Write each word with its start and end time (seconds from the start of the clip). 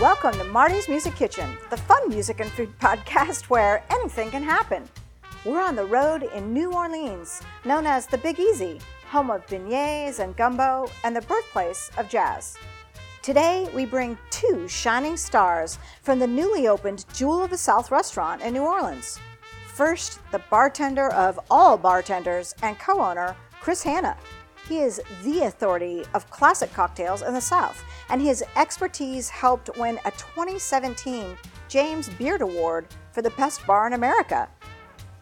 Welcome 0.00 0.34
to 0.34 0.44
Marty's 0.44 0.88
Music 0.88 1.16
Kitchen, 1.16 1.58
the 1.70 1.76
fun 1.76 2.08
music 2.08 2.38
and 2.38 2.48
food 2.52 2.72
podcast 2.80 3.46
where 3.46 3.82
anything 3.90 4.30
can 4.30 4.44
happen. 4.44 4.88
We're 5.44 5.60
on 5.60 5.74
the 5.74 5.86
road 5.86 6.22
in 6.22 6.52
New 6.52 6.72
Orleans, 6.72 7.42
known 7.64 7.84
as 7.84 8.06
the 8.06 8.18
Big 8.18 8.38
Easy, 8.38 8.78
home 9.10 9.28
of 9.28 9.44
beignets 9.48 10.20
and 10.20 10.36
gumbo, 10.36 10.88
and 11.02 11.16
the 11.16 11.22
birthplace 11.22 11.90
of 11.98 12.08
jazz. 12.08 12.56
Today, 13.22 13.68
we 13.74 13.86
bring 13.86 14.16
two 14.30 14.68
shining 14.68 15.16
stars 15.16 15.80
from 16.02 16.20
the 16.20 16.28
newly 16.28 16.68
opened 16.68 17.04
Jewel 17.12 17.42
of 17.42 17.50
the 17.50 17.58
South 17.58 17.90
restaurant 17.90 18.40
in 18.40 18.52
New 18.52 18.62
Orleans. 18.62 19.18
First, 19.66 20.20
the 20.30 20.42
bartender 20.48 21.08
of 21.08 21.40
all 21.50 21.76
bartenders 21.76 22.54
and 22.62 22.78
co 22.78 23.00
owner, 23.00 23.34
Chris 23.60 23.82
Hannah. 23.82 24.16
He 24.68 24.80
is 24.80 25.00
the 25.24 25.44
authority 25.44 26.04
of 26.12 26.28
classic 26.30 26.70
cocktails 26.74 27.22
in 27.22 27.32
the 27.32 27.40
South, 27.40 27.82
and 28.10 28.20
his 28.20 28.44
expertise 28.54 29.30
helped 29.30 29.70
win 29.78 29.98
a 30.04 30.10
2017 30.10 31.38
James 31.68 32.10
Beard 32.10 32.42
Award 32.42 32.88
for 33.12 33.22
the 33.22 33.30
best 33.30 33.66
bar 33.66 33.86
in 33.86 33.94
America. 33.94 34.46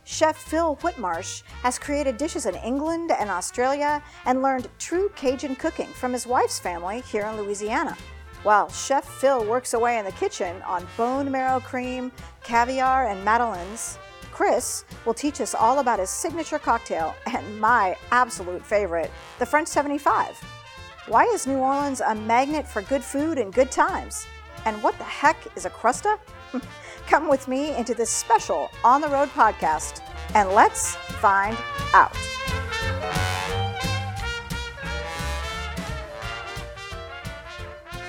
Chef 0.03 0.37
Phil 0.37 0.77
Whitmarsh 0.77 1.43
has 1.63 1.79
created 1.79 2.17
dishes 2.17 2.47
in 2.47 2.57
England 2.57 3.13
and 3.13 3.31
Australia 3.31 4.03
and 4.25 4.43
learned 4.43 4.69
true 4.81 5.11
Cajun 5.15 5.55
cooking 5.55 5.89
from 5.89 6.13
his 6.13 6.27
wife's 6.27 6.59
family 6.59 7.03
here 7.03 7.27
in 7.27 7.37
Louisiana. 7.37 7.97
While 8.43 8.69
Chef 8.69 9.05
Phil 9.05 9.45
works 9.45 9.75
away 9.75 9.99
in 9.99 10.05
the 10.05 10.13
kitchen 10.13 10.61
on 10.63 10.89
bone 10.97 11.31
marrow 11.31 11.61
cream, 11.61 12.11
caviar, 12.43 13.07
and 13.07 13.25
madeleines, 13.25 13.99
Chris 14.37 14.85
will 15.07 15.15
teach 15.15 15.41
us 15.41 15.55
all 15.55 15.79
about 15.79 15.99
his 15.99 16.11
signature 16.11 16.59
cocktail 16.59 17.15
and 17.25 17.59
my 17.59 17.97
absolute 18.11 18.63
favorite, 18.63 19.11
the 19.39 19.47
French 19.47 19.67
75. 19.67 20.37
Why 21.09 21.25
is 21.25 21.47
New 21.47 21.57
Orleans 21.57 22.03
a 22.03 22.15
magnet 22.15 22.69
for 22.69 22.83
good 22.83 23.03
food 23.03 23.39
and 23.39 23.51
good 23.51 23.71
times? 23.71 24.27
And 24.67 24.83
what 24.83 24.99
the 24.99 25.05
heck 25.05 25.39
is 25.57 25.65
a 25.65 25.71
crusta? 25.71 26.19
Come 27.07 27.29
with 27.29 27.49
me 27.49 27.75
into 27.79 27.95
this 27.95 28.11
special 28.11 28.69
on 28.85 29.01
the 29.01 29.09
road 29.09 29.31
podcast 29.31 30.03
and 30.35 30.51
let's 30.51 30.97
find 30.97 31.57
out. 31.95 32.15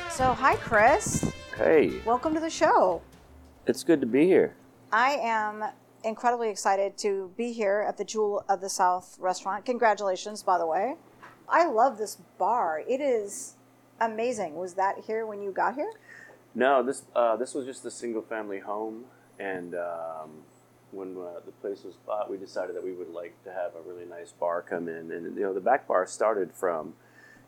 So, 0.09 0.33
hi, 0.33 0.55
Chris. 0.57 1.31
Hey, 1.55 2.01
Welcome 2.05 2.33
to 2.33 2.41
the 2.41 2.49
show. 2.49 3.01
it's 3.65 3.85
good 3.85 4.01
to 4.01 4.07
be 4.07 4.25
here. 4.25 4.57
I 4.91 5.11
am 5.21 5.63
incredibly 6.03 6.49
excited 6.49 6.97
to 6.99 7.31
be 7.37 7.53
here 7.53 7.83
at 7.87 7.97
the 7.97 8.05
Jewel 8.05 8.43
of 8.47 8.61
the 8.61 8.69
South 8.69 9.17
restaurant. 9.19 9.65
Congratulations, 9.65 10.43
by 10.43 10.57
the 10.57 10.65
way. 10.65 10.95
I 11.49 11.65
love 11.65 11.97
this 11.97 12.17
bar. 12.37 12.81
It 12.87 13.01
is 13.01 13.55
amazing. 13.99 14.55
Was 14.55 14.73
that 14.75 14.99
here 15.07 15.25
when 15.25 15.41
you 15.41 15.51
got 15.51 15.75
here? 15.75 15.91
No, 16.55 16.83
this 16.83 17.03
uh, 17.15 17.35
this 17.35 17.53
was 17.53 17.65
just 17.65 17.85
a 17.85 17.91
single 17.91 18.21
family 18.21 18.59
home, 18.59 19.05
and 19.39 19.75
um, 19.75 20.29
when 20.91 21.15
uh, 21.17 21.39
the 21.45 21.51
place 21.61 21.83
was 21.83 21.95
bought, 22.05 22.29
we 22.29 22.37
decided 22.37 22.75
that 22.75 22.83
we 22.83 22.93
would 22.93 23.09
like 23.11 23.41
to 23.43 23.51
have 23.51 23.71
a 23.75 23.81
really 23.87 24.05
nice 24.05 24.31
bar 24.31 24.61
come 24.61 24.87
in, 24.87 25.11
and 25.11 25.35
you 25.37 25.43
know 25.43 25.53
the 25.53 25.59
back 25.61 25.87
bar 25.87 26.05
started 26.07 26.51
from 26.53 26.93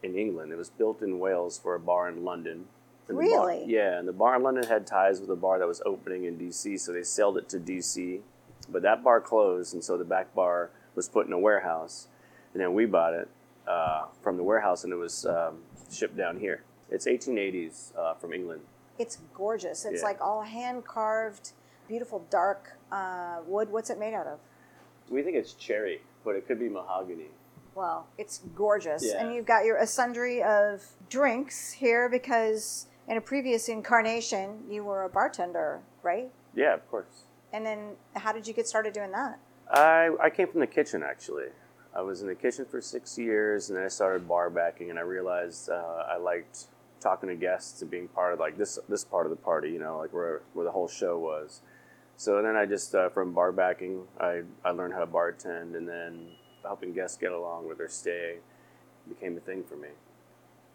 in 0.03 0.15
England. 0.15 0.51
It 0.51 0.57
was 0.57 0.69
built 0.69 1.01
in 1.01 1.19
Wales 1.19 1.59
for 1.61 1.75
a 1.75 1.79
bar 1.79 2.07
in 2.07 2.23
London. 2.23 2.65
And 3.07 3.17
the 3.17 3.23
bar- 3.23 3.47
Really? 3.47 3.63
yeah, 3.67 3.97
and 3.97 4.07
the 4.07 4.13
bar 4.13 4.35
in 4.35 4.43
London 4.43 4.65
had 4.65 4.85
ties 4.85 5.19
with 5.19 5.31
a 5.31 5.35
bar 5.35 5.57
that 5.59 5.67
was 5.67 5.81
opening 5.85 6.25
in 6.25 6.37
DC, 6.37 6.79
so 6.79 6.93
they 6.93 7.01
sold 7.03 7.37
it 7.37 7.49
to 7.49 7.59
DC. 7.59 8.21
But 8.67 8.81
that 8.81 9.03
bar 9.03 9.21
closed, 9.21 9.73
and 9.73 9.83
so 9.83 9.97
the 9.97 10.03
back 10.05 10.33
bar 10.35 10.71
was 10.95 11.07
put 11.07 11.27
in 11.27 11.33
a 11.33 11.39
warehouse, 11.39 12.07
and 12.53 12.61
then 12.61 12.73
we 12.73 12.85
bought 12.85 13.13
it 13.13 13.29
uh, 13.67 14.05
from 14.21 14.37
the 14.37 14.43
warehouse, 14.43 14.83
and 14.83 14.91
it 14.91 14.97
was 14.97 15.25
um, 15.25 15.59
shipped 15.91 16.17
down 16.17 16.39
here. 16.39 16.63
It's 16.89 17.05
1880s 17.05 17.95
uh, 17.97 18.15
from 18.15 18.33
England. 18.33 18.61
It's 18.97 19.19
gorgeous. 19.33 19.85
It's 19.85 20.01
Yeah. 20.01 20.07
like 20.07 20.21
all 20.21 20.41
hand 20.41 20.85
carved, 20.85 21.51
beautiful 21.87 22.25
dark 22.29 22.77
uh, 22.91 23.37
wood. 23.45 23.69
What's 23.71 23.89
it 23.89 23.99
made 23.99 24.13
out 24.13 24.27
of? 24.27 24.39
We 25.09 25.21
think 25.23 25.35
it's 25.37 25.53
cherry, 25.53 26.01
but 26.25 26.35
it 26.35 26.47
could 26.47 26.59
be 26.59 26.69
mahogany. 26.69 27.29
Well, 27.75 28.07
it's 28.17 28.41
gorgeous. 28.55 29.05
Yeah. 29.05 29.23
And 29.23 29.33
you've 29.33 29.45
got 29.45 29.63
your 29.65 29.77
a 29.77 29.87
sundry 29.87 30.43
of 30.43 30.83
drinks 31.09 31.71
here 31.71 32.09
because 32.09 32.87
in 33.07 33.17
a 33.17 33.21
previous 33.21 33.69
incarnation 33.69 34.63
you 34.69 34.83
were 34.83 35.03
a 35.03 35.09
bartender, 35.09 35.79
right? 36.03 36.29
Yeah, 36.53 36.73
of 36.73 36.89
course. 36.91 37.23
And 37.51 37.65
then 37.65 37.95
how 38.15 38.31
did 38.31 38.47
you 38.47 38.53
get 38.53 38.67
started 38.67 38.93
doing 38.93 39.11
that? 39.11 39.39
I, 39.71 40.09
I 40.21 40.29
came 40.29 40.47
from 40.47 40.59
the 40.59 40.67
kitchen 40.67 41.03
actually. 41.03 41.47
I 41.95 42.01
was 42.01 42.21
in 42.21 42.27
the 42.27 42.35
kitchen 42.35 42.65
for 42.69 42.81
six 42.81 43.17
years, 43.17 43.69
and 43.69 43.77
then 43.77 43.85
I 43.85 43.87
started 43.87 44.27
bar 44.27 44.49
backing, 44.49 44.91
and 44.91 44.99
I 44.99 45.01
realized 45.01 45.69
uh, 45.69 46.03
I 46.07 46.17
liked 46.17 46.67
talking 47.01 47.29
to 47.29 47.35
guests 47.35 47.81
and 47.81 47.89
being 47.89 48.07
part 48.09 48.33
of 48.33 48.39
like 48.39 48.57
this 48.57 48.77
this 48.87 49.03
part 49.03 49.25
of 49.25 49.31
the 49.31 49.35
party, 49.35 49.69
you 49.69 49.79
know, 49.79 49.97
like 49.97 50.13
where 50.13 50.41
where 50.53 50.65
the 50.65 50.71
whole 50.71 50.87
show 50.87 51.17
was. 51.17 51.61
So 52.15 52.41
then 52.41 52.55
I 52.55 52.65
just 52.65 52.93
uh, 52.93 53.09
from 53.09 53.33
bar 53.33 53.51
backing, 53.51 54.03
I 54.19 54.43
I 54.63 54.69
learned 54.71 54.93
how 54.93 54.99
to 54.99 55.07
bartend, 55.07 55.75
and 55.75 55.87
then 55.87 56.27
helping 56.63 56.93
guests 56.93 57.17
get 57.17 57.31
along 57.31 57.67
with 57.67 57.79
their 57.79 57.89
stay 57.89 58.37
became 59.07 59.35
a 59.37 59.39
thing 59.39 59.63
for 59.63 59.75
me. 59.75 59.89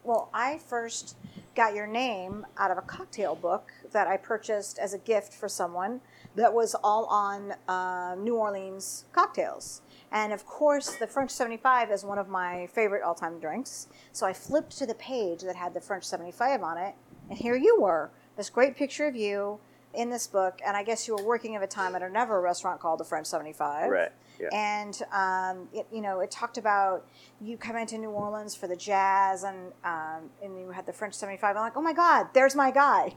Well, 0.04 0.28
I 0.34 0.58
first 0.58 1.16
got 1.54 1.74
your 1.74 1.86
name 1.86 2.46
out 2.58 2.70
of 2.70 2.76
a 2.76 2.82
cocktail 2.82 3.34
book 3.34 3.72
that 3.92 4.06
I 4.06 4.18
purchased 4.18 4.78
as 4.78 4.92
a 4.92 4.98
gift 4.98 5.32
for 5.32 5.48
someone 5.48 6.02
that 6.36 6.52
was 6.52 6.74
all 6.84 7.06
on 7.06 7.54
uh, 7.68 8.14
New 8.18 8.36
Orleans 8.36 9.06
cocktails. 9.12 9.80
And 10.12 10.32
of 10.32 10.44
course, 10.44 10.96
the 10.96 11.06
French 11.06 11.30
75 11.30 11.90
is 11.90 12.04
one 12.04 12.18
of 12.18 12.28
my 12.28 12.66
favorite 12.66 13.02
all 13.02 13.14
time 13.14 13.40
drinks. 13.40 13.88
So 14.12 14.26
I 14.26 14.34
flipped 14.34 14.76
to 14.78 14.86
the 14.86 14.94
page 14.94 15.40
that 15.40 15.56
had 15.56 15.72
the 15.72 15.80
French 15.80 16.04
75 16.04 16.62
on 16.62 16.76
it, 16.76 16.94
and 17.30 17.38
here 17.38 17.56
you 17.56 17.80
were 17.80 18.10
this 18.36 18.50
great 18.50 18.76
picture 18.76 19.06
of 19.06 19.16
you 19.16 19.58
in 19.94 20.10
this 20.10 20.26
book. 20.26 20.60
And 20.66 20.76
I 20.76 20.82
guess 20.82 21.08
you 21.08 21.16
were 21.16 21.24
working 21.24 21.56
at 21.56 21.62
a 21.62 21.66
time 21.66 21.94
at 21.94 22.02
another 22.02 22.40
restaurant 22.40 22.80
called 22.80 23.00
the 23.00 23.04
French 23.04 23.26
75 23.26 23.90
Right. 23.90 24.12
Yeah. 24.40 24.48
and 24.52 25.00
um, 25.12 25.68
it, 25.72 25.86
you 25.92 26.00
know 26.00 26.20
it 26.20 26.30
talked 26.30 26.58
about 26.58 27.06
you 27.40 27.56
coming 27.56 27.86
to 27.86 27.98
New 27.98 28.10
Orleans 28.10 28.54
for 28.54 28.66
the 28.66 28.76
jazz 28.76 29.44
and 29.44 29.72
um, 29.84 30.30
and 30.42 30.58
you 30.58 30.70
had 30.70 30.86
the 30.86 30.92
French 30.92 31.14
75 31.14 31.56
I'm 31.56 31.62
like 31.62 31.76
oh 31.76 31.82
my 31.82 31.92
god 31.92 32.28
there's 32.34 32.54
my 32.56 32.70
guy 32.70 33.14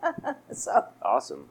so 0.52 0.86
awesome. 1.02 1.48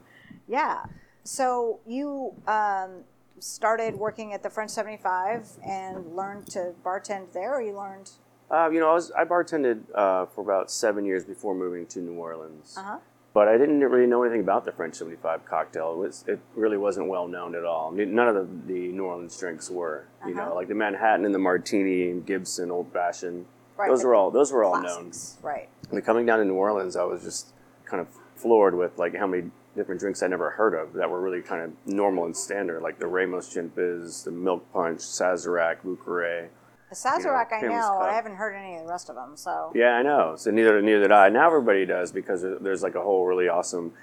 yeah 0.48 0.84
so 1.24 1.80
you 1.86 2.34
um, 2.48 3.04
started 3.40 3.96
working 3.96 4.34
at 4.34 4.42
the 4.44 4.50
French 4.50 4.72
75 4.72 5.48
and 5.66 6.16
learned 6.16 6.48
to 6.48 6.74
bartend 6.86 7.32
there 7.34 7.54
or 7.56 7.62
you 7.62 7.76
learned 7.78 8.10
Uh, 8.52 8.70
you 8.70 8.80
know, 8.80 8.90
I 8.90 8.94
was 8.94 9.12
I 9.12 9.24
bartended 9.26 9.82
uh, 9.96 10.26
for 10.28 10.42
about 10.42 10.70
seven 10.70 11.06
years 11.06 11.24
before 11.26 11.56
moving 11.56 11.86
to 11.88 12.00
New 12.00 12.14
Orleans. 12.16 12.76
uh-huh 12.78 13.00
but 13.34 13.48
I 13.48 13.58
didn't 13.58 13.80
really 13.80 14.06
know 14.08 14.24
anything 14.24 14.42
about 14.42 14.64
the 14.66 14.72
French 14.72 14.96
75 14.96 15.46
cocktail. 15.46 15.94
It, 15.94 15.98
was, 15.98 16.24
it 16.28 16.40
really 16.56 16.78
wasn't 16.78 17.08
well 17.08 17.28
known 17.28 17.56
at 17.56 17.66
all. 17.66 17.92
None 17.92 18.28
of 18.28 18.36
the, 18.36 18.74
the 18.74 18.88
New 18.92 19.04
Orleans 19.06 19.38
drinks 19.38 19.70
were, 19.70 20.06
you 20.26 20.34
Uh-huh. 20.38 20.50
know, 20.50 20.56
like 20.56 20.68
the 20.68 20.76
Manhattan 20.76 21.26
and 21.26 21.34
the 21.34 21.40
Martini 21.40 22.10
and 22.12 22.26
Gibson, 22.26 22.70
Old 22.72 22.92
Fashioned. 22.94 23.46
Right, 23.76 23.90
Those 23.90 24.04
were 24.04 24.14
all 24.14 24.30
those 24.30 24.52
were 24.52 24.64
all 24.64 24.76
known. 24.76 24.84
classics 25.10 25.38
right 25.42 25.68
But 25.92 26.06
coming 26.06 26.28
down 26.28 26.38
to 26.40 26.46
New 26.46 26.54
Orleans, 26.54 26.96
I 26.96 27.04
was 27.06 27.24
just 27.24 27.48
kind 27.86 28.00
of 28.02 28.08
floored 28.36 28.76
with 28.76 29.00
like 29.00 29.16
how 29.16 29.26
many 29.26 29.50
different 29.76 30.00
drinks 30.00 30.22
I 30.22 30.28
never 30.28 30.52
heard 30.52 30.76
of 30.76 30.94
that 30.94 31.10
were 31.10 31.20
really 31.20 31.42
kind 31.42 31.64
of 31.64 31.72
normal 31.92 32.26
and 32.26 32.38
standard, 32.38 32.84
like 32.84 33.00
the 33.00 33.08
Ramos 33.08 33.52
Gin 33.52 33.72
Fizz, 33.72 34.26
the 34.26 34.32
Milk 34.32 34.72
Punch, 34.72 35.00
Sazerac, 35.00 35.78
Bouquet. 35.84 36.50
The 36.94 37.10
Sazerac 37.10 37.52
I 37.52 37.62
know 37.62 37.70
cup. 37.70 38.02
I 38.02 38.14
haven't 38.14 38.36
heard 38.36 38.56
any 38.56 38.76
of 38.76 38.84
the 38.84 38.90
rest 38.90 39.10
of 39.10 39.16
them 39.16 39.36
so 39.36 39.72
Yeah, 39.74 39.94
I 39.94 40.04
know. 40.04 40.36
So 40.38 40.52
neither 40.52 40.82
neither 40.82 41.02
did 41.02 41.12
I. 41.12 41.30
Now 41.30 41.48
everybody 41.48 41.86
does 41.86 42.12
because 42.12 42.44
there's 42.62 42.84
like 42.84 42.96
a 42.96 43.02
whole 43.02 43.26
really 43.26 43.48
awesome 43.48 43.94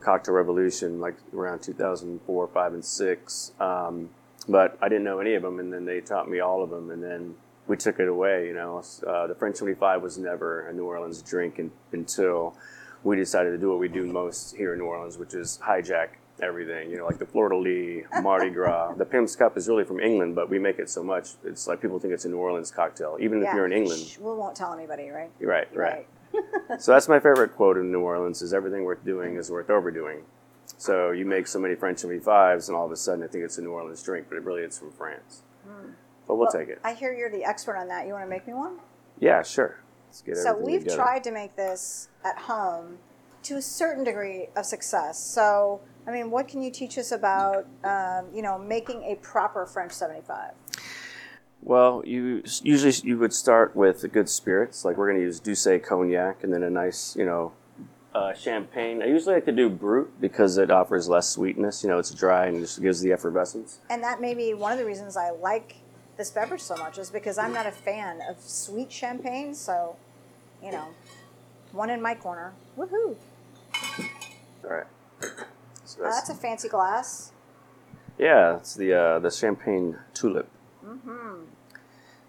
cocktail 0.00 0.34
revolution, 0.34 1.00
like 1.00 1.16
around 1.34 1.62
2004, 1.62 2.48
five, 2.48 2.72
and 2.72 2.84
six. 2.84 3.52
Um, 3.60 4.10
but 4.48 4.78
I 4.80 4.88
didn't 4.88 5.04
know 5.04 5.20
any 5.20 5.34
of 5.34 5.42
them, 5.42 5.60
and 5.60 5.72
then 5.72 5.84
they 5.84 6.00
taught 6.00 6.28
me 6.28 6.40
all 6.40 6.62
of 6.62 6.70
them, 6.70 6.90
and 6.90 7.02
then 7.02 7.34
we 7.66 7.76
took 7.76 8.00
it 8.00 8.08
away. 8.08 8.46
You 8.46 8.54
know, 8.54 8.82
uh, 9.06 9.26
the 9.26 9.34
French 9.34 9.58
25 9.58 10.02
was 10.02 10.18
never 10.18 10.66
a 10.66 10.72
New 10.72 10.84
Orleans 10.84 11.22
drink 11.22 11.58
in, 11.58 11.70
until 11.92 12.56
we 13.04 13.16
decided 13.16 13.50
to 13.50 13.58
do 13.58 13.68
what 13.68 13.78
we 13.78 13.88
do 13.88 14.06
most 14.06 14.56
here 14.56 14.72
in 14.72 14.78
New 14.78 14.86
Orleans, 14.86 15.18
which 15.18 15.34
is 15.34 15.60
hijack 15.62 16.08
everything. 16.42 16.90
You 16.90 16.98
know, 16.98 17.06
like 17.06 17.18
the 17.18 17.26
Florida 17.26 17.56
Lee, 17.56 18.04
Mardi 18.22 18.50
Gras. 18.50 18.94
The 18.94 19.04
Pimm's 19.04 19.36
Cup 19.36 19.56
is 19.56 19.68
really 19.68 19.84
from 19.84 20.00
England, 20.00 20.34
but 20.34 20.48
we 20.50 20.58
make 20.58 20.78
it 20.78 20.88
so 20.90 21.02
much 21.02 21.30
it's 21.44 21.66
like 21.66 21.80
people 21.80 21.98
think 21.98 22.12
it's 22.14 22.24
a 22.24 22.28
New 22.28 22.38
Orleans 22.38 22.70
cocktail, 22.70 23.16
even 23.20 23.42
if 23.42 23.52
you're 23.54 23.66
in 23.66 23.72
England. 23.72 24.00
Shh, 24.02 24.18
we 24.18 24.32
won't 24.32 24.56
tell 24.56 24.72
anybody 24.72 25.08
right 25.10 25.30
You're 25.40 25.50
right, 25.50 25.68
right. 25.76 26.06
so 26.78 26.92
that's 26.92 27.08
my 27.08 27.18
favorite 27.18 27.54
quote 27.56 27.76
in 27.76 27.90
New 27.90 28.00
Orleans: 28.00 28.42
"Is 28.42 28.54
everything 28.54 28.84
worth 28.84 29.04
doing 29.04 29.36
is 29.36 29.50
worth 29.50 29.70
overdoing." 29.70 30.22
So 30.76 31.10
you 31.10 31.26
make 31.26 31.46
so 31.46 31.58
many 31.58 31.74
French 31.74 31.98
75s, 31.98 32.68
and 32.68 32.76
all 32.76 32.86
of 32.86 32.92
a 32.92 32.96
sudden 32.96 33.22
I 33.24 33.26
think 33.26 33.44
it's 33.44 33.58
a 33.58 33.62
New 33.62 33.72
Orleans 33.72 34.02
drink, 34.02 34.26
but 34.28 34.36
it 34.36 34.44
really 34.44 34.62
it's 34.62 34.78
from 34.78 34.92
France. 34.92 35.42
Hmm. 35.66 35.90
But 36.26 36.36
we'll, 36.36 36.46
Well, 36.46 36.52
take 36.52 36.68
it. 36.68 36.80
I 36.84 36.94
hear 36.94 37.12
you're 37.12 37.30
the 37.30 37.44
expert 37.44 37.76
on 37.76 37.88
that 37.88 38.06
you 38.06 38.12
want 38.12 38.24
to 38.24 38.30
make 38.30 38.46
me 38.46 38.54
one 38.54 38.78
yeah, 39.20 39.42
sure. 39.42 39.76
Let's 40.08 40.22
get 40.22 40.32
it. 40.32 40.42
So 40.42 40.56
we've 40.56 40.80
together. 40.80 40.96
tried 40.96 41.24
to 41.24 41.30
make 41.30 41.54
this 41.54 42.08
at 42.24 42.36
home 42.38 42.98
to 43.44 43.56
a 43.56 43.62
certain 43.62 44.02
degree 44.02 44.48
of 44.56 44.66
success. 44.66 45.18
So 45.22 45.80
I 46.10 46.12
mean, 46.12 46.30
what 46.30 46.48
can 46.48 46.60
you 46.60 46.72
teach 46.72 46.98
us 46.98 47.12
about 47.12 47.66
um, 47.84 48.26
you 48.34 48.42
know 48.42 48.58
making 48.58 49.04
a 49.04 49.14
proper 49.16 49.64
French 49.64 49.92
seventy 49.92 50.22
five? 50.22 50.52
Well, 51.62 52.02
you 52.04 52.42
usually 52.62 52.92
you 53.08 53.16
would 53.18 53.32
start 53.32 53.76
with 53.76 54.00
the 54.00 54.08
good 54.08 54.28
spirits, 54.28 54.84
like 54.84 54.96
we're 54.96 55.08
going 55.08 55.20
to 55.20 55.24
use 55.24 55.38
Douce 55.38 55.68
cognac, 55.86 56.42
and 56.42 56.52
then 56.52 56.62
a 56.62 56.70
nice, 56.70 57.14
you 57.14 57.26
know, 57.26 57.52
uh, 58.14 58.32
champagne. 58.32 59.02
I 59.02 59.06
usually 59.06 59.34
like 59.34 59.44
to 59.44 59.52
do 59.52 59.68
brut 59.68 60.20
because 60.20 60.58
it 60.58 60.70
offers 60.70 61.08
less 61.08 61.28
sweetness. 61.28 61.84
You 61.84 61.90
know, 61.90 61.98
it's 61.98 62.10
dry 62.12 62.46
and 62.46 62.56
it 62.56 62.60
just 62.60 62.82
gives 62.82 63.00
the 63.02 63.12
effervescence. 63.12 63.78
And 63.88 64.02
that 64.02 64.20
may 64.20 64.34
be 64.34 64.54
one 64.54 64.72
of 64.72 64.78
the 64.78 64.86
reasons 64.86 65.16
I 65.16 65.30
like 65.30 65.76
this 66.16 66.30
beverage 66.30 66.62
so 66.62 66.76
much 66.76 66.98
is 66.98 67.10
because 67.10 67.38
I'm 67.38 67.52
not 67.52 67.66
a 67.66 67.72
fan 67.72 68.20
of 68.28 68.40
sweet 68.40 68.90
champagne. 68.90 69.54
So, 69.54 69.96
you 70.62 70.72
know, 70.72 70.88
one 71.72 71.90
in 71.90 72.02
my 72.02 72.14
corner. 72.14 72.52
Woohoo! 72.76 73.16
All 74.64 74.70
right. 74.70 74.86
So 75.90 76.04
Uh, 76.04 76.10
that's 76.10 76.30
a 76.30 76.34
fancy 76.34 76.68
glass. 76.68 77.32
yeah, 78.16 78.56
it's 78.56 78.74
the 78.76 78.94
uh, 78.94 79.18
the 79.18 79.30
champagne 79.30 79.98
tulip. 80.14 80.46
Mm-hmm. 80.86 81.44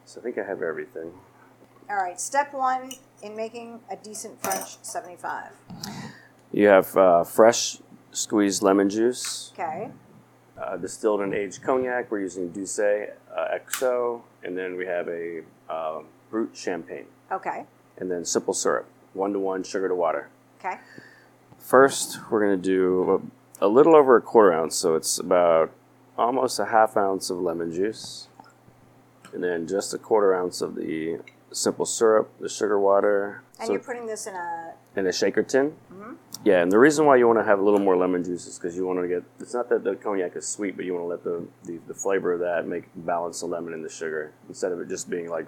So 0.06 0.20
I 0.20 0.24
think 0.24 0.38
I 0.40 0.44
have 0.44 0.64
everything. 0.64 1.12
All 1.90 1.98
right, 1.98 2.20
step 2.20 2.54
one 2.54 2.92
in 3.22 3.36
making 3.36 3.82
a 3.92 3.96
decent 3.96 4.42
French 4.42 4.78
75. 4.82 5.52
You 6.52 6.68
have 6.70 6.98
uh, 6.98 7.24
fresh 7.24 7.78
squeezed 8.12 8.64
lemon 8.64 8.90
juice, 8.90 9.52
Okay. 9.54 9.92
uh, 10.58 10.78
distilled 10.78 11.22
and 11.22 11.34
aged 11.34 11.62
cognac. 11.62 12.10
We're 12.10 12.22
using 12.22 12.50
Douce 12.52 12.80
uh, 12.80 13.58
XO, 13.68 14.22
and 14.44 14.58
then 14.58 14.76
we 14.76 14.86
have 14.88 15.08
a 15.08 15.44
uh, 15.70 16.02
brut 16.32 16.50
champagne, 16.56 17.06
Okay. 17.32 17.66
and 17.98 18.10
then 18.10 18.26
simple 18.26 18.54
syrup, 18.56 18.88
one 19.14 19.34
to 19.34 19.40
one 19.40 19.64
sugar 19.64 19.88
to 19.88 19.96
water. 19.96 20.30
Okay. 20.60 20.78
First, 21.60 22.18
we're 22.32 22.40
going 22.46 22.60
to 22.60 22.70
do 22.76 23.30
a, 23.62 23.68
little 23.68 23.96
over 23.96 24.18
a 24.18 24.22
quarter 24.22 24.54
ounce, 24.54 24.76
so 24.76 24.96
it's 24.96 25.18
about 25.20 25.72
almost 26.18 26.60
a 26.60 26.66
half 26.66 26.98
ounce 26.98 27.30
of 27.30 27.40
lemon 27.40 27.72
juice, 27.72 28.28
and 29.34 29.44
then 29.44 29.68
just 29.68 29.94
a 29.94 29.98
quarter 29.98 30.34
ounce 30.34 30.62
of 30.62 30.76
the 30.76 31.20
simple 31.52 31.86
syrup, 31.86 32.32
the 32.40 32.50
sugar 32.50 32.80
water, 32.80 33.44
And 33.60 33.68
so- 33.68 33.74
you're 33.74 33.82
putting 33.82 34.08
this 34.08 34.28
in 34.28 34.36
a. 34.36 34.74
in 34.96 35.08
a 35.08 35.12
shaker 35.12 35.44
tin. 35.44 35.74
Mm-hmm. 35.94 36.14
Yeah, 36.44 36.62
and 36.64 36.72
the 36.72 36.80
reason 36.80 37.06
why 37.06 37.18
you 37.18 37.28
want 37.28 37.38
to 37.38 37.44
have 37.46 37.60
a 37.60 37.62
little 37.62 37.80
more 37.80 37.96
lemon 37.96 38.24
juice 38.24 38.48
is 38.48 38.58
because 38.58 38.76
you 38.76 38.86
want 38.88 39.00
to 39.00 39.08
get. 39.08 39.24
It's 39.40 39.54
not 39.54 39.70
that 39.70 39.84
the 39.84 39.96
cognac 39.96 40.36
is 40.36 40.48
sweet, 40.48 40.76
but 40.76 40.86
you 40.86 40.94
want 40.96 41.04
to 41.04 41.08
let 41.08 41.24
the, 41.24 41.48
the, 41.72 41.80
the 41.88 41.94
flavor 41.94 42.34
of 42.34 42.40
that 42.40 42.66
make 42.66 42.86
balance 42.96 43.42
the 43.42 43.46
lemon 43.46 43.74
and 43.74 43.86
the 43.86 43.90
sugar 43.90 44.32
instead 44.50 44.72
of 44.72 44.80
it 44.80 44.90
just 44.90 45.08
being 45.08 45.30
like 45.30 45.46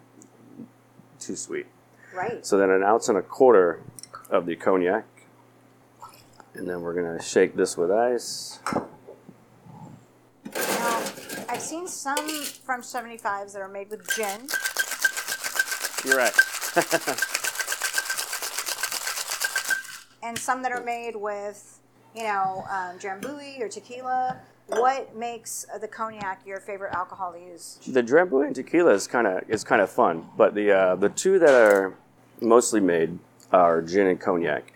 too 1.19 1.36
sweet. 1.36 1.66
Right. 2.13 2.45
So 2.45 2.57
then 2.59 2.69
an 2.69 2.83
ounce 2.83 3.09
and 3.09 3.18
a 3.18 3.24
quarter 3.24 3.81
of 4.30 4.45
the 4.45 4.56
cognac, 4.56 5.06
and 6.55 6.67
then 6.67 6.81
we're 6.81 6.94
gonna 6.94 7.21
shake 7.21 7.55
this 7.55 7.77
with 7.77 7.91
ice. 7.91 8.59
Now, 10.55 11.03
I've 11.50 11.61
seen 11.61 11.88
some 11.88 12.17
French 12.44 12.83
75s 12.83 13.53
that 13.53 13.61
are 13.61 13.67
made 13.67 13.89
with 13.89 14.07
gin. 14.15 14.47
You're 16.05 16.17
right. 16.17 16.33
and 20.23 20.38
some 20.38 20.61
that 20.63 20.71
are 20.71 20.83
made 20.83 21.15
with, 21.15 21.79
you 22.15 22.23
know, 22.23 22.65
um, 22.69 22.97
drambuie 22.99 23.59
or 23.59 23.69
tequila. 23.69 24.39
What 24.67 25.15
makes 25.15 25.65
the 25.81 25.88
cognac 25.88 26.41
your 26.45 26.59
favorite 26.59 26.94
alcohol 26.94 27.33
to 27.33 27.39
use? 27.39 27.79
The 27.85 28.01
Drambuie 28.01 28.47
and 28.47 28.56
tequila 28.56 28.94
is 28.94 29.07
kind 29.07 29.27
of 29.27 29.44
is 29.49 29.63
kind 29.63 29.81
of 29.81 29.89
fun, 29.89 30.25
but 30.38 30.56
the 30.56 30.71
uh, 30.71 30.95
the 30.95 31.09
two 31.09 31.38
that 31.39 31.53
are 31.53 31.95
mostly 32.41 32.79
made 32.79 33.19
are 33.51 33.81
gin 33.81 34.07
and 34.07 34.19
cognac. 34.19 34.73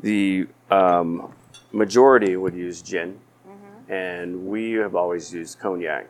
The 0.00 0.48
um, 0.70 1.32
majority 1.72 2.36
would 2.36 2.54
use 2.54 2.82
gin, 2.82 3.18
and 3.88 4.46
we 4.46 4.72
have 4.72 4.94
always 4.94 5.32
used 5.32 5.58
cognac. 5.58 6.06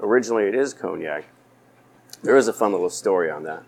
Originally, 0.00 0.44
it 0.44 0.54
is 0.54 0.74
cognac. 0.74 1.24
There 2.22 2.36
is 2.36 2.48
a 2.48 2.52
fun 2.52 2.72
little 2.72 2.90
story 2.90 3.30
on 3.30 3.44
that. 3.44 3.62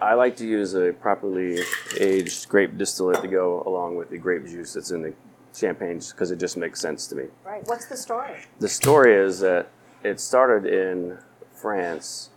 I 0.00 0.14
like 0.14 0.36
to 0.36 0.46
use 0.46 0.74
a 0.74 0.92
properly 0.92 1.58
aged 1.98 2.48
grape 2.48 2.78
distillate 2.78 3.20
to 3.22 3.28
go 3.28 3.62
along 3.66 3.96
with 3.96 4.08
the 4.10 4.18
grape 4.18 4.46
juice 4.46 4.72
that's 4.74 4.90
in 4.92 5.02
the 5.02 5.12
champagne 5.54 5.98
because 5.98 6.30
it 6.30 6.36
just 6.38 6.56
makes 6.56 6.80
sense 6.80 7.06
to 7.08 7.16
me. 7.16 7.24
Right. 7.44 7.62
What's 7.66 7.86
the 7.86 7.96
story? 7.96 8.36
The 8.60 8.68
story 8.68 9.14
is 9.14 9.40
that 9.40 9.68
it 10.02 10.20
started 10.20 10.64
in 10.66 11.18
France 11.52 12.30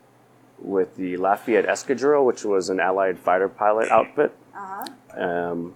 with 0.60 0.96
the 0.96 1.16
Lafayette 1.18 1.66
Escadrille, 1.66 2.26
which 2.26 2.44
was 2.44 2.70
an 2.70 2.80
Allied 2.80 3.18
fighter 3.20 3.48
pilot 3.48 3.90
outfit 3.92 4.36
Uh 4.56 4.84
huh. 5.16 5.22
um, 5.22 5.76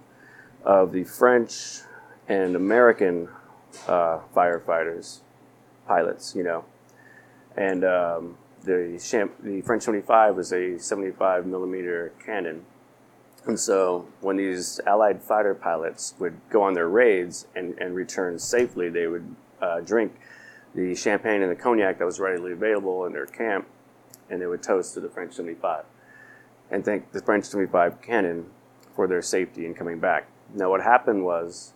of 0.64 0.92
the 0.92 1.04
French 1.04 1.80
and 2.28 2.56
American 2.56 3.28
uh, 3.86 4.20
firefighters, 4.34 5.20
pilots, 5.86 6.34
you 6.34 6.42
know. 6.42 6.64
And 7.56 7.84
um, 7.84 8.36
the, 8.64 8.98
the 9.42 9.62
French 9.62 9.82
75 9.82 10.36
was 10.36 10.52
a 10.52 10.78
75 10.78 11.46
millimeter 11.46 12.12
cannon. 12.24 12.64
And 13.46 13.58
so 13.58 14.06
when 14.20 14.36
these 14.36 14.80
Allied 14.86 15.22
fighter 15.22 15.54
pilots 15.54 16.14
would 16.18 16.38
go 16.50 16.62
on 16.62 16.74
their 16.74 16.88
raids 16.88 17.46
and, 17.54 17.78
and 17.78 17.94
return 17.94 18.38
safely, 18.38 18.90
they 18.90 19.06
would 19.06 19.34
uh, 19.62 19.80
drink 19.80 20.12
the 20.74 20.94
champagne 20.94 21.42
and 21.42 21.50
the 21.50 21.56
cognac 21.56 21.98
that 21.98 22.04
was 22.04 22.20
readily 22.20 22.52
available 22.52 23.06
in 23.06 23.12
their 23.12 23.26
camp, 23.26 23.66
and 24.28 24.40
they 24.40 24.46
would 24.46 24.62
toast 24.62 24.94
to 24.94 25.00
the 25.00 25.08
French 25.08 25.34
75 25.34 25.84
and 26.70 26.84
thank 26.84 27.12
the 27.12 27.22
French 27.22 27.44
75 27.46 28.02
cannon 28.02 28.46
for 28.94 29.06
their 29.06 29.22
safety 29.22 29.66
in 29.66 29.74
coming 29.74 29.98
back. 29.98 30.26
Now, 30.54 30.70
what 30.70 30.82
happened 30.82 31.24
was 31.24 31.72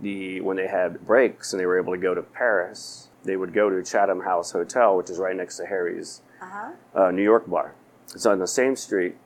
the 0.00 0.40
when 0.40 0.56
they 0.56 0.66
had 0.66 1.06
breaks 1.06 1.52
and 1.52 1.60
they 1.60 1.66
were 1.66 1.78
able 1.78 1.92
to 1.94 2.00
go 2.00 2.14
to 2.14 2.22
Paris, 2.22 3.08
they 3.24 3.36
would 3.36 3.52
go 3.54 3.70
to 3.70 3.82
Chatham 3.82 4.20
House 4.22 4.50
Hotel, 4.52 4.96
which 4.96 5.10
is 5.10 5.18
right 5.18 5.36
next 5.36 5.56
to 5.58 5.66
Harry's 5.66 6.22
Uh 6.40 6.46
huh. 6.46 6.70
uh, 6.94 7.10
New 7.10 7.22
York 7.22 7.48
bar. 7.48 7.74
It's 8.14 8.26
on 8.26 8.38
the 8.38 8.46
same 8.46 8.76
street. 8.76 9.16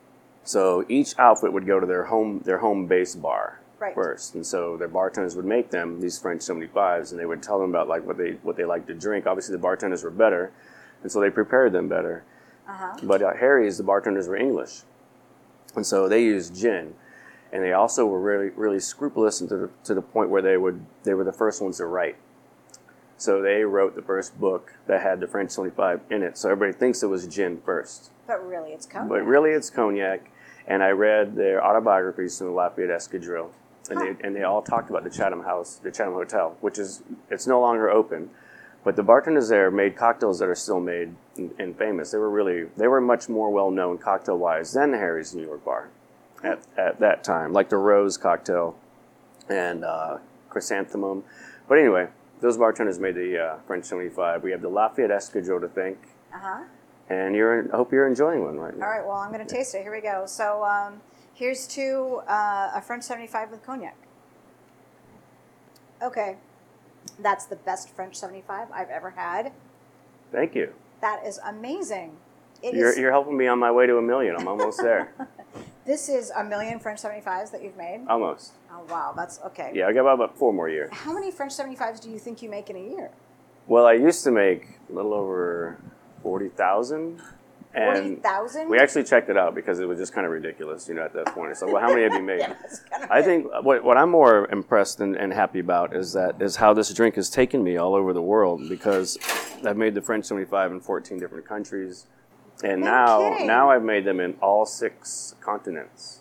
So 0.43 0.85
each 0.89 1.13
outfit 1.19 1.53
would 1.53 1.65
go 1.67 1.79
to 1.79 1.85
their 1.85 2.05
home 2.05 2.39
their 2.45 2.59
home 2.59 2.87
base 2.87 3.15
bar 3.15 3.59
Right. 3.79 3.95
first, 3.95 4.35
and 4.35 4.45
so 4.45 4.75
their 4.75 4.87
bartenders 4.89 5.35
would 5.37 5.45
make 5.45 5.69
them 5.71 6.01
these 6.01 6.19
French 6.19 6.41
75s, 6.41 7.11
and 7.11 7.19
they 7.19 7.25
would 7.25 7.41
tell 7.41 7.59
them 7.59 7.69
about 7.69 7.87
like 7.87 8.05
what 8.05 8.17
they 8.17 8.31
what 8.43 8.57
they 8.57 8.65
like 8.65 8.85
to 8.87 8.93
drink. 8.93 9.25
Obviously, 9.25 9.53
the 9.53 9.61
bartenders 9.61 10.03
were 10.03 10.09
better, 10.11 10.51
and 11.01 11.09
so 11.11 11.21
they 11.21 11.29
prepared 11.29 11.71
them 11.71 11.87
better. 11.87 12.23
Uh 12.67 12.73
huh. 12.73 12.97
But 13.03 13.21
at 13.21 13.37
Harry's, 13.37 13.77
the 13.77 13.83
bartenders 13.83 14.27
were 14.27 14.35
English, 14.35 14.81
and 15.75 15.85
so 15.85 16.09
they 16.09 16.23
used 16.23 16.55
gin, 16.55 16.93
and 17.51 17.63
they 17.63 17.73
also 17.73 18.05
were 18.05 18.19
really 18.19 18.49
really 18.49 18.79
scrupulous, 18.79 19.41
and 19.41 19.49
to 19.49 19.57
the, 19.57 19.69
to 19.85 19.93
the 19.93 20.01
point 20.01 20.29
where 20.29 20.41
they 20.41 20.57
would 20.57 20.85
they 21.03 21.13
were 21.13 21.23
the 21.23 21.33
first 21.33 21.61
ones 21.61 21.77
to 21.77 21.85
write. 21.85 22.15
So 23.17 23.41
they 23.41 23.63
wrote 23.65 23.95
the 23.95 24.01
first 24.01 24.39
book 24.39 24.75
that 24.87 25.01
had 25.01 25.19
the 25.19 25.27
French 25.27 25.53
25 25.53 25.99
in 26.09 26.23
it. 26.23 26.37
So 26.37 26.49
everybody 26.49 26.77
thinks 26.77 27.03
it 27.03 27.07
was 27.07 27.27
gin 27.27 27.59
first, 27.65 28.11
But 28.27 28.45
really, 28.47 28.71
it's 28.71 28.85
cognac. 28.85 29.09
but 29.09 29.25
really 29.25 29.49
it's 29.51 29.69
cognac. 29.69 30.31
And 30.65 30.81
I 30.81 30.91
read 30.91 31.35
their 31.35 31.61
autobiographies 31.63 32.37
from 32.37 32.47
the 32.47 32.53
Lafayette 32.53 32.89
Escadrille, 32.91 33.49
and 33.89 33.99
they 33.99 34.15
and 34.25 34.35
they 34.35 34.43
all 34.43 34.61
talked 34.61 34.89
about 34.89 35.03
the 35.03 35.09
Chatham 35.09 35.43
House, 35.43 35.75
the 35.83 35.91
Chatham 35.91 36.13
Hotel, 36.13 36.55
which 36.61 36.77
is 36.77 37.03
it's 37.29 37.47
no 37.47 37.59
longer 37.59 37.89
open. 37.89 38.29
But 38.85 38.95
the 38.95 39.03
bartenders 39.03 39.49
there 39.49 39.69
made 39.69 39.97
cocktails 39.97 40.39
that 40.39 40.47
are 40.47 40.55
still 40.55 40.79
made 40.79 41.13
and, 41.35 41.51
and 41.59 41.77
famous. 41.77 42.11
They 42.11 42.17
were 42.19 42.29
really 42.29 42.69
they 42.77 42.87
were 42.87 43.01
much 43.01 43.27
more 43.27 43.49
well 43.51 43.71
known 43.71 43.97
cocktail 43.97 44.37
wise 44.37 44.71
than 44.71 44.93
Harry's 44.93 45.35
New 45.35 45.43
York 45.43 45.65
Bar 45.65 45.89
at, 46.43 46.59
at 46.77 46.99
that 46.99 47.23
time, 47.23 47.53
like 47.53 47.69
the 47.69 47.77
Rose 47.77 48.17
cocktail 48.17 48.75
and 49.49 49.83
uh, 49.83 50.17
Chrysanthemum. 50.49 51.23
But 51.67 51.77
anyway, 51.79 52.07
those 52.41 52.57
bartenders 52.57 52.99
made 52.99 53.15
the 53.15 53.37
uh, 53.39 53.57
French 53.67 53.85
75. 53.85 54.43
We 54.43 54.51
have 54.51 54.61
the 54.61 54.69
Lafayette 54.69 55.09
Escadrille 55.11 55.61
to 55.61 55.67
thank, 55.67 55.97
Uh 56.33 56.37
huh. 56.39 56.63
and 57.09 57.35
you're 57.35 57.71
I 57.73 57.75
hope 57.75 57.91
you're 57.91 58.07
enjoying 58.07 58.43
one 58.43 58.57
right 58.57 58.75
now. 58.77 58.85
All 58.85 58.91
right. 58.91 59.05
Well, 59.05 59.15
I'm 59.17 59.31
going 59.31 59.45
to 59.45 59.53
taste 59.55 59.75
it. 59.75 59.81
Here 59.83 59.91
we 59.91 60.01
go. 60.01 60.25
So 60.25 60.63
um, 60.63 61.01
here's 61.33 61.67
to 61.69 62.21
uh, 62.27 62.71
a 62.75 62.81
French 62.81 63.03
75 63.03 63.51
with 63.51 63.63
cognac. 63.65 63.95
Okay. 66.01 66.37
That's 67.19 67.45
the 67.45 67.55
best 67.57 67.89
French 67.89 68.15
75 68.15 68.67
I've 68.73 68.89
ever 68.89 69.09
had. 69.11 69.51
Thank 70.31 70.55
you. 70.55 70.73
That 71.01 71.25
is 71.25 71.39
amazing. 71.45 72.17
It 72.61 72.75
You're, 72.75 72.89
is- 72.91 72.97
you're 72.97 73.11
helping 73.11 73.37
me 73.37 73.47
on 73.47 73.57
my 73.59 73.71
way 73.71 73.87
to 73.87 73.97
a 73.97 74.01
million. 74.01 74.35
I'm 74.37 74.47
almost 74.47 74.81
there. 74.81 75.13
this 75.89 76.07
is 76.07 76.31
a 76.37 76.43
million 76.43 76.79
French 76.79 77.01
75s 77.01 77.49
that 77.51 77.63
you've 77.63 77.75
made. 77.75 78.01
almost. 78.07 78.53
Oh, 78.71 78.85
wow. 78.89 79.11
That's 79.15 79.39
okay. 79.47 79.71
Yeah, 79.73 79.87
I 79.87 79.93
got 79.93 80.05
about 80.05 80.37
four 80.37 80.53
more 80.53 80.69
years. 80.69 80.91
How 80.93 81.11
many 81.11 81.31
French 81.31 81.51
75s 81.51 81.99
do 81.99 82.11
you 82.11 82.19
think 82.19 82.43
you 82.43 82.49
make 82.49 82.69
in 82.69 82.75
a 82.75 82.79
year? 82.79 83.09
Well, 83.65 83.87
I 83.87 83.93
used 83.93 84.23
to 84.25 84.31
make 84.31 84.67
a 84.87 84.93
little 84.93 85.15
over 85.15 85.79
40,000. 86.21 87.19
And 87.73 88.21
40,000? 88.21 88.69
we 88.69 88.77
actually 88.77 89.03
checked 89.03 89.29
it 89.29 89.37
out 89.37 89.55
because 89.55 89.79
it 89.79 89.87
was 89.87 89.97
just 89.97 90.13
kind 90.13 90.27
of 90.27 90.31
ridiculous, 90.31 90.87
you 90.87 90.93
know, 90.93 91.05
at 91.05 91.13
that 91.13 91.25
point. 91.33 91.51
It's 91.51 91.61
like, 91.63 91.71
well, 91.71 91.81
how 91.81 91.89
many 91.89 92.03
have 92.03 92.13
you 92.13 92.21
made? 92.33 92.39
Yeah, 92.39 92.53
kind 92.91 93.03
of 93.05 93.11
I 93.11 93.23
think 93.23 93.47
what, 93.63 93.83
what 93.83 93.97
I'm 93.97 94.11
more 94.11 94.47
impressed 94.51 94.99
and, 94.99 95.15
and 95.15 95.33
happy 95.33 95.59
about 95.59 95.95
is 95.95 96.13
that 96.13 96.39
is 96.39 96.55
how 96.55 96.71
this 96.73 96.93
drink 96.93 97.15
has 97.15 97.31
taken 97.31 97.63
me 97.63 97.77
all 97.77 97.95
over 97.95 98.13
the 98.13 98.21
world 98.21 98.69
because 98.69 99.17
I've 99.65 99.77
made 99.77 99.95
the 99.95 100.01
French 100.03 100.25
75 100.25 100.71
in 100.71 100.81
14 100.81 101.19
different 101.19 101.47
countries, 101.47 102.05
and 102.63 102.81
No 102.81 102.87
now 102.87 103.29
kidding. 103.33 103.47
now 103.47 103.69
I've 103.71 103.83
made 103.83 104.05
them 104.05 104.19
in 104.19 104.33
all 104.41 104.65
six 104.65 105.35
continents. 105.41 106.19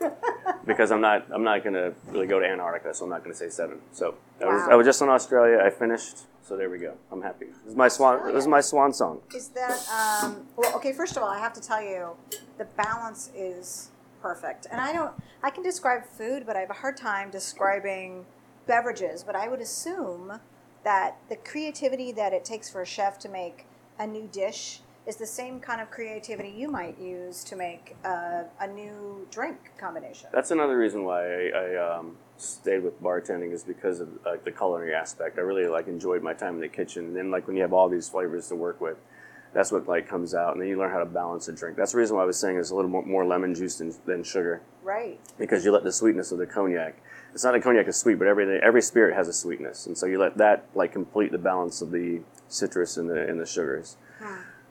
because 0.66 0.90
I'm 0.90 1.00
not 1.00 1.26
I'm 1.32 1.44
not 1.44 1.62
gonna 1.62 1.92
really 2.08 2.26
go 2.26 2.40
to 2.40 2.46
Antarctica, 2.46 2.94
so 2.94 3.04
I'm 3.04 3.10
not 3.10 3.22
gonna 3.22 3.34
say 3.34 3.48
seven. 3.50 3.78
So 3.92 4.14
I 4.40 4.46
was 4.46 4.62
I 4.70 4.74
was 4.74 4.86
just 4.86 5.02
in 5.02 5.08
Australia. 5.08 5.58
I 5.62 5.70
finished, 5.70 6.18
so 6.42 6.56
there 6.56 6.70
we 6.70 6.78
go. 6.78 6.94
I'm 7.12 7.22
happy. 7.22 7.46
This 7.46 7.72
is 7.72 7.76
my 7.76 7.88
swan. 7.88 8.26
This 8.32 8.42
is 8.44 8.48
my 8.48 8.60
swan 8.60 8.92
song. 8.92 9.20
Is 9.34 9.48
that 9.48 9.78
um, 10.24 10.46
well? 10.56 10.74
Okay, 10.76 10.92
first 10.92 11.16
of 11.16 11.22
all, 11.22 11.28
I 11.28 11.38
have 11.38 11.52
to 11.54 11.60
tell 11.60 11.82
you, 11.82 12.16
the 12.58 12.64
balance 12.64 13.30
is 13.34 13.90
perfect. 14.22 14.66
And 14.70 14.80
I 14.80 14.92
don't, 14.92 15.12
I 15.42 15.50
can 15.50 15.62
describe 15.62 16.04
food, 16.04 16.44
but 16.46 16.56
I 16.56 16.60
have 16.60 16.70
a 16.70 16.74
hard 16.74 16.96
time 16.96 17.30
describing 17.30 18.24
beverages. 18.66 19.22
But 19.22 19.36
I 19.36 19.48
would 19.48 19.60
assume 19.60 20.40
that 20.84 21.16
the 21.28 21.36
creativity 21.36 22.12
that 22.12 22.32
it 22.32 22.44
takes 22.44 22.70
for 22.70 22.80
a 22.82 22.86
chef 22.86 23.18
to 23.20 23.28
make 23.28 23.66
a 23.98 24.06
new 24.06 24.28
dish 24.32 24.80
is 25.10 25.16
the 25.16 25.26
same 25.26 25.58
kind 25.58 25.80
of 25.80 25.90
creativity 25.90 26.48
you 26.56 26.70
might 26.70 26.96
use 26.96 27.42
to 27.42 27.56
make 27.56 27.96
a, 28.04 28.44
a 28.60 28.66
new 28.68 29.26
drink 29.32 29.72
combination. 29.76 30.28
That's 30.32 30.52
another 30.52 30.78
reason 30.78 31.02
why 31.04 31.24
I, 31.24 31.50
I 31.52 31.96
um, 31.98 32.16
stayed 32.36 32.84
with 32.84 33.02
bartending 33.02 33.52
is 33.52 33.64
because 33.64 33.98
of 33.98 34.08
like 34.24 34.44
the 34.44 34.52
culinary 34.52 34.94
aspect. 34.94 35.36
I 35.36 35.40
really 35.40 35.66
like 35.66 35.88
enjoyed 35.88 36.22
my 36.22 36.32
time 36.32 36.54
in 36.54 36.60
the 36.60 36.68
kitchen, 36.68 37.06
and 37.06 37.16
then 37.16 37.28
like 37.32 37.48
when 37.48 37.56
you 37.56 37.62
have 37.62 37.72
all 37.72 37.88
these 37.88 38.08
flavors 38.08 38.46
to 38.48 38.54
work 38.54 38.80
with, 38.80 38.98
that's 39.52 39.72
what 39.72 39.88
like 39.88 40.08
comes 40.08 40.32
out, 40.32 40.52
and 40.52 40.62
then 40.62 40.68
you 40.68 40.78
learn 40.78 40.92
how 40.92 41.00
to 41.00 41.06
balance 41.06 41.48
a 41.48 41.52
drink. 41.52 41.76
That's 41.76 41.90
the 41.90 41.98
reason 41.98 42.14
why 42.14 42.22
I 42.22 42.26
was 42.26 42.38
saying 42.38 42.56
it's 42.56 42.70
a 42.70 42.76
little 42.76 42.90
more, 42.90 43.26
lemon 43.26 43.52
juice 43.52 43.78
than, 43.78 43.92
than 44.06 44.22
sugar, 44.22 44.62
Right. 44.84 45.18
because 45.38 45.64
you 45.64 45.72
let 45.72 45.82
the 45.82 45.92
sweetness 45.92 46.30
of 46.30 46.38
the 46.38 46.46
cognac. 46.46 47.02
It's 47.34 47.42
not 47.42 47.52
that 47.52 47.62
cognac 47.64 47.88
is 47.88 47.96
sweet, 47.96 48.16
but 48.20 48.28
everything 48.28 48.60
every 48.62 48.82
spirit 48.82 49.16
has 49.16 49.26
a 49.26 49.32
sweetness, 49.32 49.86
and 49.86 49.98
so 49.98 50.06
you 50.06 50.20
let 50.20 50.36
that 50.38 50.66
like 50.76 50.92
complete 50.92 51.32
the 51.32 51.38
balance 51.38 51.82
of 51.82 51.90
the 51.90 52.20
citrus 52.46 52.96
and 52.96 53.10
the 53.10 53.28
and 53.28 53.40
the 53.40 53.46
sugars. 53.46 53.96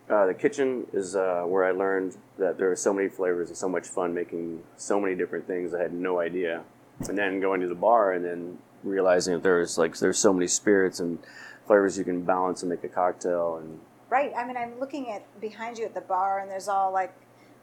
Uh, 0.10 0.25
the 0.25 0.34
kitchen 0.34 0.88
is 0.92 1.16
uh, 1.16 1.44
where 1.46 1.63
I 1.63 1.72
learned 1.72 2.18
that 2.39 2.58
there 2.58 2.72
are 2.72 2.75
so 2.75 2.92
many 2.92 3.10
flavors 3.10 3.50
and 3.50 3.58
so 3.58 3.70
much 3.70 3.86
fun 3.88 4.13
making 4.13 4.63
so 4.75 5.00
many 5.00 5.16
different 5.16 5.46
things. 5.46 5.74
I 5.74 5.82
had 5.82 5.94
no 5.94 6.20
idea, 6.20 6.63
and 7.08 7.16
then 7.16 7.39
going 7.39 7.62
to 7.62 7.68
the 7.68 7.75
bar 7.75 8.13
and 8.13 8.25
then 8.25 8.58
realizing 8.84 9.36
that 9.36 9.44
there's 9.44 9.78
like 9.78 9.98
there's 10.00 10.18
so 10.18 10.34
many 10.34 10.48
spirits 10.48 11.00
and 11.00 11.20
flavors 11.68 11.98
you 11.98 12.04
can 12.04 12.24
balance 12.24 12.63
and 12.63 12.72
make 12.72 12.84
a 12.84 12.89
cocktail. 12.89 13.58
And 13.58 13.80
Right. 14.10 14.32
I 14.36 14.48
mean, 14.48 14.58
I'm 14.58 14.80
looking 14.80 15.12
at 15.12 15.39
behind 15.39 15.78
you 15.78 15.86
at 15.86 15.94
the 15.94 16.01
bar, 16.01 16.39
and 16.39 16.50
there's 16.50 16.68
all 16.68 16.92
like, 16.92 17.13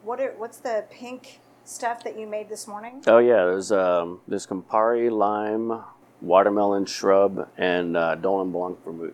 what 0.03 0.21
are 0.21 0.33
what's 0.37 0.59
the 0.59 0.85
pink 0.89 1.41
stuff 1.65 2.01
that 2.05 2.17
you 2.17 2.25
made 2.25 2.47
this 2.47 2.65
morning? 2.65 3.03
oh 3.07 3.17
yeah, 3.17 3.43
there's 3.43 3.73
um, 3.73 4.21
there's 4.25 4.47
Campari, 4.47 5.11
lime, 5.11 5.83
watermelon 6.21 6.85
shrub, 6.85 7.49
and 7.57 7.97
uh, 7.97 8.15
Dolin 8.15 8.53
Blanc 8.53 8.81
vermouth. 8.85 9.13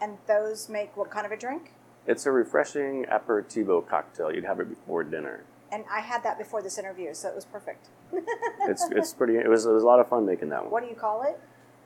And 0.00 0.18
those 0.28 0.68
make 0.68 0.96
what 0.96 1.10
kind 1.10 1.26
of 1.26 1.32
a 1.32 1.36
drink? 1.36 1.72
It's 2.08 2.24
a 2.24 2.32
refreshing 2.32 3.04
aperitivo 3.04 3.86
cocktail. 3.86 4.34
You'd 4.34 4.46
have 4.46 4.60
it 4.60 4.70
before 4.70 5.04
dinner. 5.04 5.44
And 5.70 5.84
I 5.92 6.00
had 6.00 6.22
that 6.22 6.38
before 6.38 6.62
this 6.62 6.78
interview, 6.78 7.12
so 7.12 7.28
it 7.28 7.34
was 7.34 7.44
perfect. 7.44 7.88
It's 8.62 8.84
it's 8.90 9.12
pretty. 9.14 9.36
It 9.36 9.48
was 9.48 9.64
it 9.66 9.70
was 9.70 9.82
a 9.82 9.86
lot 9.86 10.00
of 10.00 10.08
fun 10.08 10.26
making 10.26 10.48
that 10.48 10.62
one. 10.62 10.70
What 10.72 10.82
do 10.82 10.88
you 10.88 10.96
call 10.96 11.22
it? 11.22 11.38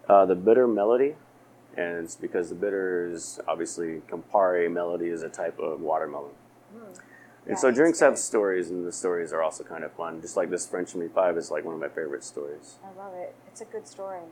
Uh, 0.09 0.25
the 0.25 0.35
bitter 0.35 0.67
melody, 0.67 1.15
and 1.77 2.05
it's 2.05 2.17
because 2.17 2.49
the 2.49 2.55
bitter 2.55 3.11
is 3.13 3.39
obviously 3.47 4.01
Campari 4.11 4.73
melody 4.73 5.09
is 5.09 5.23
a 5.23 5.29
type 5.29 5.59
of 5.61 5.81
watermelon. 5.81 6.33
And 7.47 7.59
so 7.59 7.69
That 7.69 7.77
drinks 7.77 8.01
have 8.01 8.19
stories, 8.19 8.71
and 8.71 8.87
the 8.87 8.93
stories 8.93 9.33
are 9.33 9.43
also 9.43 9.65
kind 9.65 9.85
of 9.85 9.93
fun. 9.93 10.21
Just 10.21 10.37
like 10.37 10.49
this 10.51 10.67
French 10.67 10.95
Me 10.95 11.09
Five 11.09 11.37
is 11.37 11.51
like 11.51 11.65
one 11.65 11.75
of 11.75 11.81
my 11.81 11.89
favorite 11.89 12.25
stories. 12.25 12.79
I 12.85 12.99
love 12.99 13.15
it. 13.15 13.35
It's 13.49 13.61
a 13.61 13.65
good 13.65 13.87
story. 13.87 14.23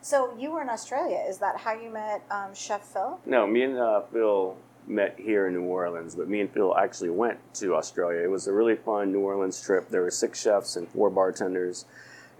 So 0.00 0.34
you 0.38 0.52
were 0.52 0.62
in 0.62 0.70
Australia. 0.70 1.22
Is 1.28 1.38
that 1.38 1.58
how 1.58 1.72
you 1.74 1.90
met 1.90 2.22
um, 2.30 2.54
Chef 2.54 2.82
Phil? 2.82 3.20
No, 3.26 3.46
me 3.46 3.62
and 3.62 3.78
uh, 3.78 4.02
Phil 4.12 4.56
met 4.86 5.14
here 5.18 5.46
in 5.46 5.54
New 5.54 5.62
Orleans, 5.64 6.14
but 6.14 6.28
me 6.28 6.40
and 6.40 6.50
Phil 6.50 6.76
actually 6.76 7.10
went 7.10 7.38
to 7.54 7.74
Australia. 7.74 8.22
It 8.22 8.30
was 8.30 8.46
a 8.46 8.52
really 8.52 8.76
fun 8.76 9.12
New 9.12 9.20
Orleans 9.20 9.60
trip. 9.62 9.88
There 9.88 10.02
were 10.02 10.10
six 10.10 10.40
chefs 10.42 10.76
and 10.76 10.88
four 10.88 11.10
bartenders. 11.10 11.84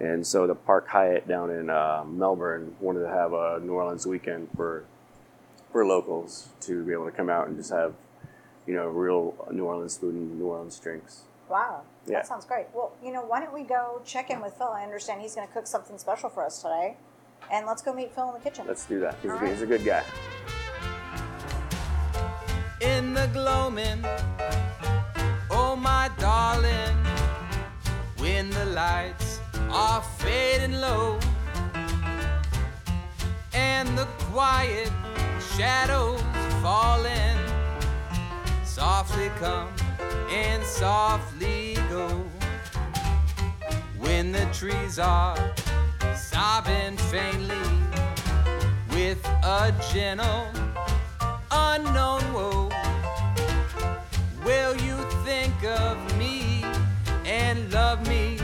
And 0.00 0.26
so 0.26 0.46
the 0.46 0.54
Park 0.54 0.88
Hyatt 0.88 1.28
down 1.28 1.50
in 1.50 1.68
uh, 1.68 2.04
Melbourne 2.06 2.74
wanted 2.80 3.00
to 3.00 3.08
have 3.08 3.32
a 3.34 3.60
New 3.62 3.74
Orleans 3.74 4.06
weekend 4.06 4.48
for 4.56 4.84
for 5.72 5.86
locals 5.86 6.48
to 6.62 6.82
be 6.84 6.92
able 6.92 7.04
to 7.04 7.12
come 7.12 7.28
out 7.30 7.46
and 7.46 7.56
just 7.56 7.70
have, 7.70 7.94
you 8.66 8.74
know, 8.74 8.88
real 8.88 9.34
New 9.52 9.64
Orleans 9.66 9.96
food 9.96 10.14
and 10.14 10.36
New 10.38 10.46
Orleans 10.46 10.76
drinks. 10.80 11.22
Wow, 11.48 11.82
Yeah. 12.06 12.14
that 12.14 12.26
sounds 12.26 12.44
great. 12.44 12.66
Well, 12.74 12.92
you 13.04 13.12
know, 13.12 13.22
why 13.22 13.38
don't 13.40 13.52
we 13.54 13.62
go 13.62 14.00
check 14.04 14.30
in 14.30 14.40
with 14.40 14.54
Phil? 14.54 14.66
I 14.68 14.82
understand 14.82 15.20
he's 15.20 15.34
going 15.36 15.46
to 15.46 15.52
cook 15.52 15.66
something 15.68 15.96
special 15.98 16.28
for 16.28 16.44
us 16.44 16.60
today, 16.62 16.96
and 17.52 17.66
let's 17.66 17.82
go 17.82 17.92
meet 17.92 18.12
Phil 18.14 18.28
in 18.28 18.34
the 18.34 18.40
kitchen. 18.40 18.64
Let's 18.66 18.84
do 18.86 18.98
that. 19.00 19.16
He's, 19.22 19.30
a, 19.30 19.34
right. 19.34 19.50
he's 19.50 19.62
a 19.62 19.66
good 19.66 19.84
guy. 19.84 20.02
In 22.80 23.12
the 23.14 23.28
gloaming. 23.32 24.04
Oh, 25.50 25.76
my 25.76 26.10
darling, 26.18 26.96
when 28.18 28.50
the 28.50 28.64
lights 28.66 29.40
are 29.70 30.02
fading 30.18 30.80
low 30.80 31.18
and 33.52 33.88
the 33.96 34.06
quiet 34.30 34.90
shadows 35.56 36.22
falling, 36.62 37.36
softly 38.64 39.30
come 39.38 39.68
and 40.30 40.62
softly 40.64 41.74
go. 41.88 42.08
When 43.98 44.32
the 44.32 44.46
trees 44.52 44.98
are 44.98 45.36
sobbing 46.16 46.96
faintly 46.96 47.56
with 48.90 49.24
a 49.44 49.74
gentle 49.92 50.59
unknown 51.50 52.32
woe. 52.32 52.68
Will 54.44 54.76
you 54.76 54.96
think 55.24 55.62
of 55.64 56.18
me 56.18 56.64
and 57.24 57.72
love 57.72 58.06
me 58.08 58.38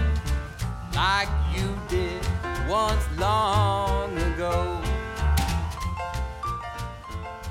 like 0.94 1.28
you 1.54 1.78
did 1.88 2.20
once 2.68 3.04
long 3.18 4.16
ago? 4.18 4.80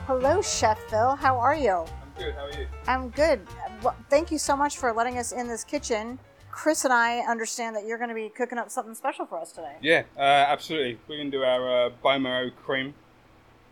Hello, 0.08 0.42
Chef 0.42 0.80
Phil. 0.90 1.16
How 1.16 1.38
are 1.38 1.56
you? 1.56 1.72
I'm 1.72 1.88
good. 2.18 2.36
How 2.36 2.46
are 2.46 2.52
you? 2.52 2.68
I'm 2.88 3.10
good. 3.10 3.42
Well, 3.82 3.96
thank 4.10 4.32
you 4.32 4.38
so 4.38 4.56
much 4.56 4.78
for 4.78 4.94
letting 4.94 5.18
us 5.18 5.32
in 5.32 5.48
this 5.48 5.64
kitchen. 5.64 6.20
Chris 6.52 6.86
and 6.86 6.94
I 6.94 7.20
understand 7.20 7.76
that 7.76 7.86
you're 7.86 7.98
going 7.98 8.10
to 8.10 8.16
be 8.16 8.30
cooking 8.30 8.58
up 8.58 8.70
something 8.70 8.96
special 8.96 9.26
for 9.26 9.40
us 9.40 9.52
today. 9.52 9.76
Yeah, 9.82 10.04
uh, 10.18 10.22
absolutely. 10.22 10.98
We're 11.08 11.18
going 11.18 11.32
to 11.32 11.38
do 11.38 11.44
our 11.44 11.88
uh, 11.88 11.90
bone 12.02 12.22
marrow 12.22 12.50
cream 12.64 12.94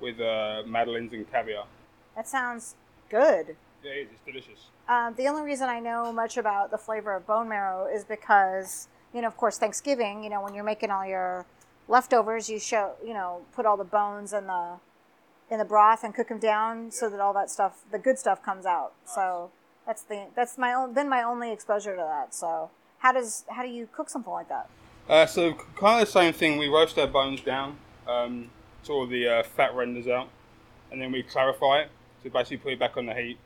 with 0.04 0.20
uh, 0.20 0.64
madeleines 0.68 1.14
and 1.14 1.30
caviar. 1.32 1.66
That 2.16 2.28
sounds 2.28 2.76
good. 3.10 3.56
Yeah, 3.84 3.92
it 3.92 3.98
is. 4.02 4.08
It's 4.12 4.26
delicious. 4.26 4.60
Um, 4.88 5.16
the 5.16 5.28
only 5.28 5.44
reason 5.44 5.70
I 5.70 5.80
know 5.80 6.12
much 6.12 6.38
about 6.38 6.70
the 6.70 6.78
flavor 6.78 7.16
of 7.16 7.26
bone 7.26 7.48
marrow 7.48 7.88
is 7.88 8.04
because, 8.04 8.90
you 9.14 9.22
know, 9.22 9.28
of 9.28 9.38
course, 9.38 9.58
Thanksgiving, 9.58 10.24
you 10.24 10.30
know, 10.30 10.42
when 10.42 10.54
you're 10.54 10.64
making 10.64 10.92
all 10.92 11.06
your 11.06 11.46
leftovers, 11.88 12.50
you 12.50 12.60
show, 12.60 12.94
you 13.04 13.14
know, 13.14 13.42
put 13.56 13.66
all 13.66 13.78
the 13.78 13.84
bones 13.84 14.34
in 14.34 14.48
the 14.48 14.78
in 15.50 15.60
the 15.60 15.66
broth 15.66 16.04
and 16.04 16.16
cook 16.16 16.30
them 16.30 16.40
down 16.40 16.92
so 16.92 17.10
that 17.10 17.20
all 17.20 17.34
that 17.34 17.50
stuff, 17.50 17.84
the 17.92 18.00
good 18.00 18.18
stuff, 18.18 18.44
comes 18.44 18.66
out. 18.66 18.94
So 19.06 19.52
that's 19.86 20.04
the 20.04 20.28
that's 20.36 20.58
my 20.58 20.74
own 20.74 20.94
been 20.94 21.10
my 21.10 21.24
only 21.24 21.52
exposure 21.52 21.96
to 21.96 22.02
that. 22.02 22.34
So 22.34 22.70
how 23.00 23.14
does 23.14 23.46
how 23.50 23.64
do 23.64 23.70
you 23.70 23.88
cook 23.96 24.10
something 24.10 24.34
like 24.34 24.50
that? 24.50 24.70
Uh, 25.08 25.26
so 25.26 25.54
kind 25.76 26.02
of 26.02 26.08
the 26.08 26.12
same 26.12 26.34
thing. 26.34 26.58
We 26.58 26.68
roast 26.68 26.98
our 26.98 27.08
bones 27.08 27.42
down 27.42 27.78
um, 28.08 28.50
so 28.84 28.94
all 28.94 29.08
the 29.08 29.28
uh, 29.28 29.44
fat 29.44 29.74
renders 29.76 30.08
out, 30.08 30.30
and 30.92 31.02
then 31.02 31.12
we 31.12 31.24
clarify 31.24 31.80
it. 31.82 31.90
So 32.24 32.30
basically 32.30 32.58
put 32.58 32.74
it 32.74 32.80
back 32.80 32.96
on 32.98 33.06
the 33.06 33.14
heat, 33.14 33.38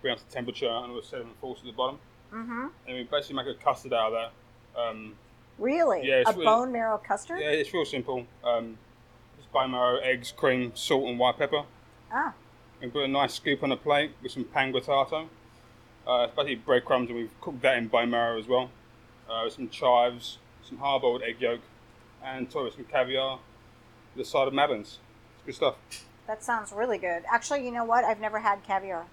bring 0.00 0.12
up 0.12 0.18
the 0.18 0.32
temperature, 0.32 0.68
and 0.68 0.90
all 0.92 0.96
the 0.96 1.02
sediment 1.02 1.36
falls 1.40 1.60
to 1.60 1.66
the 1.66 1.72
bottom. 1.72 1.98
Mm-hmm. 2.32 2.66
And 2.86 2.96
we 2.96 3.04
basically 3.04 3.36
make 3.36 3.46
a 3.46 3.54
custard 3.54 3.92
out 3.92 4.12
of 4.12 4.30
that. 4.74 4.80
Um, 4.80 5.14
Really, 5.58 6.00
Yeah, 6.08 6.20
it's 6.20 6.30
a 6.30 6.32
really- 6.32 6.44
bone 6.46 6.72
marrow 6.72 6.98
custard? 6.98 7.38
yeah, 7.40 7.48
it's 7.50 7.72
real 7.74 7.84
simple. 7.84 8.26
Um, 8.42 8.78
just 9.36 9.52
bone 9.52 9.70
marrow, 9.72 9.98
eggs, 9.98 10.32
cream, 10.32 10.72
salt, 10.74 11.04
and 11.04 11.18
white 11.18 11.36
pepper. 11.38 11.64
Ah, 12.10 12.32
and 12.80 12.92
put 12.92 13.04
a 13.04 13.08
nice 13.08 13.34
scoop 13.34 13.62
on 13.62 13.70
a 13.70 13.76
plate 13.76 14.12
with 14.22 14.32
some 14.32 14.44
pan 14.44 14.72
grattato. 14.72 15.28
Uh, 16.06 16.24
it's 16.24 16.34
basically 16.34 16.56
breadcrumbs, 16.56 17.10
and 17.10 17.18
we've 17.18 17.40
cooked 17.40 17.60
that 17.62 17.76
in 17.76 17.86
bone 17.86 18.10
marrow 18.10 18.38
as 18.38 18.48
well. 18.48 18.70
Uh, 19.30 19.42
with 19.44 19.52
some 19.52 19.68
chives, 19.68 20.38
some 20.64 20.78
hard-boiled 20.78 21.22
egg 21.22 21.36
yolk, 21.40 21.60
and 22.24 22.50
toy 22.50 22.64
with 22.64 22.74
some 22.74 22.84
caviar, 22.84 23.38
with 24.14 24.26
a 24.26 24.28
side 24.28 24.48
of 24.48 24.54
madeleines. 24.54 24.98
It's 25.36 25.46
good 25.46 25.54
stuff. 25.54 25.74
that 26.26 26.42
sounds 26.42 26.72
really 26.72 26.98
good. 26.98 27.22
Actually, 27.30 27.64
you 27.64 27.72
know 27.72 27.84
what? 27.84 28.04
I've 28.04 28.20
never 28.20 28.38
had 28.38 28.62
caviar. 28.64 29.06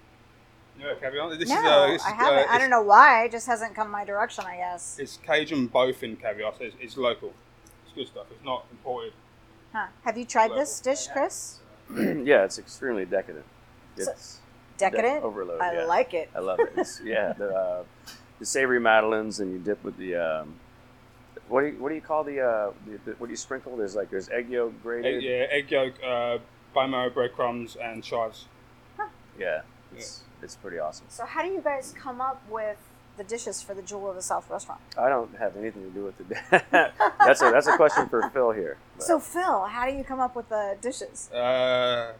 Yeah, 0.78 0.94
caviar. 1.00 1.36
This 1.36 1.48
no, 1.48 1.58
is, 1.58 1.64
uh, 1.64 1.86
this 1.88 2.04
I 2.04 2.10
haven't. 2.12 2.48
uh, 2.48 2.52
I 2.52 2.58
don't 2.58 2.70
know 2.70 2.82
why. 2.82 3.24
It 3.24 3.32
just 3.32 3.46
hasn't 3.46 3.74
come 3.74 3.90
my 3.90 4.04
direction. 4.04 4.44
I 4.46 4.56
guess. 4.56 4.98
It's 4.98 5.18
Cajun 5.18 5.68
bowfin 5.68 6.20
caviar, 6.20 6.52
so 6.56 6.64
it's, 6.64 6.76
it's 6.80 6.96
local. 6.96 7.32
It's 7.84 7.94
good 7.94 8.06
stuff. 8.08 8.26
It's 8.30 8.44
not 8.44 8.66
imported. 8.70 9.12
Huh. 9.72 9.86
Have 10.04 10.16
you 10.18 10.24
tried 10.24 10.48
Local. 10.50 10.58
this 10.58 10.80
dish, 10.80 11.06
Chris? 11.08 11.58
yeah, 11.94 12.44
it's 12.44 12.58
extremely 12.58 13.04
decadent. 13.04 13.44
So- 13.96 14.10
It's 14.10 14.38
Decadent. 14.78 15.22
overload, 15.22 15.60
I 15.60 15.74
yeah. 15.74 15.84
like 15.84 16.14
it. 16.14 16.30
I 16.34 16.38
love 16.40 16.58
it. 16.58 16.72
It's, 16.76 17.02
yeah, 17.04 17.34
the, 17.34 17.54
uh, 17.54 17.84
the 18.38 18.46
savory 18.46 18.80
madeleines, 18.80 19.38
and 19.40 19.52
you 19.52 19.58
dip 19.58 19.84
with 19.84 19.96
the 19.98 20.16
um, 20.16 20.54
what 21.50 21.62
do 21.62 21.66
you 21.66 21.72
what 21.82 21.88
do 21.90 21.94
you 21.96 22.00
call 22.00 22.22
the, 22.24 22.40
uh, 22.40 22.70
the, 22.86 22.98
the 23.04 23.16
what 23.18 23.26
do 23.26 23.32
you 23.32 23.36
sprinkle? 23.36 23.76
There's 23.76 23.96
like 23.96 24.08
there's 24.10 24.28
egg 24.28 24.48
yolk 24.48 24.72
grated. 24.82 25.16
Egg, 25.16 25.22
yeah, 25.22 25.46
egg 25.50 25.70
yolk, 25.70 25.94
uh, 26.04 26.38
bone 26.72 26.90
marrow, 26.92 27.10
breadcrumbs, 27.10 27.76
and 27.76 28.02
chives. 28.04 28.46
Yeah, 29.38 29.62
it's 29.96 30.22
it's 30.42 30.54
pretty 30.56 30.78
awesome. 30.78 31.06
So, 31.08 31.24
how 31.24 31.42
do 31.42 31.48
you 31.48 31.60
guys 31.60 31.92
come 31.98 32.20
up 32.20 32.40
with 32.48 32.76
the 33.16 33.24
dishes 33.24 33.62
for 33.62 33.74
the 33.74 33.82
Jewel 33.82 34.08
of 34.10 34.16
the 34.16 34.22
South 34.22 34.48
restaurant? 34.48 34.80
I 34.96 35.08
don't 35.08 35.36
have 35.38 35.56
anything 35.56 35.82
to 35.82 35.90
do 35.90 36.04
with 36.04 36.20
it. 36.20 36.28
that's 36.70 37.42
a 37.42 37.50
that's 37.50 37.66
a 37.66 37.76
question 37.76 38.08
for 38.08 38.28
Phil 38.30 38.52
here. 38.52 38.76
but- 38.96 39.04
So, 39.04 39.18
Phil, 39.18 39.64
how 39.64 39.86
do 39.86 39.92
you 39.96 40.04
come 40.04 40.20
up 40.20 40.36
with 40.36 40.48
the 40.48 40.76
dishes? 40.80 41.30
Uh, 41.32 42.12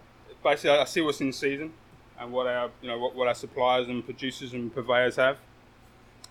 basically, 0.42 0.70
I 0.70 0.84
see 0.84 1.00
what's 1.02 1.20
in 1.20 1.32
season 1.32 1.72
and 2.18 2.32
what 2.32 2.46
our 2.48 2.70
you 2.82 2.88
know 2.88 2.98
what, 2.98 3.14
what 3.14 3.28
our 3.28 3.34
suppliers 3.34 3.86
and 3.88 4.04
producers 4.04 4.52
and 4.54 4.74
purveyors 4.74 5.16
have, 5.16 5.36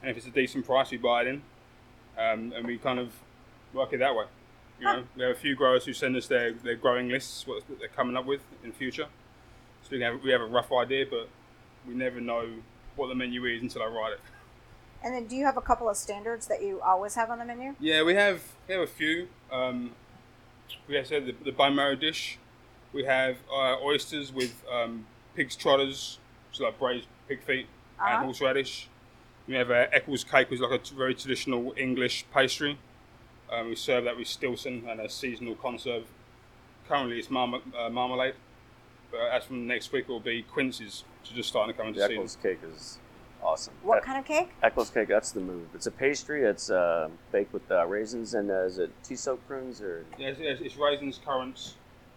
and 0.01 0.11
if 0.11 0.17
it's 0.17 0.27
a 0.27 0.31
decent 0.31 0.65
price, 0.65 0.91
we 0.91 0.97
buy 0.97 1.21
it 1.21 1.27
in. 1.27 1.41
Um, 2.19 2.53
and 2.55 2.65
we 2.67 2.77
kind 2.77 2.99
of 2.99 3.13
work 3.73 3.93
it 3.93 3.99
that 3.99 4.13
way. 4.15 4.25
You 4.79 4.85
know, 4.85 5.03
we 5.15 5.23
have 5.23 5.31
a 5.35 5.39
few 5.39 5.55
growers 5.55 5.85
who 5.85 5.93
send 5.93 6.15
us 6.15 6.27
their, 6.27 6.53
their 6.53 6.75
growing 6.75 7.09
lists, 7.09 7.45
what 7.45 7.63
they're 7.79 7.89
coming 7.89 8.15
up 8.15 8.25
with 8.25 8.41
in 8.63 8.71
future. 8.71 9.07
So 9.83 9.89
we 9.91 10.01
have, 10.01 10.23
we 10.23 10.31
have 10.31 10.41
a 10.41 10.45
rough 10.45 10.71
idea, 10.71 11.05
but 11.09 11.27
we 11.87 11.93
never 11.93 12.21
know 12.21 12.47
what 12.95 13.07
the 13.07 13.15
menu 13.15 13.43
is 13.45 13.61
until 13.61 13.81
I 13.83 13.87
write 13.87 14.13
it. 14.13 14.19
And 15.03 15.13
then, 15.13 15.27
do 15.27 15.35
you 15.35 15.45
have 15.45 15.57
a 15.57 15.61
couple 15.61 15.89
of 15.89 15.95
standards 15.97 16.47
that 16.47 16.61
you 16.61 16.81
always 16.81 17.15
have 17.15 17.29
on 17.29 17.39
the 17.39 17.45
menu? 17.45 17.73
Yeah, 17.79 18.03
we 18.03 18.15
have 18.15 18.41
we 18.67 18.73
have 18.73 18.83
a 18.83 18.87
few. 18.87 19.29
Um, 19.49 19.91
we 20.89 20.95
have 20.95 21.07
said 21.07 21.25
the, 21.25 21.35
the 21.45 21.51
bone 21.53 21.75
marrow 21.75 21.95
dish. 21.95 22.37
We 22.91 23.05
have 23.05 23.37
uh, 23.53 23.77
oysters 23.81 24.33
with 24.33 24.61
um, 24.69 25.05
pig's 25.35 25.55
trotters, 25.55 26.19
so 26.51 26.65
like 26.65 26.77
braised 26.79 27.07
pig 27.29 27.41
feet 27.43 27.67
Uh-huh. 27.97 28.15
and 28.15 28.25
horseradish. 28.25 28.89
We 29.49 29.55
have 29.55 29.71
uh, 29.71 29.87
Eccles 29.91 30.23
cake, 30.23 30.51
which 30.51 30.59
is 30.59 30.61
like 30.61 30.79
a 30.79 30.93
very 30.95 31.15
traditional 31.15 31.73
English 31.75 32.23
pastry. 32.31 32.77
Um, 33.51 33.69
we 33.69 33.75
serve 33.75 34.03
that 34.03 34.15
with 34.15 34.27
Stilton 34.27 34.83
and 34.87 34.99
a 34.99 35.09
seasonal 35.09 35.55
conserve. 35.55 36.03
Currently, 36.87 37.17
it's 37.17 37.29
marma- 37.29 37.63
uh, 37.75 37.89
marmalade, 37.89 38.35
but 39.09 39.21
as 39.21 39.45
from 39.45 39.65
next 39.65 39.91
week, 39.91 40.05
it 40.07 40.11
will 40.11 40.19
be 40.19 40.43
quinces, 40.43 41.03
which 41.21 41.31
are 41.31 41.35
just 41.35 41.49
starting 41.49 41.73
to 41.73 41.77
come 41.77 41.87
into 41.87 41.99
The 41.99 42.05
season. 42.05 42.17
Eccles 42.17 42.37
cake 42.43 42.59
is 42.75 42.99
awesome. 43.41 43.73
What 43.81 43.97
Uh, 43.97 44.01
kind 44.05 44.19
of 44.19 44.25
cake? 44.25 44.51
Eccles 44.61 44.91
cake, 44.91 45.07
that's 45.07 45.31
the 45.31 45.39
move. 45.39 45.67
It's 45.73 45.87
a 45.87 45.91
pastry. 45.91 46.43
It's 46.43 46.69
uh, 46.69 47.09
baked 47.31 47.51
with 47.51 47.69
uh, 47.71 47.87
raisins 47.87 48.35
and 48.35 48.51
uh, 48.51 48.65
is 48.65 48.77
it 48.77 48.91
tea 49.03 49.15
soaked 49.15 49.47
prunes 49.47 49.81
or 49.81 50.05
Yeah, 50.19 50.27
it's, 50.27 50.39
it's 50.39 50.61
it's 50.61 50.75
raisins, 50.77 51.19
currants, 51.25 51.73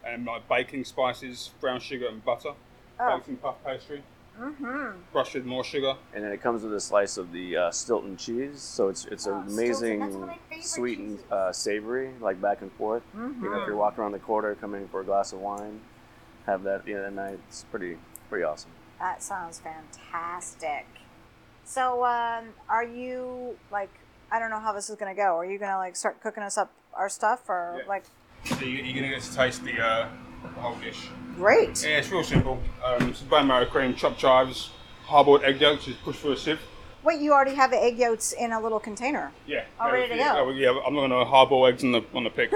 and 0.06 0.26
like 0.26 0.46
baking 0.50 0.84
spices, 0.84 1.50
brown 1.62 1.80
sugar, 1.80 2.08
and 2.08 2.22
butter. 2.26 2.52
Oh. 3.00 3.16
Baked 3.16 3.28
in 3.28 3.36
puff 3.38 3.56
pastry, 3.64 4.02
Mm-hmm. 4.40 4.98
brushed 5.12 5.34
with 5.34 5.44
more 5.44 5.62
sugar. 5.62 5.94
and 6.14 6.24
then 6.24 6.32
it 6.32 6.42
comes 6.42 6.62
with 6.62 6.74
a 6.74 6.80
slice 6.80 7.16
of 7.18 7.32
the 7.32 7.56
uh, 7.56 7.70
Stilton 7.70 8.16
cheese. 8.16 8.60
So 8.60 8.88
it's 8.88 9.04
it's 9.06 9.26
Oh, 9.26 9.34
an 9.40 9.48
Stilton, 9.50 9.68
that's 9.70 9.80
one 9.82 10.02
of 10.02 10.06
amazing, 10.08 10.26
my 10.26 10.38
favorite 10.48 10.64
sweet 10.64 10.98
and 10.98 11.18
uh, 11.30 11.52
savory, 11.52 12.10
like 12.20 12.40
back 12.40 12.62
and 12.62 12.72
forth. 12.72 13.02
Mm-hmm. 13.16 13.44
You 13.44 13.50
know, 13.50 13.60
if 13.60 13.66
you're 13.66 13.76
walking 13.76 14.00
around 14.00 14.12
the 14.12 14.18
quarter, 14.18 14.54
come 14.54 14.74
in 14.74 14.88
for 14.88 15.00
a 15.00 15.04
glass 15.04 15.32
of 15.32 15.40
wine, 15.40 15.80
have 16.46 16.62
that 16.64 16.84
the 16.84 16.94
other 16.94 17.10
night. 17.10 17.38
It's 17.48 17.64
pretty 17.70 17.98
pretty 18.28 18.44
awesome. 18.44 18.70
That 18.98 19.22
sounds 19.22 19.58
fantastic. 19.60 20.86
So, 21.64 22.04
um, 22.04 22.46
are 22.68 22.84
you 22.84 23.56
like? 23.70 23.90
I 24.30 24.38
don't 24.38 24.50
know 24.50 24.60
how 24.60 24.72
this 24.72 24.88
is 24.88 24.96
gonna 24.96 25.14
go. 25.14 25.36
Are 25.36 25.44
you 25.44 25.58
gonna 25.58 25.76
like 25.76 25.94
start 25.94 26.20
cooking 26.22 26.42
us 26.42 26.56
up 26.56 26.72
our 26.94 27.08
stuff, 27.08 27.48
or 27.48 27.76
Yeah. 27.82 27.88
like? 27.88 28.04
So 28.46 28.64
you, 28.64 28.78
you're 28.82 28.94
gonna 28.94 29.08
get 29.14 29.22
to 29.22 29.34
taste 29.34 29.62
the, 29.64 29.80
uh, 29.80 30.08
the 30.42 30.48
whole 30.60 30.74
dish. 30.76 31.08
Great. 31.36 31.82
Yeah, 31.82 31.98
it's 31.98 32.10
real 32.10 32.24
simple. 32.24 32.60
Um, 32.84 33.10
it's 33.10 33.20
bone 33.20 33.46
marrow 33.46 33.66
cream, 33.66 33.94
chopped 33.94 34.18
chives, 34.18 34.70
hard-boiled 35.04 35.44
egg 35.44 35.60
yolks, 35.60 35.84
just 35.84 36.02
push 36.02 36.18
through 36.18 36.32
a 36.32 36.36
sieve. 36.36 36.60
Wait, 37.02 37.20
you 37.20 37.32
already 37.32 37.54
have 37.54 37.70
the 37.70 37.82
egg 37.82 37.98
yolks 37.98 38.32
in 38.32 38.52
a 38.52 38.60
little 38.60 38.78
container. 38.78 39.32
Yeah. 39.46 39.64
All 39.80 39.88
yeah, 39.88 39.92
ready 39.94 40.08
to 40.08 40.16
yeah, 40.16 40.34
go. 40.34 40.50
yeah, 40.50 40.80
I'm 40.86 40.94
not 40.94 41.08
gonna 41.08 41.24
hard-boil 41.24 41.66
eggs 41.66 41.82
on 41.84 41.92
the 41.92 42.02
on 42.14 42.24
the 42.24 42.30
pig. 42.30 42.54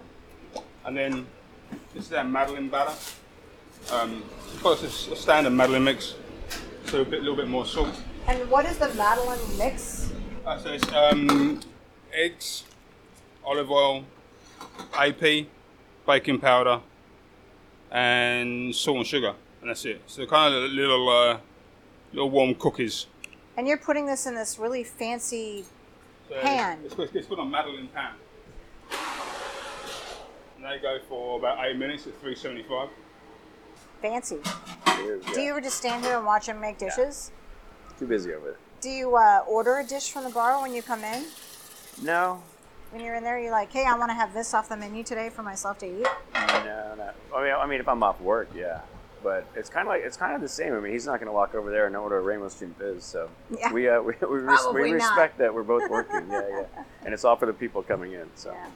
and 0.86 0.96
then 0.96 1.26
this 1.94 2.06
is 2.06 2.12
our 2.12 2.24
Madeleine 2.24 2.68
batter. 2.68 2.94
Um, 3.92 4.22
it's 4.64 5.08
a 5.08 5.16
standard 5.16 5.52
Madeleine 5.52 5.84
mix, 5.84 6.14
so 6.86 7.02
a 7.02 7.04
bit, 7.04 7.20
little 7.20 7.36
bit 7.36 7.48
more 7.48 7.66
salt. 7.66 7.94
And 8.26 8.50
what 8.50 8.66
is 8.66 8.78
the 8.78 8.92
Madeleine 8.94 9.58
mix? 9.58 10.12
Uh, 10.46 10.58
so 10.58 10.72
it's 10.72 10.92
um, 10.92 11.60
eggs, 12.12 12.64
olive 13.44 13.70
oil, 13.70 14.04
AP, 14.94 15.46
baking 16.06 16.38
powder, 16.40 16.80
and 17.90 18.74
salt 18.74 18.98
and 18.98 19.06
sugar, 19.06 19.34
and 19.60 19.70
that's 19.70 19.84
it. 19.84 20.02
So 20.06 20.26
kind 20.26 20.54
of 20.54 20.70
little, 20.70 21.08
uh, 21.08 21.38
little 22.12 22.30
warm 22.30 22.54
cookies. 22.54 23.06
And 23.56 23.66
you're 23.66 23.78
putting 23.78 24.06
this 24.06 24.26
in 24.26 24.34
this 24.34 24.58
really 24.58 24.84
fancy. 24.84 25.64
So 26.28 26.40
Pan. 26.40 26.80
It's, 26.84 26.94
it's, 26.98 27.14
it's 27.14 27.26
called 27.26 27.40
a 27.40 27.44
Madeleine 27.44 27.88
pan. 27.88 28.14
And 30.56 30.64
they 30.64 30.78
go 30.80 30.98
for 31.08 31.38
about 31.38 31.64
eight 31.64 31.76
minutes 31.76 32.06
at 32.06 32.14
375. 32.20 32.88
Fancy. 34.02 34.38
Do 35.34 35.40
you 35.40 35.50
ever 35.50 35.60
just 35.60 35.78
stand 35.78 36.04
here 36.04 36.16
and 36.16 36.26
watch 36.26 36.46
them 36.46 36.60
make 36.60 36.78
dishes? 36.78 37.32
Too 37.98 38.06
busy 38.06 38.32
over 38.32 38.46
there. 38.46 38.58
Do 38.80 38.90
you 38.90 39.16
uh, 39.16 39.44
order 39.48 39.78
a 39.78 39.84
dish 39.84 40.12
from 40.12 40.24
the 40.24 40.30
bar 40.30 40.60
when 40.62 40.72
you 40.72 40.82
come 40.82 41.02
in? 41.02 41.24
No, 42.02 42.42
When 42.90 43.02
you're 43.04 43.14
in 43.16 43.22
there, 43.22 43.38
you're 43.38 43.52
like, 43.52 43.70
"Hey, 43.70 43.84
I 43.84 43.94
want 43.96 44.10
to 44.10 44.14
have 44.14 44.32
this 44.32 44.54
off 44.54 44.68
the 44.68 44.76
menu 44.76 45.02
today 45.04 45.28
for 45.28 45.42
myself 45.42 45.78
to 45.78 45.86
eat." 45.86 46.06
no, 46.34 46.94
no. 46.96 47.10
I 47.36 47.42
mean, 47.44 47.52
I 47.52 47.66
mean, 47.66 47.80
if 47.80 47.88
I'm 47.88 48.02
off 48.02 48.20
work, 48.20 48.48
yeah. 48.54 48.80
But 49.22 49.46
it's 49.56 49.68
kind 49.68 49.86
of 49.86 49.90
like 49.92 50.02
it's 50.04 50.16
kind 50.16 50.34
of 50.34 50.40
the 50.40 50.48
same. 50.48 50.72
I 50.74 50.80
mean, 50.80 50.92
he's 50.92 51.04
not 51.06 51.18
going 51.18 51.26
to 51.26 51.32
walk 51.32 51.54
over 51.54 51.70
there 51.70 51.86
and 51.86 51.92
know 51.92 52.02
what 52.04 52.12
a 52.12 52.20
Rainbow 52.20 52.48
Stream 52.48 52.74
is. 52.80 53.04
So 53.04 53.28
Yeah. 53.50 53.72
we 53.72 53.88
uh, 53.88 54.00
we 54.00 54.14
we, 54.22 54.38
res- 54.38 54.66
we 54.72 54.92
not. 54.92 54.94
respect 54.94 55.38
that 55.38 55.52
we're 55.52 55.64
both 55.64 55.90
working. 55.90 56.26
yeah, 56.30 56.48
yeah. 56.48 56.84
And 57.04 57.12
it's 57.12 57.24
all 57.24 57.36
for 57.36 57.46
the 57.46 57.52
people 57.52 57.82
coming 57.82 58.12
in. 58.12 58.28
So 58.36 58.52
Yeah. 58.52 58.66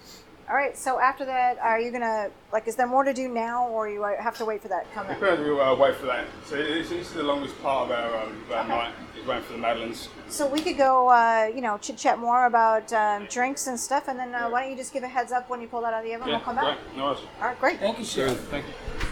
All 0.52 0.58
right. 0.58 0.76
So 0.76 1.00
after 1.00 1.24
that, 1.24 1.58
are 1.60 1.80
you 1.80 1.90
gonna 1.90 2.28
like? 2.52 2.68
Is 2.68 2.76
there 2.76 2.86
more 2.86 3.04
to 3.04 3.14
do 3.14 3.26
now, 3.26 3.68
or 3.68 3.88
you 3.88 4.04
uh, 4.04 4.22
have 4.22 4.36
to 4.36 4.44
wait 4.44 4.60
for 4.60 4.68
that 4.68 4.84
coming? 4.92 5.18
We'll 5.18 5.58
uh, 5.58 5.74
wait 5.74 5.96
for 5.96 6.04
that. 6.04 6.26
So 6.44 6.56
this, 6.56 6.90
this 6.90 7.08
is 7.08 7.14
the 7.14 7.22
longest 7.22 7.60
part 7.62 7.90
of 7.90 7.96
our, 7.96 8.22
um, 8.22 8.36
of 8.44 8.52
our 8.52 8.68
night, 8.68 8.92
is 9.18 9.26
waiting 9.26 9.44
for 9.44 9.54
the 9.54 9.58
Madeleines. 9.60 10.10
So 10.28 10.46
we 10.46 10.60
could 10.60 10.76
go, 10.76 11.08
uh, 11.08 11.50
you 11.54 11.62
know, 11.62 11.78
chit 11.78 11.96
chat 11.96 12.18
more 12.18 12.44
about 12.44 12.92
um, 12.92 13.26
drinks 13.30 13.66
and 13.66 13.80
stuff, 13.80 14.08
and 14.08 14.18
then 14.18 14.34
uh, 14.34 14.50
why 14.50 14.60
don't 14.60 14.70
you 14.72 14.76
just 14.76 14.92
give 14.92 15.04
a 15.04 15.08
heads 15.08 15.32
up 15.32 15.48
when 15.48 15.62
you 15.62 15.68
pull 15.68 15.80
that 15.80 15.94
out 15.94 16.00
of 16.00 16.04
the 16.04 16.14
oven? 16.16 16.28
Yeah, 16.28 16.34
we'll 16.34 16.44
come 16.44 16.56
back. 16.56 16.76
great. 16.84 16.96
Nice. 16.98 17.18
All 17.40 17.46
right, 17.46 17.58
great. 17.58 17.80
Thank 17.80 17.98
you, 17.98 18.04
So, 18.04 18.28
sir. 18.28 18.34
thank 18.34 18.66
you. 18.66 19.06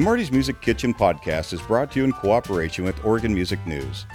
The 0.00 0.04
Marty's 0.06 0.32
Music 0.32 0.58
Kitchen 0.62 0.94
podcast 0.94 1.52
is 1.52 1.60
brought 1.60 1.90
to 1.92 1.98
you 1.98 2.06
in 2.06 2.12
cooperation 2.12 2.86
with 2.86 3.04
Oregon 3.04 3.34
Music 3.34 3.58
News. 3.66 4.06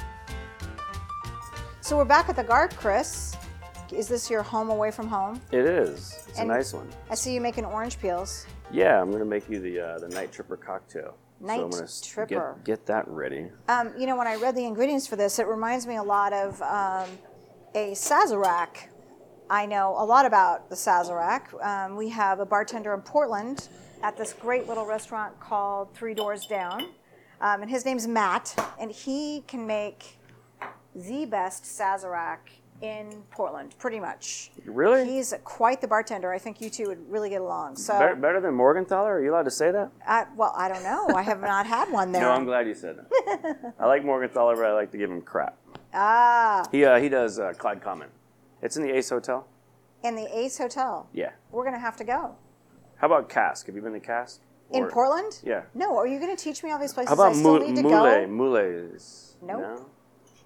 So 1.81 1.95
we're 1.95 2.05
back 2.05 2.27
at 2.27 2.35
the 2.35 2.43
Garp, 2.43 2.75
Chris. 2.75 3.37
Is 3.91 4.07
this 4.07 4.27
your 4.27 4.41
home 4.41 4.71
away 4.71 4.89
from 4.89 5.07
home? 5.07 5.39
it 5.51 5.63
is. 5.63 6.25
It's 6.27 6.39
And- 6.39 6.49
a 6.49 6.55
nice 6.55 6.73
one. 6.73 6.89
I 7.11 7.13
see 7.13 7.35
you 7.35 7.39
making 7.39 7.65
orange 7.65 7.99
peels. 7.99 8.47
Yeah, 8.71 8.99
I'm 8.99 9.09
going 9.11 9.19
to 9.19 9.29
make 9.29 9.47
you 9.47 9.59
the 9.59 9.79
uh, 9.79 9.99
the 9.99 10.07
Night 10.07 10.31
Tripper 10.31 10.57
cocktail. 10.57 11.17
Night 11.39 11.59
so 11.59 11.65
I'm 11.65 11.69
gonna 11.69 11.87
Tripper. 12.03 12.55
Get, 12.63 12.65
get 12.79 12.85
that 12.87 13.07
ready. 13.07 13.51
Um, 13.67 13.93
you 13.95 14.07
know, 14.07 14.15
when 14.15 14.25
I 14.25 14.37
read 14.37 14.55
the 14.55 14.65
ingredients 14.65 15.05
for 15.05 15.17
this, 15.17 15.37
it 15.37 15.45
reminds 15.45 15.85
me 15.85 15.97
a 15.97 16.03
lot 16.03 16.33
of 16.33 16.59
um, 16.63 17.07
a 17.75 17.91
Sazerac. 17.91 18.87
I 19.51 19.67
know 19.67 19.93
a 19.99 20.03
lot 20.03 20.25
about 20.25 20.67
the 20.67 20.75
Sazerac. 20.75 21.63
Um, 21.63 21.95
we 21.95 22.09
have 22.09 22.39
a 22.39 22.45
bartender 22.47 22.91
in 22.95 23.01
Portland 23.01 23.69
at 24.05 24.15
this 24.15 24.33
great 24.33 24.67
little 24.67 24.85
restaurant 24.85 25.39
called 25.39 25.91
Three 25.95 26.13
Doors 26.13 26.45
Down. 26.45 26.83
Um, 27.41 27.63
and 27.63 27.69
his 27.71 27.85
name's 27.85 28.07
Matt, 28.07 28.55
and 28.79 28.91
he 28.91 29.43
can 29.47 29.65
make 29.65 30.19
the 30.95 31.25
best 31.25 31.63
Sazerac 31.63 32.37
in 32.81 33.23
Portland, 33.31 33.73
pretty 33.79 33.99
much. 33.99 34.51
Really? 34.63 35.05
He's 35.05 35.33
quite 35.43 35.81
the 35.81 35.87
bartender. 35.87 36.31
I 36.31 36.37
think 36.37 36.61
you 36.61 36.69
two 36.69 36.85
would 36.87 37.09
really 37.11 37.29
get 37.31 37.41
along. 37.41 37.77
So, 37.77 37.97
Better, 37.97 38.15
better 38.15 38.39
than 38.39 38.51
Morgenthaler? 38.53 39.09
Are 39.09 39.23
you 39.23 39.31
allowed 39.33 39.43
to 39.45 39.51
say 39.51 39.71
that? 39.71 39.89
I, 40.07 40.25
well, 40.35 40.53
I 40.55 40.67
don't 40.67 40.83
know. 40.83 41.07
I 41.15 41.23
have 41.23 41.41
not 41.41 41.65
had 41.65 41.91
one 41.91 42.11
there. 42.11 42.21
No, 42.25 42.31
I'm 42.31 42.45
glad 42.45 42.67
you 42.67 42.75
said 42.75 42.97
that. 42.97 43.73
I 43.79 43.87
like 43.87 44.03
Morgenthaler, 44.03 44.55
but 44.55 44.65
I 44.65 44.73
like 44.73 44.91
to 44.91 44.97
give 44.99 45.09
him 45.09 45.21
crap. 45.21 45.57
Ah, 45.95 46.63
He 46.71 46.85
uh, 46.85 46.99
he 46.99 47.09
does 47.09 47.39
uh, 47.39 47.53
Clyde 47.57 47.81
Common. 47.81 48.09
It's 48.61 48.77
in 48.77 48.83
the 48.83 48.95
Ace 48.95 49.09
Hotel. 49.09 49.47
in 50.03 50.15
the 50.15 50.27
Ace 50.37 50.57
Hotel. 50.59 51.09
Yeah. 51.11 51.31
We're 51.51 51.65
gonna 51.65 51.79
have 51.79 51.97
to 51.97 52.03
go. 52.03 52.35
How 53.05 53.13
about 53.13 53.29
Cask? 53.29 53.67
Have 53.67 53.75
you 53.75 53.83
been 53.83 53.93
to 53.93 53.99
Cask? 53.99 54.41
In 54.71 54.85
Or- 54.85 54.89
Portland? 54.89 55.39
Yeah. 55.43 55.61
No, 55.75 55.95
are 55.95 56.07
you 56.07 56.19
going 56.19 56.35
to 56.35 56.43
teach 56.43 56.63
me 56.63 56.71
all 56.71 56.79
these 56.79 56.91
places 56.91 57.09
How 57.09 57.13
about 57.13 57.33
I 57.33 57.35
still 57.35 57.59
Mou- 57.59 57.67
need 57.67 57.75
to 57.75 57.83
go? 57.83 58.25
Moulet's. 58.25 59.35
Nope. 59.43 59.59
No? 59.59 59.85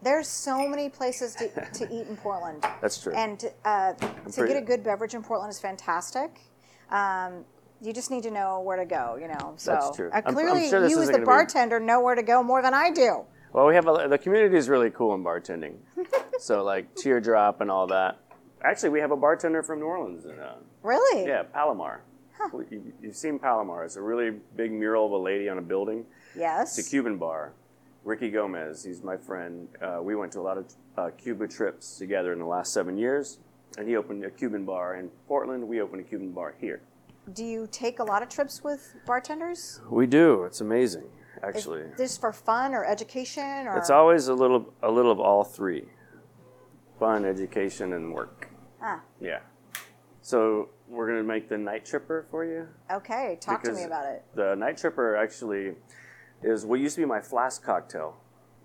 There's 0.01 0.27
so 0.27 0.67
many 0.67 0.89
places 0.89 1.35
to, 1.35 1.47
to 1.75 1.85
eat 1.85 2.07
in 2.07 2.17
Portland. 2.17 2.61
That's 2.81 3.01
true. 3.01 3.13
And 3.13 3.49
uh, 3.63 3.93
to 3.93 4.07
pretty- 4.33 4.55
get 4.55 4.61
a 4.61 4.65
good 4.65 4.83
beverage 4.83 5.13
in 5.13 5.23
Portland 5.23 5.49
is 5.49 5.57
fantastic. 5.61 6.31
Um, 6.89 7.45
you 7.79 7.93
just 7.93 8.11
need 8.11 8.23
to 8.23 8.31
know 8.31 8.59
where 8.59 8.75
to 8.75 8.83
go, 8.83 9.17
you 9.21 9.29
know. 9.29 9.53
So 9.55 9.71
That's 9.71 9.95
true. 9.95 10.09
Uh, 10.09 10.15
I'm- 10.15 10.23
I'm 10.25 10.33
clearly, 10.33 10.67
sure 10.67 10.85
you 10.85 10.99
as 10.99 11.07
the 11.07 11.13
gonna 11.13 11.19
be- 11.19 11.25
bartender 11.27 11.79
know 11.79 12.01
where 12.01 12.15
to 12.15 12.23
go 12.23 12.43
more 12.43 12.61
than 12.61 12.73
I 12.73 12.91
do. 12.91 13.23
Well, 13.53 13.67
we 13.67 13.75
have 13.75 13.87
a, 13.87 14.05
the 14.09 14.17
community 14.17 14.57
is 14.57 14.67
really 14.67 14.89
cool 14.89 15.15
in 15.15 15.23
bartending. 15.23 15.75
so 16.39 16.61
like 16.65 16.93
teardrop 16.95 17.61
and 17.61 17.71
all 17.71 17.87
that. 17.87 18.19
Actually, 18.65 18.89
we 18.89 18.99
have 18.99 19.11
a 19.11 19.15
bartender 19.15 19.63
from 19.63 19.79
New 19.79 19.85
Orleans. 19.85 20.25
In, 20.25 20.37
uh, 20.37 20.55
Really? 20.83 21.25
yeah, 21.25 21.43
Palomar. 21.43 22.01
You, 22.69 22.93
you've 23.01 23.15
seen 23.15 23.37
Palomar. 23.39 23.83
It's 23.85 23.95
a 23.97 24.01
really 24.01 24.31
big 24.55 24.71
mural 24.71 25.05
of 25.05 25.11
a 25.11 25.17
lady 25.17 25.49
on 25.49 25.57
a 25.57 25.61
building. 25.61 26.05
Yes. 26.35 26.77
It's 26.77 26.87
a 26.87 26.89
Cuban 26.89 27.17
bar. 27.17 27.53
Ricky 28.05 28.29
Gomez, 28.31 28.83
he's 28.83 29.03
my 29.03 29.17
friend. 29.17 29.67
Uh, 29.81 29.99
we 30.01 30.15
went 30.15 30.31
to 30.33 30.39
a 30.39 30.41
lot 30.41 30.57
of 30.57 30.73
uh, 30.97 31.09
Cuba 31.17 31.47
trips 31.47 31.97
together 31.97 32.31
in 32.31 32.39
the 32.39 32.45
last 32.45 32.73
seven 32.73 32.97
years, 32.97 33.39
and 33.77 33.87
he 33.87 33.97
opened 33.97 34.23
a 34.23 34.31
Cuban 34.31 34.65
bar 34.65 34.95
in 34.95 35.09
Portland. 35.27 35.67
We 35.67 35.81
opened 35.81 36.01
a 36.01 36.03
Cuban 36.05 36.31
bar 36.31 36.55
here. 36.59 36.81
Do 37.33 37.43
you 37.43 37.67
take 37.71 37.99
a 37.99 38.03
lot 38.03 38.23
of 38.23 38.29
trips 38.29 38.63
with 38.63 38.95
bartenders? 39.05 39.81
We 39.89 40.07
do. 40.07 40.45
It's 40.45 40.61
amazing. 40.61 41.03
actually. 41.43 41.83
This 41.97 42.17
for 42.17 42.31
fun 42.31 42.73
or 42.73 42.85
education 42.85 43.67
or 43.67 43.77
It's 43.77 43.89
always 43.89 44.27
a 44.29 44.33
little 44.33 44.73
a 44.81 44.89
little 44.89 45.11
of 45.11 45.19
all 45.19 45.43
three. 45.43 45.85
Fun, 46.99 47.25
education, 47.25 47.93
and 47.93 48.13
work. 48.13 48.49
Ah, 48.81 49.01
Yeah. 49.21 49.39
So 50.21 50.69
we're 50.89 51.07
gonna 51.07 51.23
make 51.23 51.47
the 51.49 51.57
night 51.57 51.85
tripper 51.85 52.25
for 52.31 52.43
you. 52.45 52.67
okay. 52.91 53.37
Talk 53.39 53.63
to 53.63 53.71
me 53.71 53.83
about 53.83 54.05
it. 54.05 54.25
The 54.35 54.55
night 54.55 54.77
tripper 54.77 55.15
actually 55.15 55.75
is 56.43 56.65
what 56.65 56.79
used 56.79 56.95
to 56.95 57.01
be 57.01 57.05
my 57.05 57.21
flask 57.21 57.63
cocktail. 57.63 58.17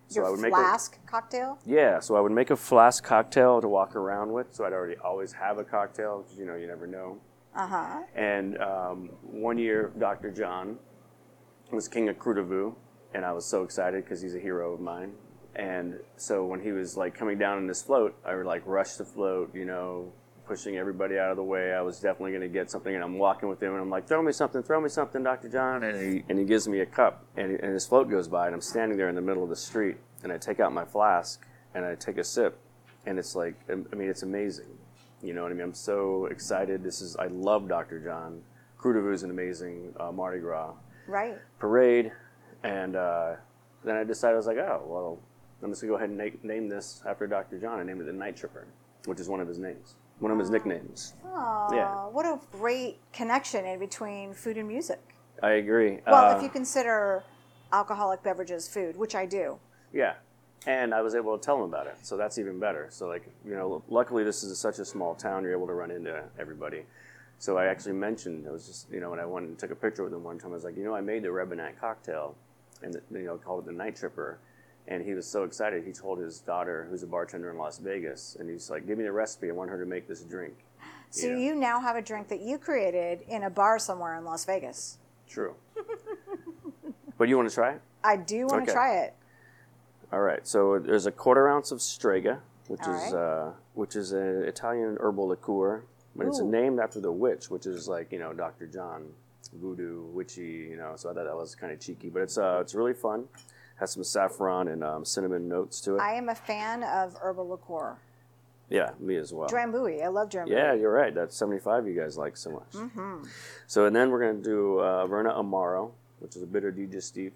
So 0.09 0.21
I 0.21 0.25
Your 0.25 0.33
would 0.33 0.41
make 0.41 0.53
flask 0.53 0.99
cocktail. 1.07 1.59
yeah. 1.65 1.99
So 2.01 2.15
I 2.17 2.21
would 2.21 2.33
make 2.33 2.51
a 2.51 2.57
flask 2.57 3.03
cocktail 3.05 3.61
to 3.61 3.69
walk 3.69 3.97
around 3.97 4.33
with. 4.33 4.49
So 4.55 4.65
I'd 4.65 4.73
already 4.73 4.97
always 4.99 5.33
have 5.33 5.59
a 5.59 5.65
cocktail 5.65 6.23
because 6.23 6.39
you 6.39 6.45
know 6.47 6.57
you 6.57 6.67
never 6.67 6.87
know. 6.87 7.19
Uh 7.55 7.67
huh. 7.67 8.03
And 8.15 8.59
um, 8.59 9.11
one 9.23 9.59
year, 9.59 9.93
Dr. 9.99 10.31
John 10.31 10.77
was 11.71 11.89
king 11.89 12.09
of 12.09 12.19
Krewe 12.19 12.35
du 12.37 12.43
Vieux, 12.45 12.77
and 13.15 13.25
I 13.25 13.33
was 13.33 13.45
so 13.47 13.63
excited 13.63 14.05
because 14.05 14.21
he's 14.21 14.35
a 14.35 14.41
hero 14.41 14.73
of 14.75 14.81
mine. 14.81 15.13
And 15.57 16.01
so 16.17 16.45
when 16.45 16.61
he 16.61 16.73
was 16.73 16.97
like 16.97 17.15
coming 17.15 17.39
down 17.39 17.59
in 17.59 17.67
this 17.67 17.83
float, 17.83 18.15
I 18.27 18.35
would 18.35 18.47
like 18.47 18.63
rush 18.67 18.95
the 18.95 19.05
float, 19.05 19.55
you 19.55 19.65
know, 19.65 20.13
pushing 20.47 20.77
everybody 20.77 21.19
out 21.19 21.31
of 21.31 21.37
the 21.37 21.43
way. 21.43 21.73
I 21.73 21.81
was 21.81 22.01
definitely 22.01 22.33
going 22.33 22.43
to 22.43 22.49
get 22.49 22.71
something, 22.71 22.95
and 22.95 23.03
I'm 23.03 23.19
walking 23.19 23.49
with 23.49 23.63
him, 23.63 23.73
and 23.73 23.81
I'm 23.81 23.91
like, 23.91 24.07
"Throw 24.07 24.23
me 24.23 24.33
something, 24.33 24.63
throw 24.63 24.81
me 24.81 24.89
something, 24.89 25.23
Dr. 25.23 25.49
John." 25.49 25.83
And 25.85 25.97
he 26.01 26.25
and 26.29 26.39
he 26.39 26.45
gives 26.45 26.69
me 26.69 26.81
a 26.81 26.87
cup, 26.87 27.25
and, 27.37 27.53
and 27.61 27.73
his 27.73 27.87
float 27.87 28.11
goes 28.11 28.29
by, 28.29 28.47
and 28.47 28.55
I'm 28.55 28.61
standing 28.61 28.97
there 28.99 29.09
in 29.09 29.15
the 29.15 29.23
middle 29.23 29.43
of 29.43 29.49
the 29.51 29.57
street, 29.57 29.97
and 30.23 30.33
I 30.33 30.39
take 30.39 30.61
out 30.61 30.73
my 30.73 30.85
flask, 30.85 31.45
and 31.75 31.85
I 31.85 31.95
take 31.95 32.19
a 32.19 32.25
sip, 32.25 32.59
and 33.07 33.19
it's 33.19 33.35
like, 33.35 33.55
I 33.71 33.75
mean, 33.75 34.09
it's 34.09 34.23
amazing. 34.23 34.67
You 35.23 35.33
know 35.33 35.43
what 35.43 35.53
I 35.53 35.55
mean? 35.55 35.65
I'm 35.65 35.75
so 35.75 36.27
excited. 36.27 36.83
This 36.83 37.01
is 37.01 37.17
I 37.17 37.27
love 37.29 37.69
Dr. 37.69 37.99
John. 38.01 38.43
Krewe 38.79 38.95
du 38.95 39.01
Vieux 39.03 39.13
is 39.13 39.23
an 39.23 39.31
amazing 39.31 39.95
uh, 39.99 40.13
Mardi 40.13 40.41
Gras 40.41 40.73
Right. 41.07 41.37
parade, 41.59 42.13
and 42.63 42.97
uh, 42.97 43.35
then 43.85 43.97
I 43.97 44.05
decided 44.05 44.35
I 44.35 44.37
was 44.37 44.47
like, 44.47 44.59
oh 44.59 44.83
well, 44.87 45.19
I'm 45.63 45.71
just 45.71 45.81
gonna 45.81 45.93
go 45.93 45.97
ahead 45.97 46.11
and 46.11 46.19
na- 46.19 46.39
name 46.55 46.69
this 46.69 47.03
after 47.09 47.27
Dr. 47.27 47.59
John. 47.59 47.81
I 47.81 47.83
named 47.83 48.03
it 48.03 48.05
the 48.07 48.13
Night 48.13 48.37
Tripper, 48.37 48.67
which 49.07 49.19
is 49.21 49.29
one 49.29 49.41
of 49.41 49.49
his 49.49 49.59
names, 49.59 49.95
one 50.19 50.31
of 50.31 50.39
his 50.39 50.51
nicknames. 50.51 51.15
Aw, 51.25 51.75
Yeah. 51.75 52.07
what 52.07 52.25
a 52.27 52.39
great 52.53 52.99
connection 53.13 53.65
in 53.65 53.79
between 53.79 54.35
food 54.35 54.57
and 54.57 54.69
music. 54.69 55.01
I 55.43 55.53
agree. 55.53 56.01
Well, 56.07 56.33
Uh, 56.33 56.37
if 56.37 56.43
you 56.43 56.49
consider 56.49 57.25
alcoholic 57.73 58.23
beverages 58.23 58.69
food, 58.69 58.97
which 58.97 59.15
I 59.15 59.27
do. 59.27 59.59
Yeah. 59.93 60.15
And 60.67 60.95
I 60.95 61.03
was 61.03 61.15
able 61.15 61.37
to 61.37 61.45
tell 61.45 61.57
them 61.57 61.65
about 61.65 61.87
it, 61.87 61.97
so 62.03 62.17
that's 62.17 62.39
even 62.39 62.59
better. 62.59 62.87
So, 62.91 63.07
like, 63.07 63.29
you 63.45 63.55
know, 63.55 63.83
luckily 63.89 64.25
this 64.25 64.43
is 64.43 64.59
such 64.59 64.79
a 64.79 64.85
small 64.85 65.15
town, 65.15 65.43
you're 65.43 65.53
able 65.53 65.67
to 65.67 65.75
run 65.75 65.91
into 65.91 66.25
everybody. 66.39 66.87
So 67.39 67.59
I 67.59 67.67
actually 67.67 67.93
mentioned, 67.95 68.47
it 68.47 68.53
was 68.53 68.67
just, 68.67 68.91
you 68.91 69.01
know, 69.01 69.11
when 69.11 69.21
I 69.21 69.27
went 69.27 69.47
and 69.47 69.59
took 69.59 69.73
a 69.73 69.75
picture 69.75 70.05
with 70.05 70.15
him 70.15 70.23
one 70.23 70.39
time, 70.39 70.53
I 70.53 70.55
was 70.55 70.65
like, 70.65 70.77
you 70.77 70.85
know, 70.85 70.95
I 70.95 71.03
made 71.03 71.23
the 71.23 71.29
Rebinat 71.29 71.79
cocktail, 71.79 72.37
and, 72.83 72.97
you 73.11 73.25
know, 73.25 73.37
called 73.37 73.65
it 73.65 73.67
the 73.67 73.73
Night 73.73 73.97
Tripper. 73.97 74.39
And 74.87 75.03
he 75.03 75.15
was 75.15 75.27
so 75.27 75.45
excited, 75.45 75.85
he 75.85 75.93
told 75.93 76.19
his 76.19 76.41
daughter, 76.41 76.87
who's 76.91 77.03
a 77.03 77.07
bartender 77.07 77.51
in 77.51 77.57
Las 77.57 77.79
Vegas, 77.79 78.37
and 78.39 78.51
he's 78.51 78.69
like, 78.69 78.87
give 78.87 78.99
me 78.99 79.05
the 79.05 79.13
recipe, 79.13 79.49
I 79.49 79.53
want 79.53 79.71
her 79.71 79.79
to 79.79 79.87
make 79.87 80.07
this 80.07 80.21
drink. 80.23 80.55
So 81.11 81.29
Yeah. 81.29 81.37
you 81.37 81.55
now 81.55 81.81
have 81.81 81.97
a 81.97 82.03
drink 82.03 82.29
that 82.29 82.41
you 82.41 82.59
created 82.59 83.23
in 83.29 83.45
a 83.45 83.51
bar 83.51 83.79
somewhere 83.79 84.17
in 84.17 84.25
Las 84.25 84.45
Vegas. 84.45 84.99
True. 85.27 85.55
but 87.19 87.29
you 87.29 87.37
want 87.37 87.49
to 87.49 87.55
try 87.55 87.73
it? 87.73 87.81
I 88.03 88.17
do 88.17 88.47
want 88.47 88.67
to 88.67 88.73
try 88.73 88.99
it. 88.99 89.15
All 90.13 90.21
right, 90.21 90.47
so 90.47 90.79
there's 90.79 91.07
a 91.07 91.13
quarter 91.13 91.49
ounce 91.49 91.73
of 91.73 91.81
Strega, 91.81 92.41
which 92.69 92.87
is 92.87 93.15
uh, 93.15 93.53
which 93.73 93.97
is 93.97 94.13
an 94.13 94.45
Italian 94.45 94.97
herbal 95.01 95.29
liqueur, 95.29 95.83
but 96.15 96.27
it's 96.27 96.41
named 96.41 96.79
after 96.79 97.01
the 97.01 97.11
witch, 97.11 97.51
which 97.51 97.67
is 97.67 97.89
like 97.89 98.13
you 98.13 98.19
know 98.19 98.33
Dr. 98.33 98.67
John, 98.67 99.07
voodoo, 99.55 100.05
witchy, 100.13 100.69
you 100.71 100.77
know. 100.77 100.93
So 100.97 101.11
I 101.11 101.15
thought 101.15 101.25
that 101.25 101.35
was 101.35 101.55
kind 101.55 101.73
of 101.73 101.81
cheeky, 101.81 102.11
but 102.11 102.23
it's 102.23 102.39
uh, 102.39 102.59
it's 102.61 102.75
really 102.75 102.95
fun. 102.95 103.25
Has 103.77 103.93
some 103.93 104.05
saffron 104.05 104.69
and 104.69 104.85
um, 104.85 105.05
cinnamon 105.05 105.49
notes 105.49 105.81
to 105.83 105.97
it. 105.97 106.01
I 106.01 106.15
am 106.15 106.29
a 106.29 106.35
fan 106.35 106.83
of 106.85 107.17
herbal 107.21 107.49
liqueur. 107.49 107.97
yeah, 108.71 108.91
me 109.01 109.17
as 109.17 109.33
well. 109.33 109.49
Drambuie. 109.49 110.03
I 110.03 110.09
love 110.09 110.29
Drambuie. 110.31 110.51
Yeah, 110.51 110.75
you're 110.75 110.93
right. 110.93 111.13
That's 111.15 111.37
75 111.37 111.87
you 111.89 111.95
guys 112.01 112.17
like 112.17 112.37
so 112.37 112.51
much. 112.53 112.71
Mm-hmm. 112.73 113.25
So, 113.67 113.87
and 113.87 113.95
then 113.97 114.11
we're 114.11 114.21
going 114.21 114.37
to 114.43 114.43
do 114.49 114.79
uh, 114.81 115.07
Verna 115.07 115.31
Amaro, 115.33 115.91
which 116.21 116.37
is 116.37 116.43
a 116.43 116.47
bitter 116.47 116.71
digestif 116.73 117.33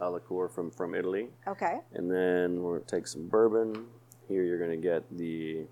uh, 0.00 0.10
liqueur 0.10 0.48
from, 0.48 0.70
from 0.70 0.94
Italy. 0.94 1.28
Okay. 1.48 1.78
And 1.92 2.08
then 2.10 2.62
we're 2.62 2.76
going 2.78 2.84
to 2.84 2.96
take 2.96 3.06
some 3.08 3.26
bourbon. 3.26 3.86
Here 4.28 4.44
you're 4.44 4.58
going 4.64 4.70
to 4.70 4.76
get 4.88 5.02
the 5.18 5.64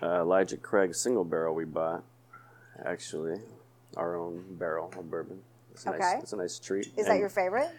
uh, 0.00 0.20
Elijah 0.20 0.56
Craig 0.58 0.94
single 0.94 1.24
barrel 1.24 1.54
we 1.56 1.64
bought. 1.64 2.04
Actually, 2.84 3.40
our 3.96 4.16
own 4.16 4.44
barrel 4.58 4.92
of 4.96 5.10
bourbon. 5.10 5.40
It's 5.72 5.86
Okay. 5.86 5.98
nice, 5.98 6.22
it's 6.22 6.32
a 6.32 6.36
nice 6.36 6.58
treat. 6.58 6.92
Is 6.96 7.06
that 7.06 7.18
your 7.18 7.28
favorite? 7.28 7.70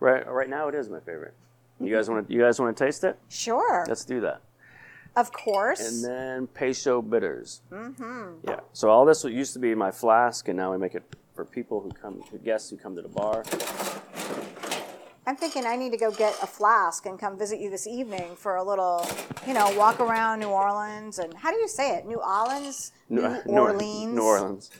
Right? 0.00 0.26
Right 0.26 0.48
now, 0.48 0.68
it 0.68 0.74
is 0.74 0.88
my 0.88 1.00
favorite. 1.00 1.34
You 1.80 1.94
guys 1.94 2.08
want 2.08 2.28
to? 2.28 2.32
You 2.34 2.40
guys 2.40 2.58
want 2.58 2.76
to 2.76 2.84
taste 2.84 3.04
it? 3.04 3.18
Sure. 3.28 3.84
Let's 3.88 4.04
do 4.04 4.20
that. 4.22 4.40
of 5.14 5.32
course. 5.32 5.80
And 5.80 6.04
then 6.04 6.46
Peychaud 6.48 7.08
bitters. 7.10 7.60
Mm-hmm. 7.70 8.48
Yeah. 8.48 8.60
So 8.72 8.88
all 8.88 9.04
this 9.04 9.24
used 9.24 9.52
to 9.54 9.58
be 9.58 9.74
my 9.74 9.90
flask, 9.90 10.48
and 10.48 10.56
now 10.56 10.72
we 10.72 10.78
make 10.78 10.94
it 10.94 11.02
for 11.34 11.44
people 11.44 11.80
who 11.80 11.90
come, 11.90 12.22
who 12.30 12.38
guests 12.38 12.70
who 12.70 12.76
come 12.76 12.96
to 12.96 13.02
the 13.02 13.08
bar. 13.08 13.44
I'm 15.28 15.34
thinking 15.34 15.66
I 15.66 15.74
need 15.74 15.90
to 15.90 15.98
go 15.98 16.12
get 16.12 16.38
a 16.40 16.46
flask 16.46 17.04
and 17.04 17.18
come 17.18 17.36
visit 17.36 17.58
you 17.58 17.68
this 17.68 17.84
evening 17.88 18.36
for 18.36 18.56
a 18.56 18.62
little, 18.62 19.04
you 19.44 19.54
know, 19.54 19.76
walk 19.76 19.98
around 19.98 20.38
New 20.38 20.50
Orleans 20.50 21.18
and 21.18 21.34
how 21.34 21.50
do 21.50 21.56
you 21.56 21.66
say 21.66 21.96
it? 21.96 22.06
New 22.06 22.22
Orleans, 22.22 22.92
New, 23.08 23.22
New- 23.44 23.58
Orleans. 23.58 24.14
New 24.14 24.22
Orleans. 24.22 24.70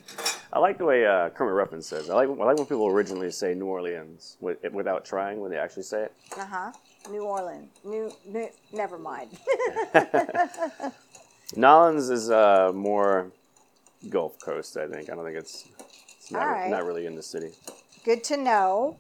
I 0.53 0.61
like 0.61 0.79
the 0.79 0.85
way 0.85 1.05
uh, 1.05 1.31
Kermit 1.31 1.53
Ruffins 1.53 1.87
says. 1.87 2.09
I 2.09 2.15
like. 2.15 2.29
I 2.29 2.45
like 2.45 2.57
when 2.57 2.67
people 2.67 2.87
originally 2.87 3.33
say 3.33 3.55
New 3.55 3.67
Orleans 3.67 4.37
with, 4.41 4.59
without 4.73 5.05
trying 5.05 5.41
when 5.41 5.51
they 5.51 5.59
actually 5.59 5.83
say 5.83 6.05
it. 6.05 6.13
Uh 6.39 6.47
huh. 6.47 6.73
New 7.11 7.23
Orleans. 7.23 7.69
New, 7.85 8.13
new. 8.25 8.49
Never 8.73 8.99
mind. 8.99 9.37
Nolans 11.57 12.09
is 12.09 12.31
uh, 12.31 12.71
more 12.73 13.33
Gulf 14.09 14.39
Coast. 14.41 14.77
I 14.77 14.87
think. 14.87 15.11
I 15.11 15.17
don't 15.17 15.25
think 15.25 15.37
it's. 15.37 15.69
It's 16.21 16.31
not, 16.31 16.47
right. 16.47 16.71
not 16.71 16.87
really 16.87 17.07
in 17.07 17.17
the 17.17 17.23
city. 17.23 17.51
Good 18.05 18.23
to 18.25 18.37
know. 18.37 18.97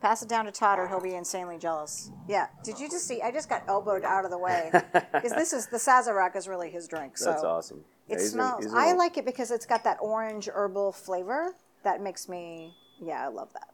Pass 0.00 0.22
it 0.22 0.28
down 0.30 0.46
to 0.46 0.50
Todd, 0.50 0.78
or 0.78 0.88
he'll 0.88 1.00
be 1.00 1.14
insanely 1.14 1.58
jealous. 1.58 2.10
Yeah. 2.26 2.46
Did 2.64 2.80
you 2.80 2.88
just 2.88 3.06
see? 3.06 3.20
I 3.20 3.30
just 3.30 3.50
got 3.50 3.64
elbowed 3.68 4.02
out 4.02 4.24
of 4.24 4.30
the 4.30 4.38
way 4.38 4.70
because 5.12 5.32
this 5.32 5.52
is 5.52 5.66
the 5.66 5.76
Sazerac 5.76 6.34
is 6.36 6.48
really 6.48 6.70
his 6.70 6.88
drink. 6.88 7.18
So 7.18 7.26
That's 7.26 7.44
awesome. 7.44 7.84
Yeah, 8.08 8.14
It 8.14 8.18
gonna- 8.18 8.28
smells. 8.30 8.64
he's 8.64 8.72
I 8.74 8.92
like 8.92 9.18
it 9.18 9.26
because 9.26 9.50
it's 9.50 9.66
got 9.66 9.84
that 9.84 9.98
orange 10.00 10.48
herbal 10.48 10.92
flavor 10.92 11.54
that 11.82 12.00
makes 12.00 12.28
me. 12.30 12.74
Yeah, 12.98 13.22
I 13.24 13.28
love 13.28 13.52
that. 13.52 13.68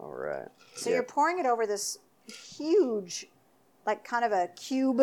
All 0.00 0.12
right. 0.12 0.48
So 0.74 0.90
Yeah. 0.90 0.96
you're 0.96 1.04
pouring 1.04 1.38
it 1.38 1.46
over 1.46 1.66
this 1.66 1.98
huge, 2.26 3.28
like 3.86 4.02
kind 4.04 4.24
of 4.24 4.32
a 4.32 4.48
cube. 4.56 5.02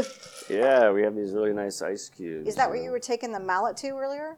Yeah, 0.50 0.91
we 0.91 1.02
have 1.04 1.15
these 1.15 1.32
really 1.32 1.54
nice 1.54 1.82
ice 1.82 2.10
cubes. 2.10 2.48
Is 2.48 2.56
that 2.56 2.69
what 2.69 2.82
you 2.82 2.91
were 2.91 3.00
taking 3.00 3.32
the 3.32 3.39
mallet 3.39 3.78
to 3.78 3.89
earlier? 3.91 4.38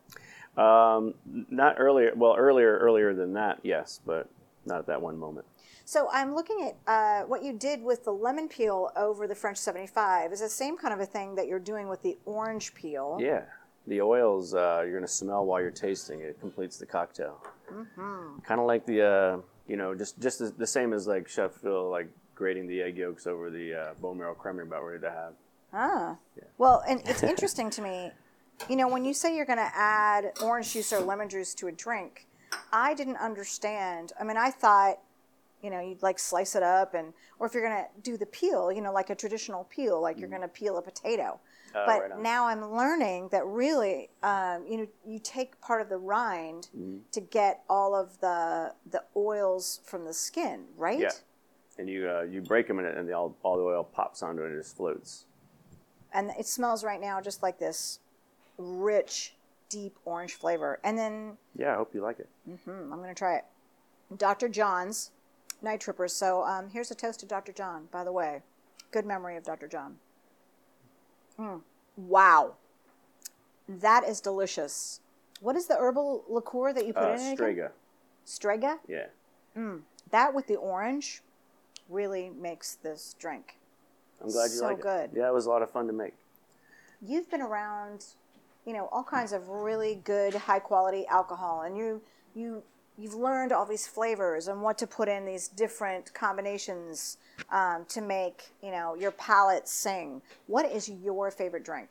Um, 0.57 1.15
not 1.49 1.75
earlier. 1.79 2.12
Well, 2.15 2.36
earlier, 2.38 2.77
earlier 2.77 3.13
than 3.15 3.33
that, 3.33 3.60
yes, 3.63 3.99
but 4.05 4.29
not 4.65 4.77
at 4.79 4.86
that 4.88 5.01
one 5.01 5.17
moment. 5.17 5.45
So 5.88 6.10
I'm 6.12 6.36
looking 6.36 6.69
at 6.69 6.76
uh, 6.86 7.26
what 7.28 7.43
you 7.43 7.54
did 7.54 7.82
with 7.82 8.04
the 8.04 8.12
lemon 8.12 8.50
peel 8.50 8.91
over 8.97 9.26
the 9.26 9.34
French 9.34 9.56
75. 9.56 10.34
Is 10.34 10.41
the 10.41 10.50
same 10.50 10.78
kind 10.78 10.93
of 10.93 11.00
a 11.00 11.06
thing 11.06 11.36
that 11.36 11.47
you're 11.47 11.60
doing 11.60 11.88
with 11.88 12.02
the 12.02 12.17
orange 12.26 12.73
peel? 12.73 13.17
Yeah, 13.21 13.43
the 13.88 14.02
oils 14.02 14.54
uh, 14.54 14.82
you're 14.84 14.93
gonna 14.93 15.08
smell 15.08 15.45
while 15.45 15.62
you're 15.62 15.71
tasting. 15.71 16.19
It 16.19 16.41
completes 16.41 16.76
the 16.76 16.86
cocktail. 16.86 17.41
Mm-hmm. 17.71 18.39
Kind 18.39 18.60
of 18.60 18.67
like 18.67 18.86
the, 18.86 19.02
uh, 19.02 19.38
you 19.65 19.78
know, 19.78 19.95
just 19.95 20.19
just 20.19 20.39
the, 20.39 20.54
the 20.58 20.67
same 20.67 20.91
as 20.91 21.08
like 21.08 21.30
Chef 21.30 21.54
Phil, 21.54 21.89
like 21.89 22.10
grating 22.36 22.67
the 22.67 22.82
egg 22.82 22.97
yolks 22.97 23.26
over 23.26 23.50
the 23.50 23.73
uh, 23.73 23.93
bone 24.02 24.17
marrow 24.17 24.36
creme 24.36 24.58
you're 24.58 24.65
about 24.65 24.84
ready 24.84 25.00
to 25.00 25.10
have. 25.10 25.36
Ah. 25.71 26.17
Yeah. 26.36 26.43
Well, 26.58 26.84
and 26.86 27.02
it's 27.06 27.23
interesting 27.34 27.69
to 27.69 27.82
me, 27.82 28.12
you 28.69 28.76
know, 28.76 28.89
when 28.89 29.06
you 29.06 29.13
say 29.13 29.34
you're 29.34 29.45
going 29.45 29.58
to 29.58 29.71
add 29.73 30.34
orange 30.43 30.73
juice 30.73 30.91
or 30.91 31.00
lemon 31.00 31.30
juice 31.30 31.54
to 31.54 31.67
a 31.67 31.71
drink, 31.71 32.28
I 32.73 32.93
didn't 32.93 33.17
understand. 33.17 34.12
I 34.19 34.26
mean, 34.26 34.36
I 34.36 34.52
thought, 34.52 35.00
you 35.63 35.69
know, 35.69 35.79
you'd 35.79 36.01
like 36.03 36.19
slice 36.19 36.55
it 36.55 36.63
up 36.63 36.93
and, 36.93 37.13
or 37.39 37.47
if 37.47 37.53
you're 37.53 37.63
going 37.67 37.83
to 37.83 38.01
do 38.01 38.17
the 38.17 38.25
peel, 38.27 38.71
you 38.71 38.81
know, 38.81 38.91
like 38.93 39.09
a 39.09 39.15
traditional 39.15 39.63
peel, 39.65 40.01
like 40.01 40.19
you're 40.19 40.29
going 40.29 40.41
to 40.41 40.47
peel 40.47 40.77
a 40.77 40.81
potato. 40.81 41.39
Uh, 41.75 41.85
but 41.85 41.99
right 42.11 42.19
now 42.19 42.47
I'm 42.47 42.71
learning 42.73 43.29
that 43.31 43.45
really, 43.45 44.09
um, 44.23 44.65
you 44.67 44.77
know, 44.77 44.87
you 45.05 45.19
take 45.19 45.59
part 45.61 45.81
of 45.81 45.89
the 45.89 45.97
rind 45.97 46.69
Mm-hmm. 46.77 46.97
to 47.11 47.21
get 47.21 47.63
all 47.69 47.93
of 47.95 48.19
the 48.21 48.73
the 48.89 49.03
oils 49.15 49.81
from 49.83 50.05
the 50.05 50.13
skin, 50.13 50.65
right? 50.77 50.99
Yeah. 50.99 51.11
And 51.77 51.87
you 51.89 52.09
uh, 52.09 52.21
you 52.21 52.41
break 52.41 52.67
them 52.67 52.79
in 52.79 52.85
it, 52.85 52.95
and 52.97 53.07
the, 53.07 53.13
all, 53.13 53.35
all 53.43 53.57
the 53.57 53.63
oil 53.63 53.83
pops 53.83 54.23
onto 54.23 54.41
it 54.43 54.47
and 54.47 54.55
it 54.55 54.61
just 54.63 54.77
floats. 54.77 55.25
and 56.13 56.31
it 56.39 56.47
smells 56.47 56.83
right 56.83 57.01
now 57.01 57.19
just 57.21 57.43
like 57.43 57.59
this 57.59 57.99
rich, 58.57 59.35
deep 59.69 59.95
orange 60.05 60.33
flavor. 60.35 60.79
And 60.83 60.97
then 60.97 61.37
Yeah, 61.55 61.73
I 61.73 61.75
hope 61.75 61.93
you 61.93 62.01
like 62.01 62.19
it. 62.19 62.29
mm-hmm, 62.49 62.91
I'm 62.93 62.99
going 62.99 63.09
to 63.09 63.15
try 63.15 63.35
it. 63.35 63.45
Dr. 64.17 64.47
John's 64.49 65.11
Night 65.61 65.81
Trippers. 65.81 66.13
So 66.13 66.43
um, 66.43 66.69
here's 66.69 66.91
a 66.91 66.95
toast 66.95 67.19
to 67.21 67.25
Dr. 67.25 67.51
John, 67.51 67.87
by 67.91 68.03
the 68.03 68.11
way. 68.11 68.41
Good 68.91 69.05
memory 69.05 69.35
of 69.37 69.43
Dr. 69.43 69.67
John. 69.67 69.97
Mm. 71.39 71.61
Wow. 71.95 72.55
That 73.67 74.03
is 74.07 74.21
delicious. 74.21 75.01
What 75.41 75.55
is 75.55 75.67
the 75.67 75.75
herbal 75.75 76.23
liqueur 76.29 76.73
that 76.73 76.85
you 76.87 76.93
put 76.93 77.03
Uh, 77.03 77.07
in 77.07 77.13
it? 77.13 77.17
again? 77.23 77.35
Strega. 77.35 77.71
Strega? 78.25 78.79
Yeah. 78.87 79.05
That 80.11 80.33
with 80.33 80.47
the 80.47 80.55
orange 80.55 81.21
really 81.89 82.29
makes 82.29 82.75
this 82.75 83.15
drink. 83.19 83.57
I'm 84.21 84.29
glad 84.29 84.45
you 84.45 84.49
So 84.57 84.65
like 84.65 84.81
good. 84.81 85.11
it. 85.11 85.17
Yeah, 85.17 85.27
it 85.27 85.33
was 85.33 85.45
a 85.45 85.49
lot 85.49 85.61
of 85.61 85.69
fun 85.71 85.87
to 85.87 85.93
make. 85.93 86.13
You've 87.01 87.29
been 87.29 87.41
around, 87.41 88.05
you 88.65 88.73
know, 88.73 88.87
all 88.91 89.03
kinds 89.03 89.33
of 89.33 89.49
really 89.49 89.95
good, 90.03 90.33
high 90.33 90.59
quality 90.59 91.05
alcohol, 91.07 91.61
and 91.61 91.77
you 91.77 92.01
you 92.35 92.63
you've 92.97 93.13
learned 93.13 93.51
all 93.51 93.65
these 93.65 93.88
flavors 93.88 94.47
and 94.47 94.62
what 94.62 94.77
to 94.79 94.88
put 94.88 95.07
in 95.07 95.25
these 95.25 95.47
different 95.47 96.13
combinations 96.13 97.17
um, 97.51 97.86
to 97.89 98.01
make 98.01 98.49
you 98.62 98.71
know 98.71 98.95
your 98.95 99.12
palate 99.12 99.67
sing. 99.67 100.21
What 100.47 100.69
is 100.71 100.89
your 100.89 101.31
favorite 101.31 101.63
drink? 101.63 101.89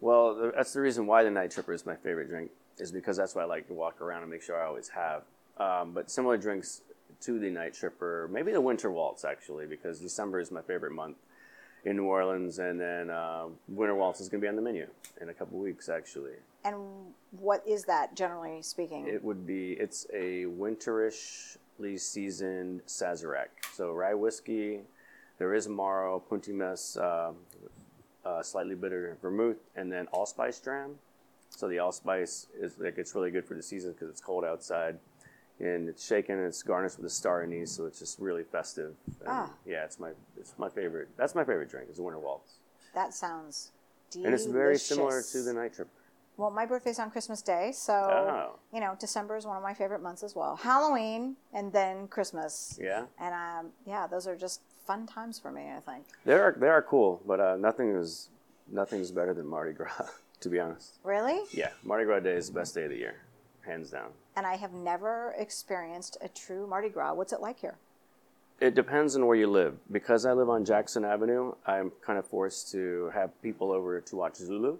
Well, 0.00 0.52
that's 0.54 0.72
the 0.72 0.80
reason 0.80 1.06
why 1.06 1.22
the 1.22 1.30
Night 1.30 1.50
Tripper 1.50 1.72
is 1.72 1.86
my 1.86 1.96
favorite 1.96 2.28
drink, 2.28 2.50
is 2.78 2.92
because 2.92 3.16
that's 3.16 3.34
what 3.34 3.42
I 3.42 3.46
like 3.46 3.66
to 3.68 3.74
walk 3.74 4.00
around 4.00 4.22
and 4.22 4.30
make 4.30 4.42
sure 4.42 4.60
I 4.60 4.66
always 4.66 4.88
have. 4.88 5.22
Um, 5.56 5.92
but 5.92 6.10
similar 6.10 6.36
drinks 6.36 6.82
to 7.22 7.38
the 7.38 7.50
Night 7.50 7.72
Tripper, 7.72 8.28
maybe 8.30 8.52
the 8.52 8.60
Winter 8.60 8.90
Waltz 8.90 9.24
actually, 9.24 9.66
because 9.66 10.00
December 10.00 10.38
is 10.40 10.50
my 10.50 10.60
favorite 10.60 10.92
month 10.92 11.16
in 11.86 11.96
New 11.96 12.04
Orleans, 12.04 12.58
and 12.58 12.78
then 12.80 13.10
uh, 13.10 13.44
Winter 13.68 13.94
Waltz 13.94 14.20
is 14.20 14.28
going 14.28 14.40
to 14.40 14.44
be 14.44 14.48
on 14.48 14.56
the 14.56 14.62
menu 14.62 14.88
in 15.20 15.28
a 15.28 15.32
couple 15.32 15.58
weeks 15.58 15.88
actually. 15.88 16.34
And 16.64 16.76
what 17.38 17.62
is 17.66 17.84
that, 17.84 18.16
generally 18.16 18.60
speaking? 18.60 19.06
It 19.06 19.22
would 19.22 19.46
be 19.46 19.72
it's 19.72 20.04
a 20.12 20.46
winterishly 20.46 21.98
seasoned 21.98 22.84
Sazerac. 22.86 23.46
So 23.72 23.92
rye 23.92 24.14
whiskey, 24.14 24.80
there 25.38 25.54
is 25.54 25.68
Amaro, 25.68 26.20
Punti 26.28 26.52
Mess, 26.52 26.96
uh, 26.96 27.32
uh, 28.24 28.42
slightly 28.42 28.74
bitter 28.74 29.16
vermouth, 29.22 29.58
and 29.76 29.90
then 29.90 30.08
allspice 30.12 30.58
dram. 30.58 30.96
So 31.50 31.68
the 31.68 31.78
allspice 31.78 32.48
is 32.60 32.76
like 32.78 32.98
it's 32.98 33.14
really 33.14 33.30
good 33.30 33.44
for 33.44 33.54
the 33.54 33.62
season 33.62 33.92
because 33.92 34.10
it's 34.10 34.20
cold 34.20 34.44
outside, 34.44 34.98
and 35.60 35.88
it's 35.88 36.06
shaken 36.06 36.38
and 36.38 36.46
it's 36.46 36.62
garnished 36.62 36.96
with 36.98 37.06
a 37.06 37.10
star 37.10 37.42
anise, 37.42 37.72
so 37.72 37.86
it's 37.86 37.98
just 37.98 38.18
really 38.18 38.42
festive. 38.44 38.94
And 39.20 39.28
Ah. 39.28 39.50
Yeah, 39.64 39.84
it's 39.84 39.98
my 39.98 40.10
it's 40.36 40.54
my 40.58 40.68
favorite. 40.68 41.08
That's 41.16 41.34
my 41.34 41.44
favorite 41.44 41.70
drink. 41.70 41.88
Is 41.90 41.96
the 41.96 42.02
Winter 42.02 42.18
Waltz, 42.20 42.54
that 42.94 43.14
sounds 43.14 43.72
delicious. 44.10 44.26
and 44.26 44.34
it's 44.34 44.46
very 44.46 44.78
similar 44.78 45.22
to 45.22 45.42
the 45.42 45.52
Night 45.52 45.74
Tripper. 45.74 45.90
Well, 46.38 46.50
my 46.50 46.66
birthday's 46.66 46.98
on 46.98 47.10
Christmas 47.10 47.40
Day, 47.40 47.72
so 47.72 47.94
Oh. 47.94 48.58
you 48.72 48.80
know 48.80 48.94
December 49.00 49.36
is 49.36 49.46
one 49.46 49.56
of 49.56 49.62
my 49.62 49.72
favorite 49.72 50.02
months 50.02 50.22
as 50.22 50.36
well. 50.36 50.56
Halloween 50.56 51.36
and 51.54 51.72
then 51.72 52.08
Christmas. 52.08 52.78
Yeah. 52.80 53.06
And 53.18 53.34
um, 53.34 53.72
yeah, 53.86 54.06
those 54.06 54.26
are 54.26 54.36
just 54.36 54.60
fun 54.86 55.06
times 55.06 55.38
for 55.38 55.50
me. 55.50 55.70
I 55.74 55.80
think. 55.80 56.04
They 56.26 56.34
are 56.34 56.54
they 56.58 56.68
are 56.68 56.82
cool, 56.82 57.22
but 57.26 57.40
uh, 57.40 57.56
nothing 57.56 57.88
is 57.96 58.28
nothing's 58.70 59.10
better 59.10 59.32
than 59.32 59.46
Mardi 59.46 59.72
Gras, 59.72 60.10
to 60.40 60.48
be 60.50 60.60
honest. 60.60 60.98
Really? 61.04 61.40
Yeah, 61.52 61.70
Mardi 61.82 62.04
Gras 62.04 62.20
Day 62.20 62.34
is 62.34 62.48
the 62.48 62.54
best 62.60 62.74
day 62.74 62.84
of 62.84 62.90
the 62.90 62.96
year, 62.98 63.14
hands 63.64 63.90
down. 63.90 64.10
And 64.36 64.46
I 64.46 64.56
have 64.56 64.74
never 64.74 65.34
experienced 65.38 66.18
a 66.20 66.28
true 66.28 66.66
Mardi 66.66 66.90
Gras. 66.90 67.14
What's 67.14 67.32
it 67.32 67.40
like 67.40 67.58
here? 67.58 67.76
It 68.60 68.74
depends 68.74 69.16
on 69.16 69.26
where 69.26 69.36
you 69.36 69.46
live. 69.46 69.76
Because 69.90 70.26
I 70.26 70.32
live 70.32 70.50
on 70.50 70.64
Jackson 70.64 71.04
Avenue, 71.06 71.54
I'm 71.66 71.90
kind 72.04 72.18
of 72.18 72.26
forced 72.26 72.70
to 72.72 73.10
have 73.14 73.30
people 73.42 73.72
over 73.72 74.00
to 74.00 74.16
watch 74.16 74.36
Zulu. 74.36 74.76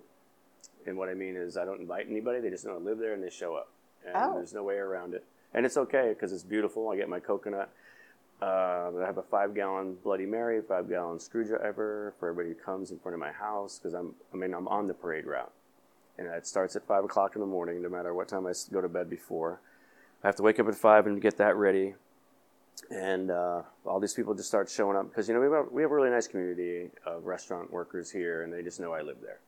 And 0.86 0.96
what 0.98 1.08
I 1.08 1.14
mean 1.14 1.36
is, 1.36 1.56
I 1.56 1.64
don't 1.64 1.80
invite 1.80 2.06
anybody. 2.08 2.40
They 2.40 2.50
just 2.50 2.66
know 2.66 2.74
I 2.74 2.78
live 2.78 2.98
there 2.98 3.14
and 3.14 3.22
they 3.22 3.30
show 3.30 3.54
up. 3.56 3.68
And 4.06 4.14
Oh. 4.14 4.34
there's 4.34 4.52
no 4.54 4.62
way 4.62 4.76
around 4.76 5.14
it. 5.14 5.24
And 5.54 5.64
it's 5.64 5.76
okay 5.78 6.10
because 6.10 6.32
it's 6.32 6.42
beautiful. 6.44 6.90
I 6.90 6.96
get 6.96 7.08
my 7.08 7.18
coconut. 7.18 7.70
Uh, 8.40 8.90
I 9.00 9.06
have 9.06 9.16
a 9.16 9.22
five 9.22 9.54
gallon 9.54 9.96
Bloody 10.04 10.26
Mary, 10.26 10.60
five 10.60 10.88
gallon 10.88 11.18
screwdriver 11.18 12.12
for 12.20 12.28
everybody 12.28 12.50
who 12.54 12.54
comes 12.62 12.90
in 12.90 12.98
front 12.98 13.14
of 13.14 13.20
my 13.20 13.32
house 13.32 13.78
because 13.78 13.94
I'm, 13.94 14.14
I 14.34 14.36
mean, 14.36 14.52
I'm 14.52 14.68
on 14.68 14.86
the 14.86 14.92
parade 14.94 15.24
route. 15.24 15.50
And 16.18 16.26
it 16.28 16.46
starts 16.46 16.76
at 16.76 16.86
five 16.86 17.04
o'clock 17.04 17.34
in 17.34 17.40
the 17.40 17.46
morning, 17.46 17.82
no 17.82 17.88
matter 17.88 18.14
what 18.14 18.28
time 18.28 18.46
I 18.46 18.52
go 18.72 18.80
to 18.80 18.88
bed 18.88 19.10
before. 19.10 19.60
I 20.24 20.28
have 20.28 20.36
to 20.36 20.42
wake 20.42 20.58
up 20.58 20.66
at 20.68 20.74
five 20.74 21.06
and 21.06 21.20
get 21.20 21.36
that 21.38 21.56
ready 21.56 21.94
and 22.90 23.30
uh, 23.30 23.62
all 23.84 23.98
these 24.00 24.12
people 24.14 24.34
just 24.34 24.48
start 24.48 24.68
showing 24.70 24.96
up 24.96 25.08
because 25.08 25.28
you 25.28 25.34
know 25.34 25.40
we 25.40 25.46
have, 25.54 25.66
we 25.72 25.82
have 25.82 25.90
a 25.90 25.94
really 25.94 26.10
nice 26.10 26.28
community 26.28 26.90
of 27.06 27.24
restaurant 27.24 27.72
workers 27.72 28.10
here, 28.10 28.42
and 28.42 28.52
they 28.52 28.62
just 28.62 28.78
know 28.80 28.92
I 28.92 29.00
live 29.00 29.16
there, 29.22 29.38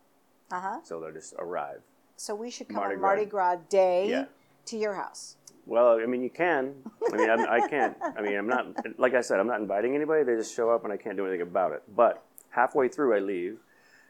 Uh 0.51 0.61
huh. 0.61 0.79
so 0.83 0.99
they'll 1.01 1.13
just 1.13 1.35
arrive. 1.39 1.81
So 2.17 2.35
we 2.35 2.51
should 2.51 2.69
come 2.69 2.77
Mardi 2.77 2.95
on 2.95 3.29
Gras. 3.29 3.57
Gras 3.57 3.57
Day 3.69 4.09
Yeah. 4.09 4.25
to 4.67 4.77
your 4.79 4.95
house. 4.95 5.37
Well, 5.67 6.01
I 6.01 6.07
mean, 6.07 6.23
you 6.23 6.31
can. 6.31 6.73
I 7.13 7.17
mean, 7.17 7.29
I'm, 7.29 7.41
I 7.49 7.69
can't. 7.69 7.95
I 8.17 8.23
mean, 8.23 8.37
I'm 8.39 8.47
not. 8.49 8.99
Like 8.99 9.13
I 9.15 9.21
said, 9.21 9.39
I'm 9.39 9.47
not 9.47 9.61
inviting 9.61 9.95
anybody. 9.95 10.25
They 10.25 10.35
just 10.35 10.55
show 10.57 10.71
up, 10.71 10.85
and 10.85 10.93
I 10.93 10.97
can't 10.97 11.17
do 11.17 11.27
anything 11.27 11.43
about 11.43 11.73
it. 11.73 11.83
But 11.95 12.25
halfway 12.49 12.89
through, 12.89 13.15
I 13.15 13.19
leave, 13.19 13.59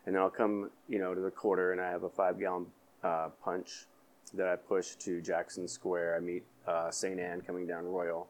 and 0.08 0.16
then 0.16 0.22
I'll 0.22 0.30
come, 0.30 0.70
you 0.88 0.98
know, 0.98 1.14
to 1.14 1.20
the 1.20 1.30
quarter, 1.30 1.72
and 1.72 1.82
I 1.82 1.90
have 1.90 2.02
a 2.02 2.08
five 2.08 2.40
gallon 2.40 2.64
uh, 3.04 3.28
punch 3.44 3.84
that 4.32 4.48
I 4.48 4.56
push 4.56 4.94
to 5.00 5.20
Jackson 5.20 5.68
Square. 5.68 6.16
I 6.16 6.20
meet 6.20 6.44
uh, 6.66 6.90
Saint 6.90 7.20
Anne 7.20 7.42
coming 7.42 7.66
down 7.66 7.84
Royal, 7.84 8.26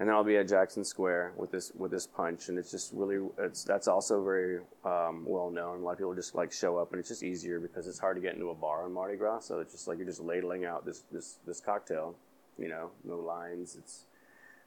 and 0.00 0.08
then 0.08 0.16
I'll 0.16 0.24
be 0.24 0.36
at 0.38 0.48
Jackson 0.48 0.84
Square 0.84 1.34
with 1.36 1.52
this 1.52 1.70
with 1.76 1.92
this 1.92 2.04
punch, 2.04 2.48
and 2.48 2.58
it's 2.58 2.72
just 2.72 2.92
really 2.92 3.24
it's 3.38 3.62
that's 3.62 3.86
also 3.86 4.24
very 4.24 4.58
um, 4.84 5.24
well 5.24 5.50
known. 5.50 5.82
A 5.82 5.84
lot 5.84 5.92
of 5.92 5.98
people 5.98 6.16
just 6.16 6.34
like 6.34 6.50
show 6.50 6.78
up, 6.78 6.90
and 6.90 6.98
it's 6.98 7.10
just 7.10 7.22
easier 7.22 7.60
because 7.60 7.86
it's 7.86 8.00
hard 8.00 8.16
to 8.16 8.20
get 8.20 8.34
into 8.34 8.50
a 8.50 8.54
bar 8.54 8.84
on 8.84 8.92
Mardi 8.92 9.16
Gras. 9.16 9.46
So 9.46 9.60
it's 9.60 9.70
just 9.70 9.86
like 9.86 9.98
you're 9.98 10.08
just 10.08 10.20
ladling 10.20 10.64
out 10.64 10.84
this 10.84 11.04
this 11.12 11.38
this 11.46 11.60
cocktail, 11.60 12.16
you 12.58 12.66
know, 12.66 12.90
no 13.04 13.20
lines. 13.20 13.76
It's 13.78 14.06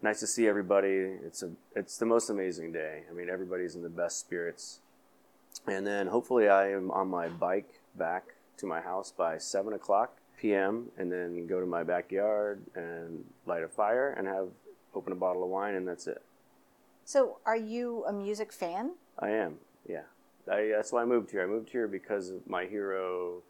nice 0.01 0.21
to 0.21 0.27
see 0.27 0.47
everybody. 0.47 1.17
It's 1.25 1.43
a 1.43 1.51
it's 1.75 1.97
the 1.97 2.05
most 2.05 2.29
amazing 2.29 2.71
day. 2.71 3.03
I 3.11 3.13
mean, 3.13 3.29
everybody's 3.29 3.75
in 3.75 3.83
the 3.83 3.89
best 3.89 4.21
spirits, 4.21 4.79
and 5.65 5.85
then 5.85 6.07
hopefully 6.07 6.49
I 6.49 6.71
am 6.71 6.91
on 6.91 7.09
my 7.09 7.27
bike 7.27 7.79
back 7.95 8.35
to 8.57 8.65
my 8.65 8.81
house 8.81 9.11
by 9.11 9.37
seven 9.37 9.73
o'clock 9.73 10.17
p.m. 10.39 10.91
and 10.97 11.11
then 11.11 11.47
go 11.47 11.59
to 11.59 11.65
my 11.65 11.83
backyard 11.83 12.61
and 12.75 13.25
light 13.45 13.63
a 13.63 13.67
fire 13.67 14.13
and 14.17 14.27
have 14.27 14.49
open 14.93 15.11
a 15.13 15.15
bottle 15.15 15.43
of 15.43 15.49
wine 15.49 15.75
and 15.75 15.87
that's 15.87 16.07
it. 16.07 16.21
So, 17.05 17.37
are 17.45 17.57
you 17.57 18.03
a 18.05 18.11
music 18.11 18.51
fan? 18.51 18.91
I 19.17 19.29
am, 19.29 19.55
yeah. 19.87 20.01
I, 20.51 20.71
that's 20.75 20.91
why 20.91 21.01
I 21.01 21.05
moved 21.05 21.31
here. 21.31 21.43
I 21.43 21.45
moved 21.45 21.69
here 21.69 21.87
because 21.87 22.29
of 22.29 22.47
my 22.47 22.65
hero, 22.65 23.41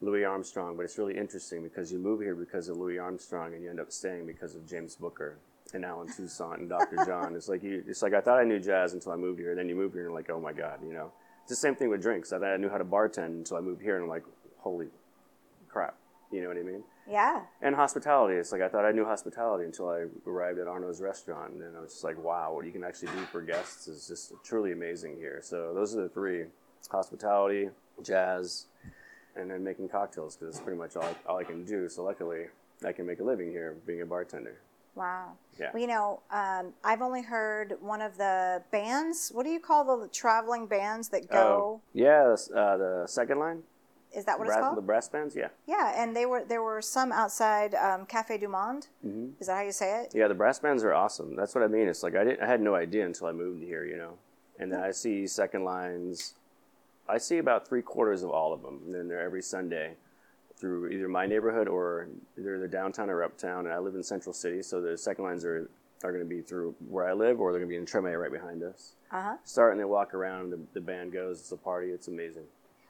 Louis 0.00 0.24
Armstrong. 0.24 0.76
But 0.76 0.84
it's 0.84 0.98
really 0.98 1.16
interesting 1.16 1.62
because 1.62 1.92
you 1.92 1.98
move 1.98 2.20
here 2.20 2.34
because 2.34 2.68
of 2.68 2.76
Louis 2.76 2.98
Armstrong, 2.98 3.54
and 3.54 3.62
you 3.62 3.70
end 3.70 3.80
up 3.80 3.92
staying 3.92 4.26
because 4.26 4.54
of 4.54 4.66
James 4.66 4.96
Booker 4.96 5.36
and 5.72 5.84
Allen 5.84 6.08
Toussaint 6.08 6.58
and 6.58 6.68
Dr. 6.68 6.96
John. 7.06 7.34
It's 7.34 7.48
like 7.48 7.62
you. 7.62 7.82
It's 7.86 8.02
like 8.02 8.14
I 8.14 8.20
thought 8.20 8.38
I 8.38 8.44
knew 8.44 8.58
jazz 8.58 8.92
until 8.92 9.12
I 9.12 9.16
moved 9.16 9.38
here. 9.38 9.50
And 9.50 9.58
then 9.58 9.68
you 9.68 9.74
move 9.74 9.92
here 9.92 10.02
and 10.02 10.10
you're 10.10 10.18
like, 10.18 10.30
oh 10.30 10.40
my 10.40 10.52
god, 10.52 10.80
you 10.86 10.92
know. 10.92 11.12
It's 11.44 11.50
the 11.50 11.56
same 11.56 11.74
thing 11.74 11.90
with 11.90 12.00
drinks. 12.00 12.32
I 12.32 12.38
I 12.38 12.56
knew 12.56 12.70
how 12.70 12.78
to 12.78 12.86
bartend 12.86 13.26
until 13.26 13.58
I 13.58 13.60
moved 13.60 13.82
here, 13.82 13.96
and 13.96 14.04
I'm 14.04 14.08
like, 14.08 14.24
holy 14.60 14.86
crap. 15.68 15.94
You 16.32 16.40
know 16.40 16.48
what 16.48 16.56
I 16.56 16.62
mean? 16.62 16.82
Yeah. 17.06 17.42
And 17.60 17.74
hospitality. 17.74 18.36
It's 18.36 18.50
like 18.50 18.62
I 18.62 18.68
thought 18.68 18.86
I 18.86 18.92
knew 18.92 19.04
hospitality 19.04 19.64
until 19.66 19.90
I 19.90 20.06
arrived 20.26 20.58
at 20.58 20.66
Arnaud's 20.66 21.02
restaurant, 21.02 21.52
and 21.52 21.76
I 21.76 21.80
was 21.80 21.92
just 21.92 22.02
like, 22.02 22.16
wow, 22.16 22.54
what 22.54 22.64
you 22.64 22.72
can 22.72 22.82
actually 22.82 23.08
do 23.08 23.26
for 23.30 23.42
guests 23.42 23.88
is 23.88 24.08
just 24.08 24.32
truly 24.42 24.72
amazing 24.72 25.16
here. 25.16 25.40
So 25.42 25.74
those 25.74 25.94
are 25.94 26.00
the 26.00 26.08
three: 26.08 26.44
hospitality, 26.90 27.68
jazz, 28.02 28.64
and 29.36 29.50
then 29.50 29.62
making 29.62 29.90
cocktails 29.90 30.36
because 30.36 30.54
it's 30.54 30.64
pretty 30.64 30.78
much 30.78 30.96
all, 30.96 31.14
all 31.26 31.36
I 31.36 31.44
can 31.44 31.66
do. 31.66 31.90
So 31.90 32.04
luckily, 32.04 32.46
I 32.86 32.92
can 32.92 33.04
make 33.04 33.20
a 33.20 33.24
living 33.24 33.50
here 33.50 33.76
being 33.86 34.00
a 34.00 34.06
bartender. 34.06 34.60
Wow. 34.94 35.32
Yeah. 35.58 35.70
Well, 35.72 35.80
you 35.80 35.86
know, 35.88 36.20
um, 36.30 36.72
I've 36.82 37.02
only 37.02 37.22
heard 37.22 37.76
one 37.80 38.00
of 38.00 38.16
the 38.16 38.62
bands. 38.70 39.30
What 39.32 39.44
do 39.44 39.50
you 39.50 39.60
call 39.60 39.84
the 40.00 40.08
traveling 40.08 40.66
bands 40.66 41.08
that 41.10 41.28
go? 41.30 41.38
Oh, 41.38 41.80
yeah, 41.92 42.34
uh, 42.54 42.76
the 42.76 43.04
second 43.06 43.38
line, 43.38 43.62
Is 44.16 44.24
that 44.24 44.38
what 44.38 44.48
it's 44.48 44.56
called? 44.56 44.76
the 44.76 44.82
brass 44.82 45.08
bands. 45.08 45.34
Yeah, 45.36 45.48
Yeah, 45.66 45.92
and 45.96 46.14
they 46.16 46.26
were 46.26 46.44
there 46.44 46.62
were 46.62 46.82
some 46.82 47.12
outside 47.12 47.74
um, 47.74 48.06
Cafe 48.06 48.38
Du 48.38 48.48
Monde. 48.48 48.86
Mm-hmm. 49.06 49.40
Is 49.40 49.46
that 49.46 49.54
how 49.56 49.62
you 49.62 49.72
say 49.72 50.02
it? 50.02 50.12
yeah, 50.14 50.28
the 50.28 50.34
brass 50.34 50.58
bands 50.58 50.82
are 50.84 50.94
awesome. 50.94 51.36
That's 51.36 51.54
what 51.54 51.64
I 51.64 51.68
mean. 51.68 51.88
It's 51.88 52.02
like 52.02 52.14
I 52.16 52.24
didn't, 52.24 52.42
I 52.42 52.46
had 52.46 52.60
no 52.60 52.74
idea 52.74 53.04
until 53.06 53.26
I 53.26 53.32
moved 53.32 53.62
here, 53.62 53.84
you 53.84 53.96
know. 53.96 54.14
And 54.58 54.72
then 54.72 54.80
I 54.80 54.92
see 54.92 55.26
second 55.26 55.64
lines. 55.64 56.34
I 57.08 57.18
see 57.18 57.38
about 57.38 57.68
three 57.68 57.82
quarters 57.82 58.22
of 58.22 58.30
all 58.30 58.52
of 58.52 58.62
them. 58.62 58.80
And 58.86 58.94
then 58.94 59.08
they're 59.08 59.20
every 59.20 59.42
Sunday 59.42 59.94
through 60.64 60.88
either 60.88 61.08
my 61.08 61.26
neighborhood 61.26 61.68
or 61.68 62.08
either 62.38 62.58
the 62.58 62.66
downtown 62.66 63.10
or 63.10 63.22
uptown. 63.22 63.66
And 63.66 63.74
I 63.74 63.78
live 63.78 63.94
in 63.94 64.02
Central 64.02 64.32
City, 64.32 64.62
so 64.62 64.80
the 64.80 64.96
second 64.96 65.24
lines 65.24 65.44
are 65.44 65.68
are 66.02 66.10
going 66.10 66.24
to 66.24 66.28
be 66.28 66.40
through 66.40 66.74
where 66.88 67.06
I 67.06 67.12
live, 67.12 67.38
or 67.40 67.52
they're 67.52 67.60
going 67.60 67.70
to 67.70 67.74
be 67.74 67.78
in 67.78 67.86
Treme 67.86 68.18
right 68.18 68.32
behind 68.32 68.62
us. 68.62 68.94
Uh 69.12 69.22
huh. 69.22 69.36
Start 69.44 69.72
and 69.72 69.80
they 69.80 69.84
walk 69.84 70.14
around. 70.14 70.50
The, 70.50 70.60
the 70.72 70.80
band 70.80 71.12
goes. 71.12 71.40
It's 71.40 71.52
a 71.52 71.56
party. 71.56 71.88
It's 71.88 72.08
amazing. 72.08 72.44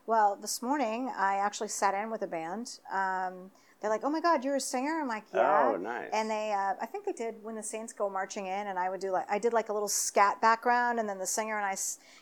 Well, 0.06 0.38
this 0.40 0.62
morning 0.62 1.10
I 1.16 1.36
actually 1.36 1.68
sat 1.68 1.94
in 1.94 2.10
with 2.10 2.22
a 2.22 2.26
band. 2.28 2.78
Um, 2.92 3.50
they're 3.84 3.90
like, 3.90 4.02
"Oh 4.02 4.08
my 4.08 4.20
God, 4.22 4.46
you're 4.46 4.56
a 4.56 4.60
singer!" 4.60 4.98
I'm 4.98 5.08
like, 5.08 5.24
"Yeah." 5.34 5.72
Oh, 5.74 5.76
nice. 5.76 6.08
And 6.10 6.30
they, 6.30 6.52
uh, 6.54 6.72
I 6.80 6.86
think 6.86 7.04
they 7.04 7.12
did 7.12 7.34
when 7.42 7.54
the 7.54 7.62
Saints 7.62 7.92
go 7.92 8.08
marching 8.08 8.46
in, 8.46 8.68
and 8.68 8.78
I 8.78 8.88
would 8.88 8.98
do 9.00 9.10
like 9.10 9.30
I 9.30 9.38
did 9.38 9.52
like 9.52 9.68
a 9.68 9.74
little 9.74 9.88
scat 9.88 10.40
background, 10.40 10.98
and 10.98 11.06
then 11.06 11.18
the 11.18 11.26
singer 11.26 11.58
and 11.58 11.66
I, 11.66 11.76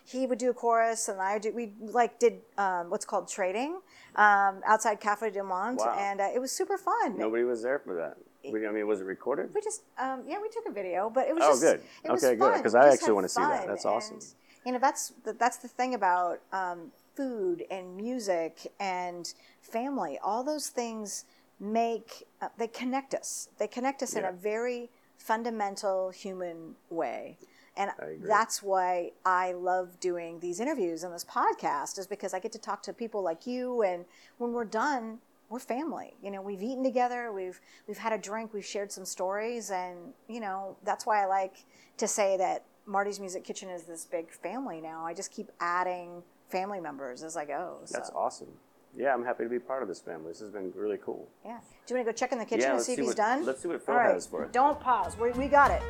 he 0.04 0.26
would 0.26 0.38
do 0.38 0.50
a 0.50 0.54
chorus, 0.54 1.08
and 1.08 1.20
I 1.20 1.38
do 1.38 1.52
we 1.52 1.70
like 1.78 2.18
did 2.18 2.40
um, 2.58 2.90
what's 2.90 3.04
called 3.04 3.28
trading 3.28 3.80
um, 4.16 4.60
outside 4.66 4.98
Cafe 4.98 5.30
Du 5.30 5.44
Monde, 5.44 5.78
Wow. 5.78 5.94
and 5.96 6.20
uh, 6.20 6.30
it 6.34 6.40
was 6.40 6.50
super 6.50 6.76
fun. 6.76 7.16
Nobody 7.16 7.44
was 7.44 7.62
there 7.62 7.78
for 7.78 7.94
that. 7.94 8.16
We, 8.50 8.66
I 8.66 8.72
mean, 8.72 8.88
was 8.88 9.00
it 9.00 9.04
recorded? 9.04 9.54
We 9.54 9.60
just, 9.60 9.82
um, 10.00 10.24
yeah, 10.26 10.38
we 10.42 10.48
took 10.48 10.66
a 10.66 10.72
video, 10.72 11.08
but 11.08 11.28
it 11.28 11.34
was 11.34 11.44
Oh, 11.44 11.50
just, 11.50 11.62
good. 11.62 11.80
It 12.02 12.10
was 12.10 12.24
Okay, 12.24 12.34
good, 12.34 12.54
Because 12.54 12.74
I 12.74 12.88
actually 12.88 13.12
wanna 13.12 13.28
see 13.28 13.40
that. 13.40 13.68
That's 13.68 13.84
awesome. 13.84 14.16
and, 14.16 14.26
you 14.66 14.72
know, 14.72 14.80
that's 14.80 15.12
the, 15.22 15.32
that's 15.32 15.58
the 15.58 15.68
thing 15.68 15.94
about 15.94 16.40
um, 16.52 16.90
food 17.14 17.64
and 17.70 17.96
music 17.96 18.72
and 18.80 19.32
family. 19.60 20.18
All 20.22 20.42
those 20.42 20.68
things 20.68 21.24
make 21.62 22.26
uh, 22.42 22.48
they 22.58 22.66
connect 22.66 23.14
us. 23.14 23.48
They 23.58 23.68
connect 23.68 24.02
us 24.02 24.14
in 24.14 24.24
a 24.24 24.32
very 24.32 24.90
fundamental 25.16 26.10
human 26.10 26.74
way. 26.90 27.38
And 27.74 27.90
that's 28.24 28.62
why 28.62 29.12
I 29.24 29.52
love 29.52 29.98
doing 29.98 30.40
these 30.40 30.60
interviews 30.60 31.04
and 31.04 31.14
this 31.14 31.24
podcast 31.24 31.98
is 31.98 32.06
because 32.06 32.34
I 32.34 32.38
get 32.38 32.52
to 32.52 32.58
talk 32.58 32.82
to 32.82 32.92
people 32.92 33.22
like 33.22 33.46
you 33.46 33.82
and 33.82 34.04
when 34.36 34.52
we're 34.52 34.66
done, 34.66 35.20
we're 35.48 35.58
family. 35.58 36.14
You 36.22 36.30
know, 36.32 36.42
we've 36.42 36.62
eaten 36.62 36.84
together, 36.84 37.32
we've 37.32 37.60
we've 37.86 37.96
had 37.96 38.12
a 38.12 38.18
drink, 38.18 38.52
we've 38.52 38.64
shared 38.64 38.92
some 38.92 39.06
stories 39.06 39.70
and 39.70 39.96
you 40.28 40.40
know, 40.40 40.76
that's 40.84 41.06
why 41.06 41.22
I 41.22 41.26
like 41.26 41.64
to 41.96 42.06
say 42.06 42.36
that 42.36 42.64
Marty's 42.84 43.20
Music 43.20 43.44
Kitchen 43.44 43.70
is 43.70 43.84
this 43.84 44.04
big 44.04 44.30
family 44.30 44.80
now. 44.82 45.06
I 45.06 45.14
just 45.14 45.30
keep 45.30 45.50
adding 45.60 46.22
family 46.50 46.80
members 46.80 47.22
as 47.22 47.36
I 47.36 47.46
go. 47.46 47.78
That's 47.90 48.08
so, 48.08 48.14
awesome. 48.14 48.48
Yeah, 48.96 49.14
I'm 49.14 49.24
happy 49.24 49.44
to 49.44 49.48
be 49.50 49.58
part 49.58 49.82
of 49.82 49.88
this 49.88 50.00
family. 50.00 50.28
This 50.28 50.40
has 50.40 50.50
been 50.50 50.72
really 50.74 50.98
cool. 51.02 51.28
Yeah. 51.44 51.58
Do 51.86 51.94
you 51.94 51.96
want 51.98 52.06
to 52.08 52.12
go 52.12 52.16
check 52.16 52.32
in 52.32 52.38
the 52.38 52.44
kitchen 52.44 52.60
Yeah, 52.60 52.66
and 52.68 52.74
let's 52.76 52.86
see 52.86 52.92
if 52.92 52.98
he's 52.98 53.08
what- 53.08 53.16
done? 53.16 53.44
let's 53.46 53.62
see 53.62 53.68
what 53.68 53.84
Phil 53.84 53.94
All 53.94 54.00
right. 54.00 54.12
has 54.14 54.26
for 54.26 54.44
us. 54.44 54.52
Don't 54.52 54.78
pause. 54.80 55.16
We, 55.18 55.30
we 55.32 55.48
got 55.48 55.70
it. 55.70 55.82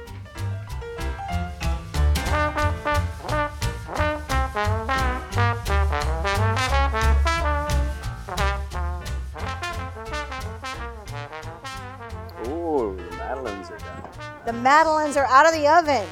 Ooh, 12.47 12.97
the 13.11 13.17
Madeleines 13.17 13.71
are 13.71 13.79
done. 13.79 14.03
The 14.47 14.53
Madeleines 14.53 15.17
are 15.17 15.27
out 15.27 15.47
of 15.47 15.53
the 15.53 15.69
oven. 15.69 16.07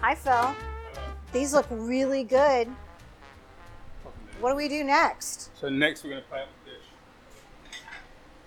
Hi, 0.00 0.14
Phil. 0.14 0.54
These 1.32 1.54
look 1.54 1.66
really 1.70 2.24
good. 2.24 2.68
What 4.40 4.50
do 4.50 4.56
we 4.56 4.68
do 4.68 4.84
next? 4.84 5.50
So 5.58 5.68
next 5.68 6.04
we're 6.04 6.10
going 6.10 6.22
to 6.22 6.28
plate 6.28 6.46
the 6.64 6.70
dish. 6.70 6.84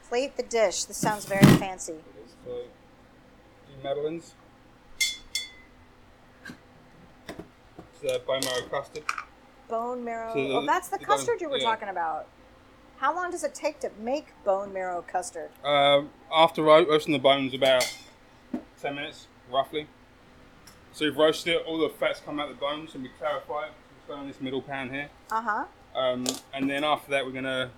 Plate 0.07 0.37
the 0.37 0.43
dish. 0.43 0.85
This 0.85 0.97
sounds 0.97 1.25
very 1.25 1.45
fancy. 1.57 1.95
The. 2.45 2.63
It's 3.83 4.33
uh, 8.07 8.19
bone 8.25 8.41
marrow 8.45 8.67
custard. 8.69 9.03
Bone 9.67 10.03
marrow. 10.03 10.33
So 10.33 10.47
the- 10.47 10.53
oh, 10.53 10.65
that's 10.65 10.87
the 10.87 10.97
the 10.97 11.05
bone- 11.05 11.17
custard 11.17 11.41
you 11.41 11.49
were 11.49 11.57
yeah. 11.57 11.65
talking 11.65 11.89
about. 11.89 12.27
How 12.97 13.15
long 13.15 13.31
does 13.31 13.43
it 13.43 13.55
take 13.55 13.79
to 13.79 13.89
make 13.99 14.27
bone 14.45 14.71
marrow 14.71 15.01
custard? 15.01 15.49
Um, 15.63 16.11
after 16.31 16.61
ro- 16.61 16.85
roasting 16.87 17.13
the 17.13 17.19
bones, 17.19 17.53
about 17.53 17.83
10 18.79 18.95
minutes, 18.95 19.27
roughly. 19.51 19.87
So 20.93 21.05
you've 21.05 21.17
roasted 21.17 21.55
it, 21.55 21.65
all 21.65 21.79
the 21.79 21.89
fats 21.89 22.21
come 22.23 22.39
out 22.39 22.49
of 22.49 22.55
the 22.55 22.61
bones, 22.61 22.93
and 22.93 23.01
we 23.03 23.09
clarify 23.17 23.65
it. 23.67 23.71
We 24.07 24.13
put 24.13 24.19
on 24.19 24.27
this 24.27 24.39
middle 24.39 24.61
pan 24.61 24.89
here. 24.91 25.09
Uh 25.31 25.41
huh. 25.41 25.65
Um, 25.95 26.25
and 26.53 26.69
then 26.69 26.83
after 26.83 27.11
that, 27.11 27.25
we're 27.25 27.31
going 27.31 27.43
to 27.43 27.69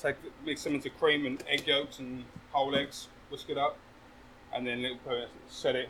take 0.00 0.20
the- 0.22 0.30
mix 0.44 0.64
them 0.64 0.74
into 0.74 0.90
cream 0.90 1.24
and 1.26 1.42
egg 1.48 1.66
yolks 1.66 1.98
and 1.98 2.24
whole 2.52 2.74
eggs, 2.76 3.08
whisk 3.30 3.48
it 3.50 3.58
up, 3.58 3.76
and 4.52 4.66
then 4.66 4.82
little 4.82 4.98
put 4.98 5.28
set 5.48 5.74
it 5.76 5.88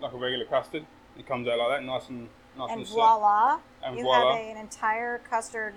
like 0.00 0.12
a 0.12 0.16
regular 0.16 0.44
custard. 0.44 0.84
It 1.18 1.26
comes 1.26 1.48
out 1.48 1.58
like 1.58 1.68
that, 1.78 1.84
nice 1.84 2.08
and 2.08 2.28
nice 2.58 2.70
and, 2.70 2.80
And 2.80 2.86
set. 2.88 2.94
voila, 2.94 3.60
And 3.82 3.96
you 3.96 4.02
voila. 4.04 4.36
have 4.36 4.44
an 4.44 4.56
entire 4.56 5.18
custard 5.18 5.74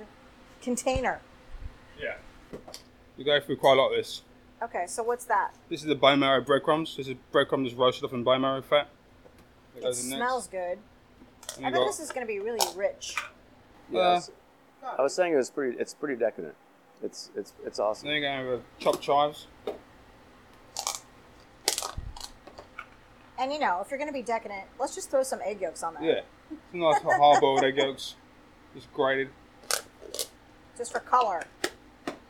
container. 0.62 1.22
Yeah. 2.00 2.16
You 3.18 3.24
go 3.26 3.40
through 3.40 3.58
quite 3.58 3.74
a 3.78 3.82
lot 3.82 3.90
of 3.92 3.98
this. 3.98 4.22
Okay, 4.62 4.86
so 4.88 5.04
what's 5.04 5.26
that? 5.26 5.54
This 5.70 5.82
is 5.82 5.88
the 5.88 5.96
bone 5.96 6.20
marrow 6.20 6.42
breadcrumbs. 6.42 6.98
This 6.98 7.08
is 7.08 7.16
breadcrumbs 7.32 7.74
roasted 7.76 8.06
off 8.06 8.14
in 8.14 8.24
bone 8.24 8.42
marrow 8.42 8.62
fat. 8.62 8.90
That 9.76 9.80
It 9.80 9.84
goes 9.84 10.04
in 10.04 10.10
next. 10.10 10.20
smells 10.20 10.48
good. 10.48 10.80
I 11.60 11.62
bet 11.70 11.74
got- 11.74 11.86
this 11.88 12.00
is 12.00 12.12
going 12.12 12.26
to 12.26 12.32
be 12.32 12.40
really 12.40 12.66
rich. 12.76 13.16
Yeah, 13.92 14.20
I 14.84 14.86
was- 14.92 14.98
was 15.00 15.16
saying 15.16 15.34
it 15.34 15.38
was 15.38 15.50
pretty. 15.50 15.78
It's 15.78 15.94
pretty 15.94 16.16
decadent. 16.16 16.56
It's 17.04 17.30
it's 17.36 17.54
it's 17.66 17.80
awesome. 17.80 18.08
Then 18.10 18.22
you're 18.22 18.30
going 18.32 18.48
with 18.50 18.62
chopped 18.80 19.02
chives. 19.02 19.48
And 23.40 23.54
you 23.54 23.60
know, 23.60 23.82
if 23.82 23.92
you're 23.92 24.00
going 24.00 24.10
to 24.10 24.14
be 24.14 24.24
decadent, 24.24 24.64
let's 24.80 24.96
just 24.96 25.12
throw 25.12 25.22
some 25.24 25.40
egg 25.46 25.62
yolks 25.62 25.84
on 25.84 25.94
that. 25.96 26.04
Yeah. 26.04 26.22
Some 26.72 26.80
nice 26.80 27.02
hard 27.02 27.40
boiled 27.42 27.64
egg 27.64 27.78
yolks. 27.78 28.16
Just 28.74 28.92
grated. 28.94 29.30
Just 30.78 30.92
for 30.92 31.00
color. 31.00 31.44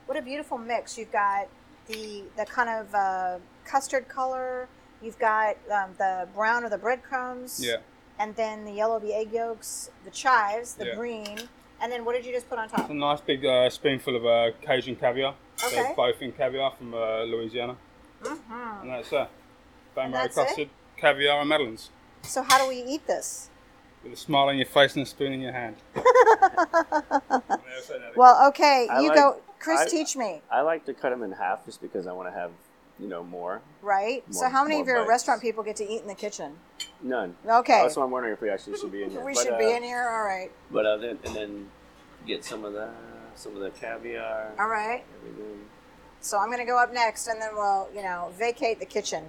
What 0.05 0.17
a 0.17 0.21
beautiful 0.21 0.57
mix. 0.57 0.97
You've 0.97 1.11
got 1.11 1.47
the 1.87 2.23
the 2.35 2.45
kind 2.45 2.69
of 2.69 2.93
uh, 2.93 3.37
custard 3.65 4.07
color. 4.09 4.67
You've 5.01 5.19
got 5.19 5.55
um, 5.71 5.91
the 5.97 6.27
brown 6.35 6.63
of 6.65 6.71
the 6.71 6.77
breadcrumbs. 6.77 7.63
Yeah. 7.63 7.77
And 8.19 8.35
then 8.35 8.65
the 8.65 8.71
yellow 8.71 8.95
of 8.97 9.03
the 9.03 9.13
egg 9.13 9.31
yolks, 9.31 9.91
the 10.03 10.09
chives, 10.11 10.73
the 10.73 10.87
Yeah. 10.87 10.95
green. 10.95 11.37
And 11.81 11.91
then 11.91 12.05
what 12.05 12.15
did 12.15 12.25
you 12.25 12.31
just 12.33 12.49
put 12.49 12.57
on 12.59 12.69
top? 12.69 12.89
A 12.89 12.93
nice 12.93 13.21
big 13.21 13.45
uh, 13.45 13.69
spoonful 13.69 14.15
of 14.15 14.25
uh, 14.25 14.51
Cajun 14.61 14.95
caviar. 14.95 15.35
Okay. 15.63 15.75
They're 15.75 15.93
bowfin 15.95 16.35
caviar 16.35 16.71
from 16.77 16.93
uh, 16.93 17.23
Louisiana. 17.23 17.75
Mhm. 18.23 18.81
And 18.81 18.89
that's 18.89 19.13
uh, 19.13 19.27
bone 19.95 20.05
And 20.05 20.13
marrow 20.13 20.23
that's 20.25 20.37
it? 20.37 20.45
custard, 20.47 20.69
caviar, 20.97 21.39
and 21.39 21.49
madeleines. 21.49 21.89
So 22.23 22.41
how 22.41 22.57
do 22.57 22.67
we 22.67 22.77
eat 22.83 23.05
this? 23.07 23.49
With 24.03 24.13
a 24.13 24.15
smile 24.15 24.49
on 24.49 24.57
your 24.57 24.65
face 24.65 24.95
and 24.95 25.03
a 25.03 25.05
spoon 25.09 25.33
in 25.33 25.41
your 25.41 25.53
hand. 25.53 25.75
Well, 28.15 28.47
okay, 28.49 28.87
I 28.89 29.01
you 29.01 29.09
like- 29.09 29.17
go. 29.17 29.37
Chris, 29.59 29.81
I- 29.81 29.87
teach 29.89 30.15
me. 30.15 30.41
I 30.51 30.61
like 30.61 30.85
to 30.85 30.93
cut 30.93 31.09
them 31.11 31.23
in 31.23 31.31
half 31.31 31.65
just 31.65 31.81
because 31.81 32.07
I 32.07 32.13
want 32.13 32.27
to 32.29 32.33
have 32.39 32.51
you 32.99 33.07
know 33.07 33.23
more. 33.23 33.61
Right. 33.81 34.23
so 34.31 34.49
how 34.49 34.63
many 34.63 34.79
of 34.79 34.87
your 34.87 34.99
bites. 34.99 35.09
restaurant 35.09 35.41
people 35.41 35.63
get 35.63 35.75
to 35.77 35.87
eat 35.89 36.01
in 36.01 36.07
the 36.07 36.15
kitchen? 36.15 36.57
None. 37.01 37.35
Okay. 37.45 37.81
That's 37.83 37.95
why 37.95 38.03
I'm 38.03 38.11
wondering 38.11 38.33
if 38.33 38.41
we 38.41 38.49
actually 38.49 38.77
should 38.77 38.91
be 38.91 39.03
in 39.03 39.11
here. 39.11 39.23
we 39.23 39.33
But, 39.33 39.43
should 39.43 39.53
uh, 39.53 39.57
be 39.57 39.71
in 39.71 39.83
here. 39.83 40.09
All 40.09 40.23
right. 40.23 40.51
But 40.71 40.85
uh, 40.85 40.97
then 40.97 41.19
and 41.25 41.35
then 41.35 41.69
get 42.25 42.43
some 42.43 42.65
of 42.65 42.73
the 42.73 42.89
some 43.35 43.55
of 43.55 43.61
the 43.61 43.69
caviar. 43.69 44.51
All 44.59 44.67
right. 44.67 45.03
Everything. 45.21 45.61
So 46.21 46.39
I'm 46.39 46.47
going 46.47 46.59
to 46.59 46.65
go 46.65 46.81
up 46.81 46.91
next, 46.91 47.27
and 47.27 47.39
then 47.39 47.49
we'll, 47.53 47.87
you 47.95 48.01
know, 48.01 48.33
vacate 48.37 48.79
the 48.79 48.85
kitchen. 48.85 49.25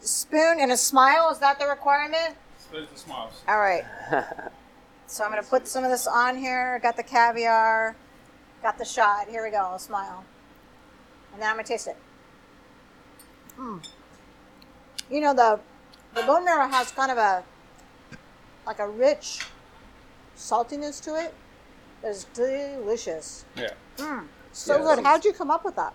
Spoon 0.00 0.58
and 0.60 0.70
a 0.70 0.76
smile. 0.76 1.28
Is 1.30 1.38
that 1.40 1.58
the 1.58 1.66
requirement? 1.66 2.36
Spoons 2.56 2.86
and 2.88 2.98
smiles. 2.98 3.42
All 3.48 3.58
right. 3.58 3.84
So 5.08 5.24
I'm 5.24 5.30
going 5.30 5.42
to 5.42 5.48
put 5.48 5.66
some 5.66 5.84
of 5.84 5.90
this 5.90 6.06
on 6.06 6.36
here. 6.36 6.78
Got 6.82 6.98
the 6.98 7.02
caviar. 7.02 7.96
Got 8.62 8.76
the 8.76 8.84
shot. 8.84 9.26
Here 9.28 9.42
we 9.42 9.50
go. 9.50 9.72
A 9.74 9.78
smile. 9.78 10.22
And 11.32 11.40
then 11.40 11.48
I'm 11.48 11.56
going 11.56 11.64
to 11.64 11.72
taste 11.72 11.86
it. 11.88 11.96
Mm. 13.58 13.86
You 15.10 15.20
know, 15.20 15.34
the, 15.34 15.60
the 16.14 16.22
bone 16.26 16.44
marrow 16.44 16.68
has 16.68 16.90
kind 16.92 17.10
of 17.10 17.18
a, 17.18 17.42
like 18.66 18.78
a 18.78 18.88
rich 18.88 19.40
saltiness 20.36 21.02
to 21.04 21.16
it. 21.20 21.34
It's 22.02 22.24
delicious. 22.24 23.44
Yeah. 23.56 23.70
Mm. 23.96 24.26
So 24.52 24.76
Yeah, 24.76 24.94
good. 24.96 25.04
How'd 25.04 25.24
you 25.24 25.32
come 25.32 25.50
up 25.50 25.64
with 25.64 25.76
that? 25.76 25.92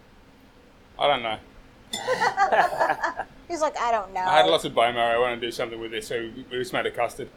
I 0.99 1.07
don't 1.07 1.23
know. 1.23 1.37
He's 3.47 3.61
like, 3.61 3.77
I 3.79 3.91
don't 3.91 4.13
know. 4.13 4.21
I 4.21 4.37
had 4.37 4.47
lots 4.47 4.65
of 4.65 4.73
bone 4.73 4.95
marrow. 4.95 5.17
I 5.17 5.19
want 5.19 5.39
to 5.39 5.47
do 5.47 5.51
something 5.51 5.79
with 5.79 5.93
it, 5.93 6.03
so 6.03 6.19
we 6.19 6.45
we 6.49 6.57
just 6.57 6.73
made 6.73 6.85
a 6.85 6.91
custard. 6.91 7.29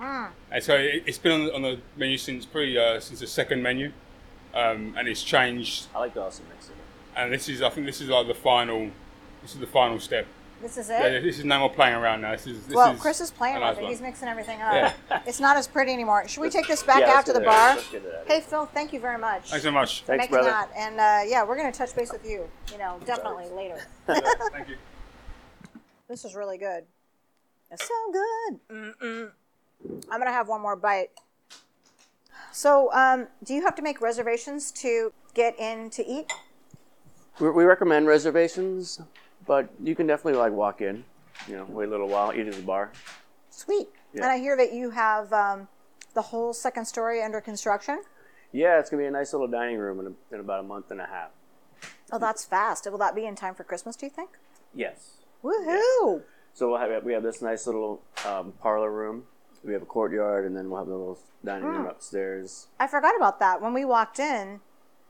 Mm. 0.00 0.28
And 0.50 0.62
so 0.62 0.74
it, 0.76 1.04
it's 1.06 1.18
been 1.18 1.32
on 1.32 1.44
the, 1.46 1.54
on 1.54 1.62
the 1.62 1.78
menu 1.96 2.18
since 2.18 2.44
pretty 2.44 2.78
uh, 2.78 3.00
since 3.00 3.20
the 3.20 3.26
second 3.26 3.62
menu, 3.62 3.92
um, 4.54 4.94
and 4.96 5.08
it's 5.08 5.22
changed. 5.22 5.86
I 5.94 6.00
like 6.00 6.14
the 6.14 6.22
also 6.22 6.42
mix. 6.48 6.70
And 7.16 7.32
this 7.32 7.48
is 7.48 7.62
I 7.62 7.70
think 7.70 7.86
this 7.86 8.00
is 8.00 8.08
like 8.08 8.26
the 8.26 8.34
final. 8.34 8.90
This 9.46 9.54
is 9.54 9.60
the 9.60 9.66
final 9.68 10.00
step. 10.00 10.26
This 10.60 10.76
is 10.76 10.88
Yeah, 10.88 11.04
it. 11.04 11.20
this 11.22 11.38
is 11.38 11.44
no 11.44 11.60
more 11.60 11.70
playing 11.70 11.94
around 11.94 12.22
now. 12.22 12.32
This 12.32 12.48
is 12.48 12.66
this 12.66 12.74
well, 12.74 12.94
is 12.94 13.00
Chris 13.00 13.20
is 13.20 13.30
playing 13.30 13.60
with 13.60 13.78
it. 13.78 13.82
one. 13.82 13.90
He's 13.92 14.00
mixing 14.00 14.26
everything 14.26 14.60
up. 14.60 14.92
Yeah. 15.08 15.20
It's 15.24 15.38
not 15.38 15.56
as 15.56 15.68
pretty 15.68 15.92
anymore. 15.92 16.26
Should 16.26 16.40
we 16.40 16.50
take 16.50 16.66
this 16.66 16.82
back 16.90 17.02
Yeah, 17.02 17.12
out 17.12 17.26
to 17.26 17.32
the 17.32 17.38
get 17.38 17.46
bar? 17.46 17.76
Let's 17.76 17.88
get 17.92 18.04
it 18.04 18.12
out. 18.12 18.26
Hey, 18.26 18.40
Phil, 18.40 18.66
thank 18.66 18.92
you 18.92 18.98
very 18.98 19.18
much. 19.18 19.50
Thanks 19.50 19.62
so 19.62 19.70
much. 19.70 20.00
for 20.00 20.06
Thanks, 20.06 20.22
making 20.24 20.32
brother. 20.34 20.50
that. 20.50 20.70
And 20.76 20.98
uh, 20.98 21.30
yeah, 21.30 21.44
we're 21.44 21.56
going 21.56 21.70
to 21.70 21.78
touch 21.78 21.94
base 21.94 22.10
with 22.10 22.28
you, 22.28 22.48
you 22.72 22.78
know, 22.78 22.98
definitely 23.06 23.48
later. 23.50 23.86
Thank 24.52 24.70
you. 24.70 24.76
This 26.08 26.24
is 26.24 26.34
really 26.34 26.58
good. 26.58 26.82
It's 27.70 27.86
so 27.86 28.12
good. 28.12 28.58
Mm-mm. 28.68 29.30
I'm 30.10 30.18
going 30.18 30.26
to 30.26 30.32
have 30.32 30.48
one 30.48 30.60
more 30.60 30.74
bite. 30.74 31.10
So, 32.50 32.92
um, 32.92 33.28
do 33.44 33.54
you 33.54 33.62
have 33.62 33.76
to 33.76 33.82
make 33.82 34.00
reservations 34.00 34.72
to 34.72 35.12
get 35.34 35.56
in 35.60 35.88
to 35.90 36.04
eat? 36.04 36.32
We, 37.38 37.50
we 37.50 37.64
recommend 37.64 38.08
reservations, 38.08 39.00
but 39.46 39.68
you 39.82 39.94
can 39.94 40.06
definitely 40.06 40.38
like 40.38 40.52
walk 40.52 40.80
in. 40.80 41.04
You 41.48 41.56
know, 41.56 41.66
wait 41.68 41.88
a 41.88 41.90
little 41.90 42.08
while, 42.08 42.32
eat 42.32 42.46
at 42.46 42.54
the 42.54 42.62
bar. 42.62 42.92
Sweet. 43.50 43.88
Yeah. 44.14 44.22
And 44.22 44.32
I 44.32 44.38
hear 44.38 44.56
that 44.56 44.72
you 44.72 44.90
have 44.90 45.32
um, 45.32 45.68
the 46.14 46.22
whole 46.22 46.52
second 46.52 46.86
story 46.86 47.22
under 47.22 47.40
construction. 47.40 48.02
Yeah, 48.52 48.78
it's 48.78 48.88
gonna 48.88 49.02
be 49.02 49.06
a 49.06 49.10
nice 49.10 49.32
little 49.32 49.48
dining 49.48 49.78
room 49.78 50.00
in, 50.00 50.06
a, 50.06 50.34
in 50.34 50.40
about 50.40 50.60
a 50.60 50.62
month 50.62 50.90
and 50.90 51.00
a 51.00 51.06
half. 51.06 51.30
Oh, 52.10 52.18
that's 52.18 52.44
fast. 52.44 52.90
Will 52.90 52.98
that 52.98 53.14
be 53.14 53.26
in 53.26 53.34
time 53.34 53.54
for 53.54 53.64
Christmas, 53.64 53.96
do 53.96 54.06
you 54.06 54.10
think? 54.10 54.30
Yes. 54.74 55.16
Woohoo! 55.42 56.22
So 56.54 56.70
we'll 56.70 56.78
have 56.78 57.04
we 57.04 57.12
have 57.12 57.22
this 57.22 57.42
nice 57.42 57.66
little 57.66 58.00
um, 58.26 58.54
parlor 58.60 58.90
room. 58.90 59.24
We 59.62 59.72
have 59.72 59.82
a 59.82 59.86
courtyard, 59.86 60.46
and 60.46 60.56
then 60.56 60.70
we'll 60.70 60.78
have 60.78 60.88
the 60.88 60.96
little 60.96 61.18
dining 61.44 61.66
room 61.66 61.86
upstairs. 61.86 62.68
I 62.78 62.86
forgot 62.86 63.16
about 63.16 63.40
that. 63.40 63.60
When 63.60 63.74
we 63.74 63.84
walked 63.84 64.18
in, 64.18 64.60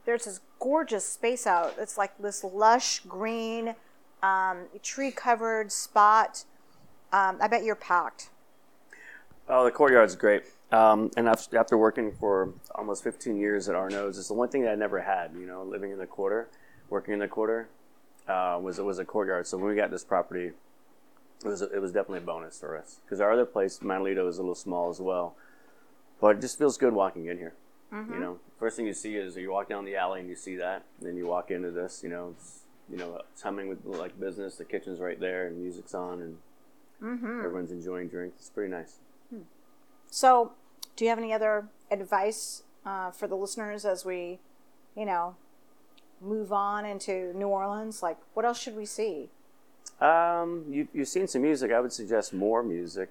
there's 0.06 0.24
this 0.24 0.40
gorgeous 0.58 1.06
space 1.06 1.46
out. 1.46 1.74
It's 1.78 1.98
like 1.98 2.16
this 2.18 2.42
lush 2.42 3.00
green, 3.00 3.74
um, 4.22 4.66
tree 4.82 5.10
covered 5.10 5.72
spot. 5.72 6.44
Um, 7.12 7.38
I 7.40 7.48
bet 7.48 7.64
you're 7.64 7.76
packed. 7.76 8.30
Oh, 9.48 9.64
the 9.64 9.70
courtyard's 9.70 10.16
great. 10.16 10.42
Um, 10.72 11.10
and 11.16 11.28
after 11.28 11.78
working 11.78 12.10
for 12.12 12.52
almost 12.74 13.04
15 13.04 13.36
years 13.36 13.68
at 13.68 13.76
Arnaud's, 13.76 14.18
it's 14.18 14.28
the 14.28 14.34
one 14.34 14.48
thing 14.48 14.62
that 14.62 14.72
I 14.72 14.74
never 14.74 15.00
had. 15.00 15.30
You 15.38 15.46
know, 15.46 15.62
living 15.62 15.92
in 15.92 15.98
the 15.98 16.06
quarter, 16.06 16.48
working 16.90 17.14
in 17.14 17.20
the 17.20 17.28
quarter, 17.28 17.68
uh, 18.26 18.58
was 18.60 18.80
was 18.80 18.98
a 18.98 19.04
courtyard. 19.04 19.46
So 19.46 19.56
when 19.56 19.68
we 19.68 19.76
got 19.76 19.90
this 19.90 20.02
property, 20.02 20.50
it 21.44 21.48
was 21.48 21.62
it 21.62 21.80
was 21.80 21.92
definitely 21.92 22.18
a 22.18 22.22
bonus 22.22 22.58
for 22.58 22.76
us 22.76 23.00
because 23.04 23.20
our 23.20 23.32
other 23.32 23.46
place, 23.46 23.78
Manolito, 23.78 24.28
is 24.28 24.38
a 24.38 24.42
little 24.42 24.56
small 24.56 24.90
as 24.90 25.00
well, 25.00 25.36
but 26.20 26.36
it 26.36 26.40
just 26.40 26.58
feels 26.58 26.76
good 26.76 26.92
walking 26.92 27.26
in 27.26 27.38
here. 27.38 27.54
You 27.92 28.20
know, 28.20 28.38
first 28.58 28.76
thing 28.76 28.86
you 28.86 28.92
see 28.92 29.14
is 29.14 29.36
you 29.36 29.52
walk 29.52 29.68
down 29.68 29.84
the 29.84 29.94
alley 29.94 30.18
and 30.18 30.28
you 30.28 30.34
see 30.34 30.56
that, 30.56 30.82
and 30.98 31.08
then 31.08 31.16
you 31.16 31.26
walk 31.26 31.52
into 31.52 31.70
this. 31.70 32.02
You 32.02 32.08
know, 32.08 32.34
it's 32.36 32.62
you 32.90 32.96
know 32.96 33.20
it's 33.32 33.42
humming 33.42 33.68
with 33.68 33.84
like 33.84 34.18
business. 34.18 34.56
The 34.56 34.64
kitchen's 34.64 35.00
right 35.00 35.18
there, 35.18 35.46
and 35.46 35.58
music's 35.58 35.94
on, 35.94 36.20
and 36.22 36.38
everyone's 37.44 37.72
enjoying 37.72 38.08
drinks. 38.08 38.36
It's 38.40 38.50
pretty 38.50 38.70
nice. 38.70 38.96
So, 40.08 40.52
do 40.94 41.04
you 41.04 41.10
have 41.10 41.18
any 41.18 41.32
other 41.32 41.68
advice 41.90 42.62
uh, 42.84 43.10
for 43.10 43.26
the 43.26 43.34
listeners 43.34 43.84
as 43.84 44.04
we, 44.04 44.38
you 44.96 45.04
know, 45.04 45.34
move 46.20 46.52
on 46.52 46.86
into 46.86 47.32
New 47.34 47.48
Orleans? 47.48 48.02
Like, 48.02 48.18
what 48.34 48.46
else 48.46 48.58
should 48.60 48.76
we 48.76 48.86
see? 48.86 49.28
Um, 50.00 50.64
you, 50.70 50.88
you've 50.94 51.08
seen 51.08 51.26
some 51.26 51.42
music. 51.42 51.72
I 51.72 51.80
would 51.80 51.92
suggest 51.92 52.32
more 52.32 52.62
music. 52.62 53.10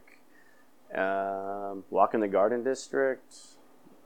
Um, 0.93 1.83
walk 1.89 2.13
in 2.13 2.21
the 2.21 2.27
Garden 2.27 2.63
District, 2.63 3.35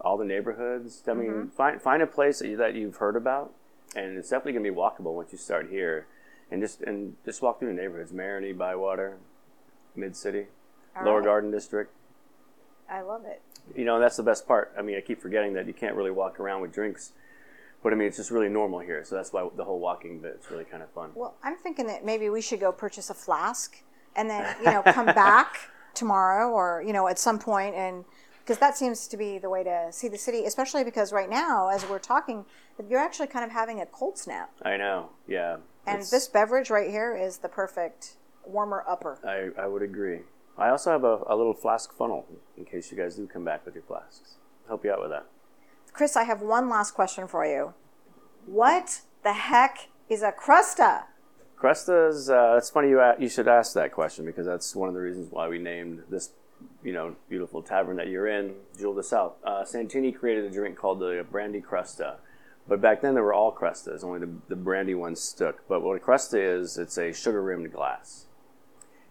all 0.02 0.18
the 0.18 0.26
neighborhoods. 0.26 1.04
I 1.08 1.14
mean, 1.14 1.50
find 1.50 1.82
find 1.82 2.02
a 2.02 2.08
place 2.08 2.40
that, 2.40 2.48
you, 2.48 2.58
that 2.58 2.74
you've 2.74 2.96
heard 2.96 3.16
about, 3.16 3.54
and 3.96 4.18
it's 4.18 4.30
definitely 4.30 4.54
gonna 4.54 4.70
be 4.70 4.76
walkable 4.76 5.16
once 5.16 5.32
you 5.32 5.38
start 5.38 5.70
here, 5.70 6.08
and 6.52 6.62
just 6.62 6.82
and 6.82 7.16
just 7.26 7.42
walk 7.42 7.60
through 7.60 7.70
the 7.70 7.82
neighborhoods: 7.82 8.12
Marigny, 8.12 8.58
Bywater, 8.58 9.18
Mid 9.96 10.16
City, 10.16 10.48
Lower 11.04 11.18
right. 11.18 11.26
Garden 11.26 11.52
District. 11.52 11.92
I 12.90 13.02
love 13.02 13.26
it. 13.26 13.42
You 13.76 13.86
know, 13.86 14.00
that's 14.00 14.18
the 14.18 14.24
best 14.24 14.48
part. 14.48 14.74
I 14.78 14.82
mean, 14.82 14.98
I 14.98 15.02
keep 15.02 15.22
forgetting 15.22 15.54
that 15.54 15.68
you 15.68 15.74
can't 15.74 15.96
really 15.96 16.12
walk 16.12 16.40
around 16.40 16.62
with 16.62 16.74
drinks, 16.74 17.12
but 17.84 17.94
I 17.94 17.96
mean, 17.96 18.08
it's 18.08 18.18
just 18.18 18.32
really 18.32 18.50
normal 18.50 18.80
here. 18.80 19.04
So 19.06 19.16
that's 19.16 19.32
why 19.32 19.48
the 19.56 19.64
whole 19.64 19.80
walking 19.80 20.20
bit's 20.20 20.50
really 20.50 20.66
kind 20.66 20.82
of 20.82 20.90
fun. 20.92 21.12
Well, 21.14 21.36
I'm 21.44 21.56
thinking 21.56 21.88
that 21.88 22.04
maybe 22.04 22.30
we 22.30 22.42
should 22.42 22.60
go 22.60 22.72
purchase 22.72 23.10
a 23.10 23.14
flask 23.14 23.82
and 24.16 24.30
then, 24.30 24.56
you 24.60 24.66
know, 24.66 24.82
come 24.82 25.06
back 25.16 25.70
tomorrow 25.94 26.50
or, 26.50 26.84
you 26.86 26.94
know, 26.94 27.08
at 27.08 27.20
some 27.20 27.38
point 27.38 27.76
and 27.76 28.06
because 28.50 28.60
that 28.60 28.76
seems 28.76 29.08
to 29.08 29.16
be 29.16 29.38
the 29.38 29.48
way 29.48 29.64
to 29.64 29.90
see 29.92 30.08
the 30.08 30.18
city, 30.18 30.44
especially 30.46 30.84
because 30.84 31.14
right 31.14 31.30
now, 31.30 31.70
as 31.70 31.88
we're 31.88 32.00
talking, 32.00 32.44
you're 32.90 33.00
actually 33.00 33.28
kind 33.28 33.46
of 33.46 33.52
having 33.52 33.80
a 33.80 33.86
cold 33.86 34.18
snap. 34.18 34.50
I 34.64 34.76
know. 34.76 35.12
Yeah. 35.28 35.58
And 35.86 36.02
this 36.02 36.28
beverage 36.28 36.72
right 36.72 36.90
here 36.90 37.16
is 37.16 37.38
the 37.38 37.48
perfect 37.48 38.16
warmer 38.44 38.84
upper. 38.88 39.20
I, 39.24 39.62
I 39.62 39.68
would 39.68 39.84
agree. 39.84 40.22
I 40.58 40.70
also 40.70 40.90
have 40.90 41.04
a, 41.04 41.20
a 41.28 41.36
little 41.36 41.54
flask 41.54 41.94
funnel 41.94 42.26
in 42.58 42.66
case 42.66 42.90
you 42.90 42.98
guys 42.98 43.18
do 43.18 43.28
come 43.28 43.46
back 43.46 43.68
with 43.68 43.76
your 43.76 43.84
flasks. 43.84 44.38
Help 44.68 44.84
you 44.84 44.92
out 44.94 45.02
with 45.02 45.12
that. 45.12 45.28
Chris, 45.94 46.16
I 46.16 46.24
have 46.24 46.42
one 46.42 46.70
last 46.70 46.96
question 46.96 47.28
for 47.28 47.46
you. 47.46 47.76
What 48.48 49.02
the 49.22 49.34
heck 49.34 49.90
is 50.10 50.24
a 50.24 50.32
crusta? 50.32 51.04
Crusta's. 51.56 52.32
Uh, 52.32 52.56
it's 52.58 52.72
funny 52.72 52.90
you 52.90 53.00
a- 53.00 53.16
you 53.20 53.30
should 53.30 53.48
ask 53.48 53.74
that 53.74 53.92
question 53.92 54.26
because 54.26 54.48
that's 54.48 54.76
one 54.76 54.90
of 54.90 54.96
the 54.96 55.02
reasons 55.02 55.32
why 55.32 55.48
we 55.48 55.60
named 55.60 56.02
this, 56.10 56.32
you 56.84 56.94
know, 56.94 57.16
beautiful 57.28 57.62
tavern 57.62 57.98
that 57.98 58.08
you're 58.08 58.28
in, 58.28 58.54
Jewel 58.78 58.96
de 58.96 59.04
South. 59.04 59.34
Uh, 59.44 59.66
Santini 59.66 60.12
created 60.12 60.46
a 60.46 60.50
drink 60.50 60.78
called 60.78 61.00
the 61.00 61.26
Brandy 61.30 61.62
Crusta, 61.62 62.16
but 62.68 62.82
back 62.82 63.02
then 63.02 63.16
they 63.16 63.22
were 63.22 63.34
all 63.34 63.52
crustas. 63.52 64.04
Only 64.04 64.20
the, 64.20 64.30
the 64.48 64.56
brandy 64.56 64.96
ones 64.96 65.20
stuck. 65.20 65.68
But 65.68 65.82
what 65.82 65.98
a 65.98 66.00
crusta 66.00 66.40
is, 66.40 66.78
it's 66.78 66.98
a 66.98 67.12
sugar 67.12 67.42
rimmed 67.42 67.72
glass, 67.72 68.26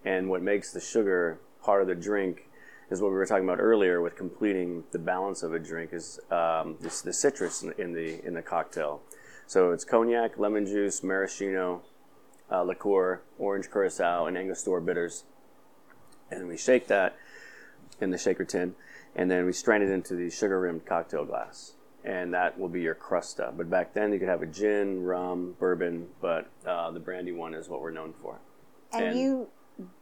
and 0.04 0.28
what 0.28 0.42
makes 0.42 0.72
the 0.72 0.80
sugar 0.80 1.40
part 1.62 1.82
of 1.82 1.88
the 1.88 1.94
drink 1.94 2.48
is 2.90 3.02
what 3.02 3.10
we 3.10 3.16
were 3.16 3.26
talking 3.26 3.44
about 3.44 3.60
earlier 3.60 4.00
with 4.00 4.16
completing 4.16 4.84
the 4.92 4.98
balance 4.98 5.42
of 5.42 5.52
a 5.52 5.58
drink 5.58 5.92
is 5.92 6.18
um, 6.30 6.76
the 6.80 7.12
citrus 7.12 7.62
in, 7.62 7.72
in 7.76 7.92
the 7.92 8.24
in 8.26 8.34
the 8.34 8.42
cocktail. 8.42 9.02
So 9.46 9.72
it's 9.72 9.84
cognac, 9.84 10.38
lemon 10.38 10.66
juice, 10.66 11.02
maraschino, 11.02 11.82
uh, 12.50 12.62
liqueur, 12.62 13.22
orange 13.38 13.70
curacao, 13.70 14.26
and 14.26 14.36
Angostura 14.36 14.80
bitters. 14.80 15.24
And 16.30 16.48
we 16.48 16.56
shake 16.56 16.86
that 16.88 17.16
in 18.00 18.10
the 18.10 18.18
shaker 18.18 18.44
tin, 18.44 18.74
and 19.16 19.30
then 19.30 19.44
we 19.46 19.52
strain 19.52 19.82
it 19.82 19.90
into 19.90 20.14
the 20.14 20.30
sugar 20.30 20.60
rimmed 20.60 20.86
cocktail 20.86 21.24
glass. 21.24 21.74
And 22.04 22.32
that 22.32 22.58
will 22.58 22.68
be 22.68 22.80
your 22.80 22.94
crusta. 22.94 23.54
But 23.56 23.68
back 23.68 23.92
then, 23.92 24.12
you 24.12 24.18
could 24.20 24.28
have 24.28 24.40
a 24.40 24.46
gin, 24.46 25.02
rum, 25.02 25.56
bourbon, 25.58 26.06
but 26.22 26.48
uh, 26.66 26.90
the 26.92 27.00
brandy 27.00 27.32
one 27.32 27.54
is 27.54 27.68
what 27.68 27.82
we're 27.82 27.90
known 27.90 28.14
for. 28.22 28.38
And, 28.92 29.04
And- 29.06 29.18
you, 29.18 29.48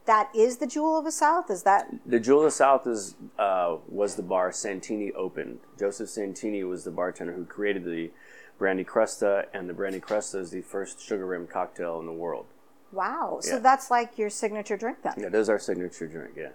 that 0.04 0.28
is 0.34 0.58
the 0.58 0.66
Jewel 0.66 0.98
of 0.98 1.04
the 1.04 1.10
South? 1.12 1.50
Is 1.50 1.62
that 1.64 1.86
The 2.04 2.20
Jewel 2.20 2.40
of 2.40 2.44
the 2.44 2.50
South 2.50 2.86
is 2.86 3.14
uh, 3.38 3.76
was 3.88 4.14
the 4.14 4.22
bar 4.22 4.52
Santini 4.52 5.10
opened. 5.12 5.58
Joseph 5.78 6.08
Santini 6.10 6.64
was 6.64 6.84
the 6.84 6.90
bartender 6.90 7.32
who 7.32 7.44
created 7.44 7.84
the 7.84 8.10
brandy 8.58 8.84
crusta, 8.84 9.46
and 9.52 9.68
the 9.68 9.74
brandy 9.74 10.00
crusta 10.00 10.38
is 10.40 10.50
the 10.50 10.62
first 10.62 11.00
sugar 11.00 11.26
rimmed 11.26 11.50
cocktail 11.50 11.98
in 11.98 12.06
the 12.06 12.12
world. 12.12 12.46
wow? 12.92 13.38
So 13.40 13.58
that's 13.58 13.90
like 13.90 14.16
your 14.16 14.30
signature 14.30 14.76
drink 14.76 14.98
then? 15.02 15.14
Yeah, 15.18 15.28
that 15.30 15.38
is 15.38 15.48
our 15.50 15.58
signature 15.58 16.06
drink. 16.06 16.34
Yeah. 16.36 16.50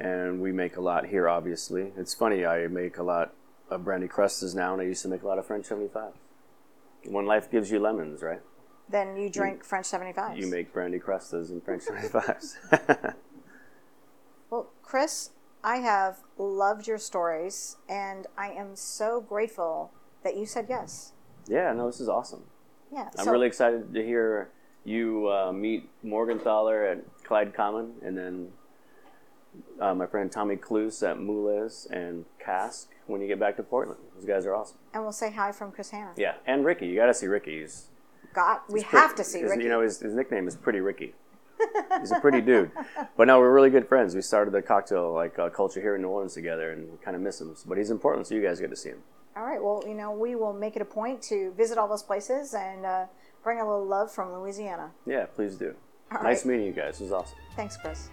And 0.00 0.40
we 0.40 0.52
make 0.52 0.76
a 0.76 0.80
lot 0.80 1.06
here, 1.06 1.28
obviously. 1.28 1.92
It's 1.96 2.14
funny, 2.14 2.44
I 2.44 2.66
make 2.66 2.98
a 2.98 3.02
lot 3.02 3.32
of 3.70 3.84
brandy 3.84 4.08
crustas 4.08 4.54
now, 4.54 4.72
and 4.72 4.82
I 4.82 4.84
used 4.86 5.02
to 5.02 5.08
make 5.08 5.22
a 5.22 5.26
lot 5.26 5.38
of 5.38 5.46
French 5.46 5.66
75. 5.66 6.12
When 7.06 7.26
life 7.26 7.50
gives 7.50 7.70
you 7.70 7.78
lemons, 7.78 8.22
right? 8.22 8.40
Then 8.88 9.16
you 9.16 9.30
drink 9.30 9.64
French 9.64 9.86
75s. 9.86 10.36
You 10.36 10.46
make 10.48 10.72
brandy 10.72 10.98
crustas 10.98 11.50
and 11.50 11.62
French 11.64 11.84
75s. 11.86 13.14
Well, 14.50 14.70
Chris, 14.82 15.30
I 15.64 15.78
have 15.78 16.18
loved 16.38 16.86
your 16.86 16.98
stories, 16.98 17.76
and 17.88 18.26
I 18.38 18.50
am 18.50 18.76
so 18.76 19.20
grateful 19.20 19.90
that 20.22 20.36
you 20.36 20.46
said 20.46 20.66
yes. 20.68 21.12
yeah, 21.48 21.72
no, 21.72 21.86
this 21.86 21.98
is 22.00 22.08
awesome. 22.08 22.44
Yeah. 22.92 23.08
I'm 23.18 23.24
so- 23.24 23.32
really 23.32 23.46
excited 23.46 23.92
to 23.92 24.02
hear 24.04 24.50
you 24.84 25.28
uh, 25.28 25.50
meet 25.52 25.88
Morgenthaler 26.04 26.92
at 26.92 27.24
Clyde 27.24 27.54
Common, 27.54 27.94
and 28.04 28.16
then 28.16 28.48
uh, 29.80 29.94
my 29.94 30.06
friend 30.06 30.30
Tommy 30.30 30.56
Klus 30.56 31.08
at 31.08 31.18
Moules 31.18 31.86
and 31.90 32.24
Cask 32.38 32.90
when 33.06 33.20
you 33.20 33.26
get 33.28 33.38
back 33.40 33.56
to 33.56 33.62
Portland. 33.62 34.00
Those 34.14 34.24
guys 34.24 34.46
are 34.46 34.54
awesome. 34.54 34.78
And 34.92 35.02
we'll 35.02 35.12
say 35.12 35.30
hi 35.32 35.52
from 35.52 35.72
Chris 35.72 35.90
Hannah. 35.90 36.12
Yeah, 36.16 36.34
and 36.46 36.64
Ricky. 36.64 36.86
You 36.86 36.96
got 36.96 37.06
to 37.06 37.14
see 37.14 37.26
Ricky. 37.26 37.60
He's, 37.60 37.88
Got, 38.34 38.68
we 38.70 38.80
he's 38.80 38.88
pretty- 38.88 39.02
have 39.06 39.14
to 39.16 39.24
see 39.24 39.40
his- 39.40 39.50
Ricky. 39.50 39.64
You 39.64 39.68
know, 39.68 39.80
his, 39.82 40.00
his 40.00 40.14
nickname 40.14 40.48
is 40.48 40.56
Pretty 40.56 40.80
Ricky. 40.80 41.14
He's 42.00 42.10
a 42.10 42.20
pretty 42.20 42.40
dude. 42.40 42.70
But 43.16 43.28
no, 43.28 43.38
we're 43.38 43.52
really 43.54 43.70
good 43.70 43.88
friends. 43.88 44.14
We 44.14 44.22
started 44.22 44.50
the 44.52 44.60
cocktail 44.60 45.12
like 45.14 45.38
uh, 45.38 45.48
culture 45.50 45.80
here 45.80 45.94
in 45.94 46.02
New 46.02 46.08
Orleans 46.08 46.34
together, 46.34 46.72
and 46.72 46.90
we 46.90 46.98
kind 46.98 47.14
of 47.16 47.22
miss 47.22 47.40
him. 47.40 47.54
But 47.66 47.78
he's 47.78 47.90
in 47.90 47.98
Portland, 47.98 48.26
so 48.26 48.34
you 48.34 48.42
guys 48.42 48.58
get 48.60 48.70
to 48.70 48.76
see 48.76 48.88
him. 48.90 48.98
all 49.36 49.44
right. 49.44 49.62
Well, 49.62 49.82
you 49.86 49.94
know, 49.94 50.10
we 50.10 50.34
will 50.34 50.52
make 50.52 50.74
it 50.76 50.82
a 50.82 50.84
point 50.84 51.22
to 51.22 51.52
visit 51.56 51.78
all 51.78 51.86
those 51.88 52.02
places 52.02 52.54
and 52.54 52.84
uh, 52.84 53.06
bring 53.44 53.60
a 53.60 53.64
little 53.64 53.86
love 53.86 54.10
from 54.10 54.32
Louisiana. 54.32 54.90
Yeah, 55.06 55.26
please 55.26 55.54
do. 55.54 55.74
All 56.12 56.22
nice 56.24 56.44
right. 56.44 56.52
meeting 56.56 56.66
you 56.66 56.72
guys. 56.72 57.00
It 57.00 57.04
was 57.04 57.12
awesome. 57.12 57.38
Thanks, 57.56 57.76
Chris. 57.76 58.08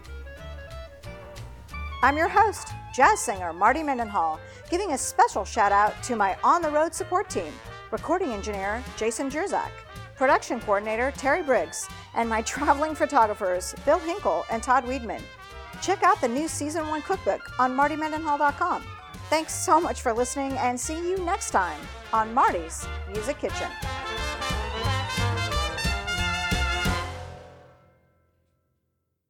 I'm 2.04 2.18
your 2.18 2.28
host, 2.28 2.74
jazz 2.91 3.20
singer 3.20 3.54
Marty 3.54 3.84
Mendenhall, 3.84 4.39
giving 4.72 4.93
a 4.93 4.97
special 4.97 5.45
shout 5.45 5.72
out 5.72 6.02
to 6.04 6.16
my 6.16 6.36
on 6.43 6.64
the 6.64 6.70
road 6.72 6.95
support 6.95 7.30
team 7.30 7.54
recording 7.91 8.32
engineer 8.34 8.84
Jason 8.97 9.30
Jerzak, 9.30 9.70
production 10.16 10.60
coordinator 10.62 11.12
Terry 11.12 11.43
Briggs, 11.43 11.88
and 12.16 12.28
my 12.28 12.41
traveling 12.54 12.95
photographers 12.95 13.76
Bill 13.86 13.99
Hinkle 13.99 14.45
and 14.49 14.64
Todd 14.64 14.86
Weedman. 14.86 15.22
Check 15.84 16.02
out 16.02 16.20
the 16.22 16.28
new 16.28 16.47
season 16.47 16.88
one 16.88 17.04
cookbook 17.04 17.60
on 17.60 17.78
martymendenhall.com. 17.78 18.84
Thanks 19.30 19.54
so 19.54 19.80
much 19.80 20.02
for 20.02 20.12
listening 20.12 20.54
and 20.54 20.80
see 20.80 20.97
you 21.08 21.20
next 21.20 21.52
time 21.52 21.80
on 22.14 22.34
Marty's 22.34 22.88
Music 23.14 23.38
Kitchen. 23.38 23.70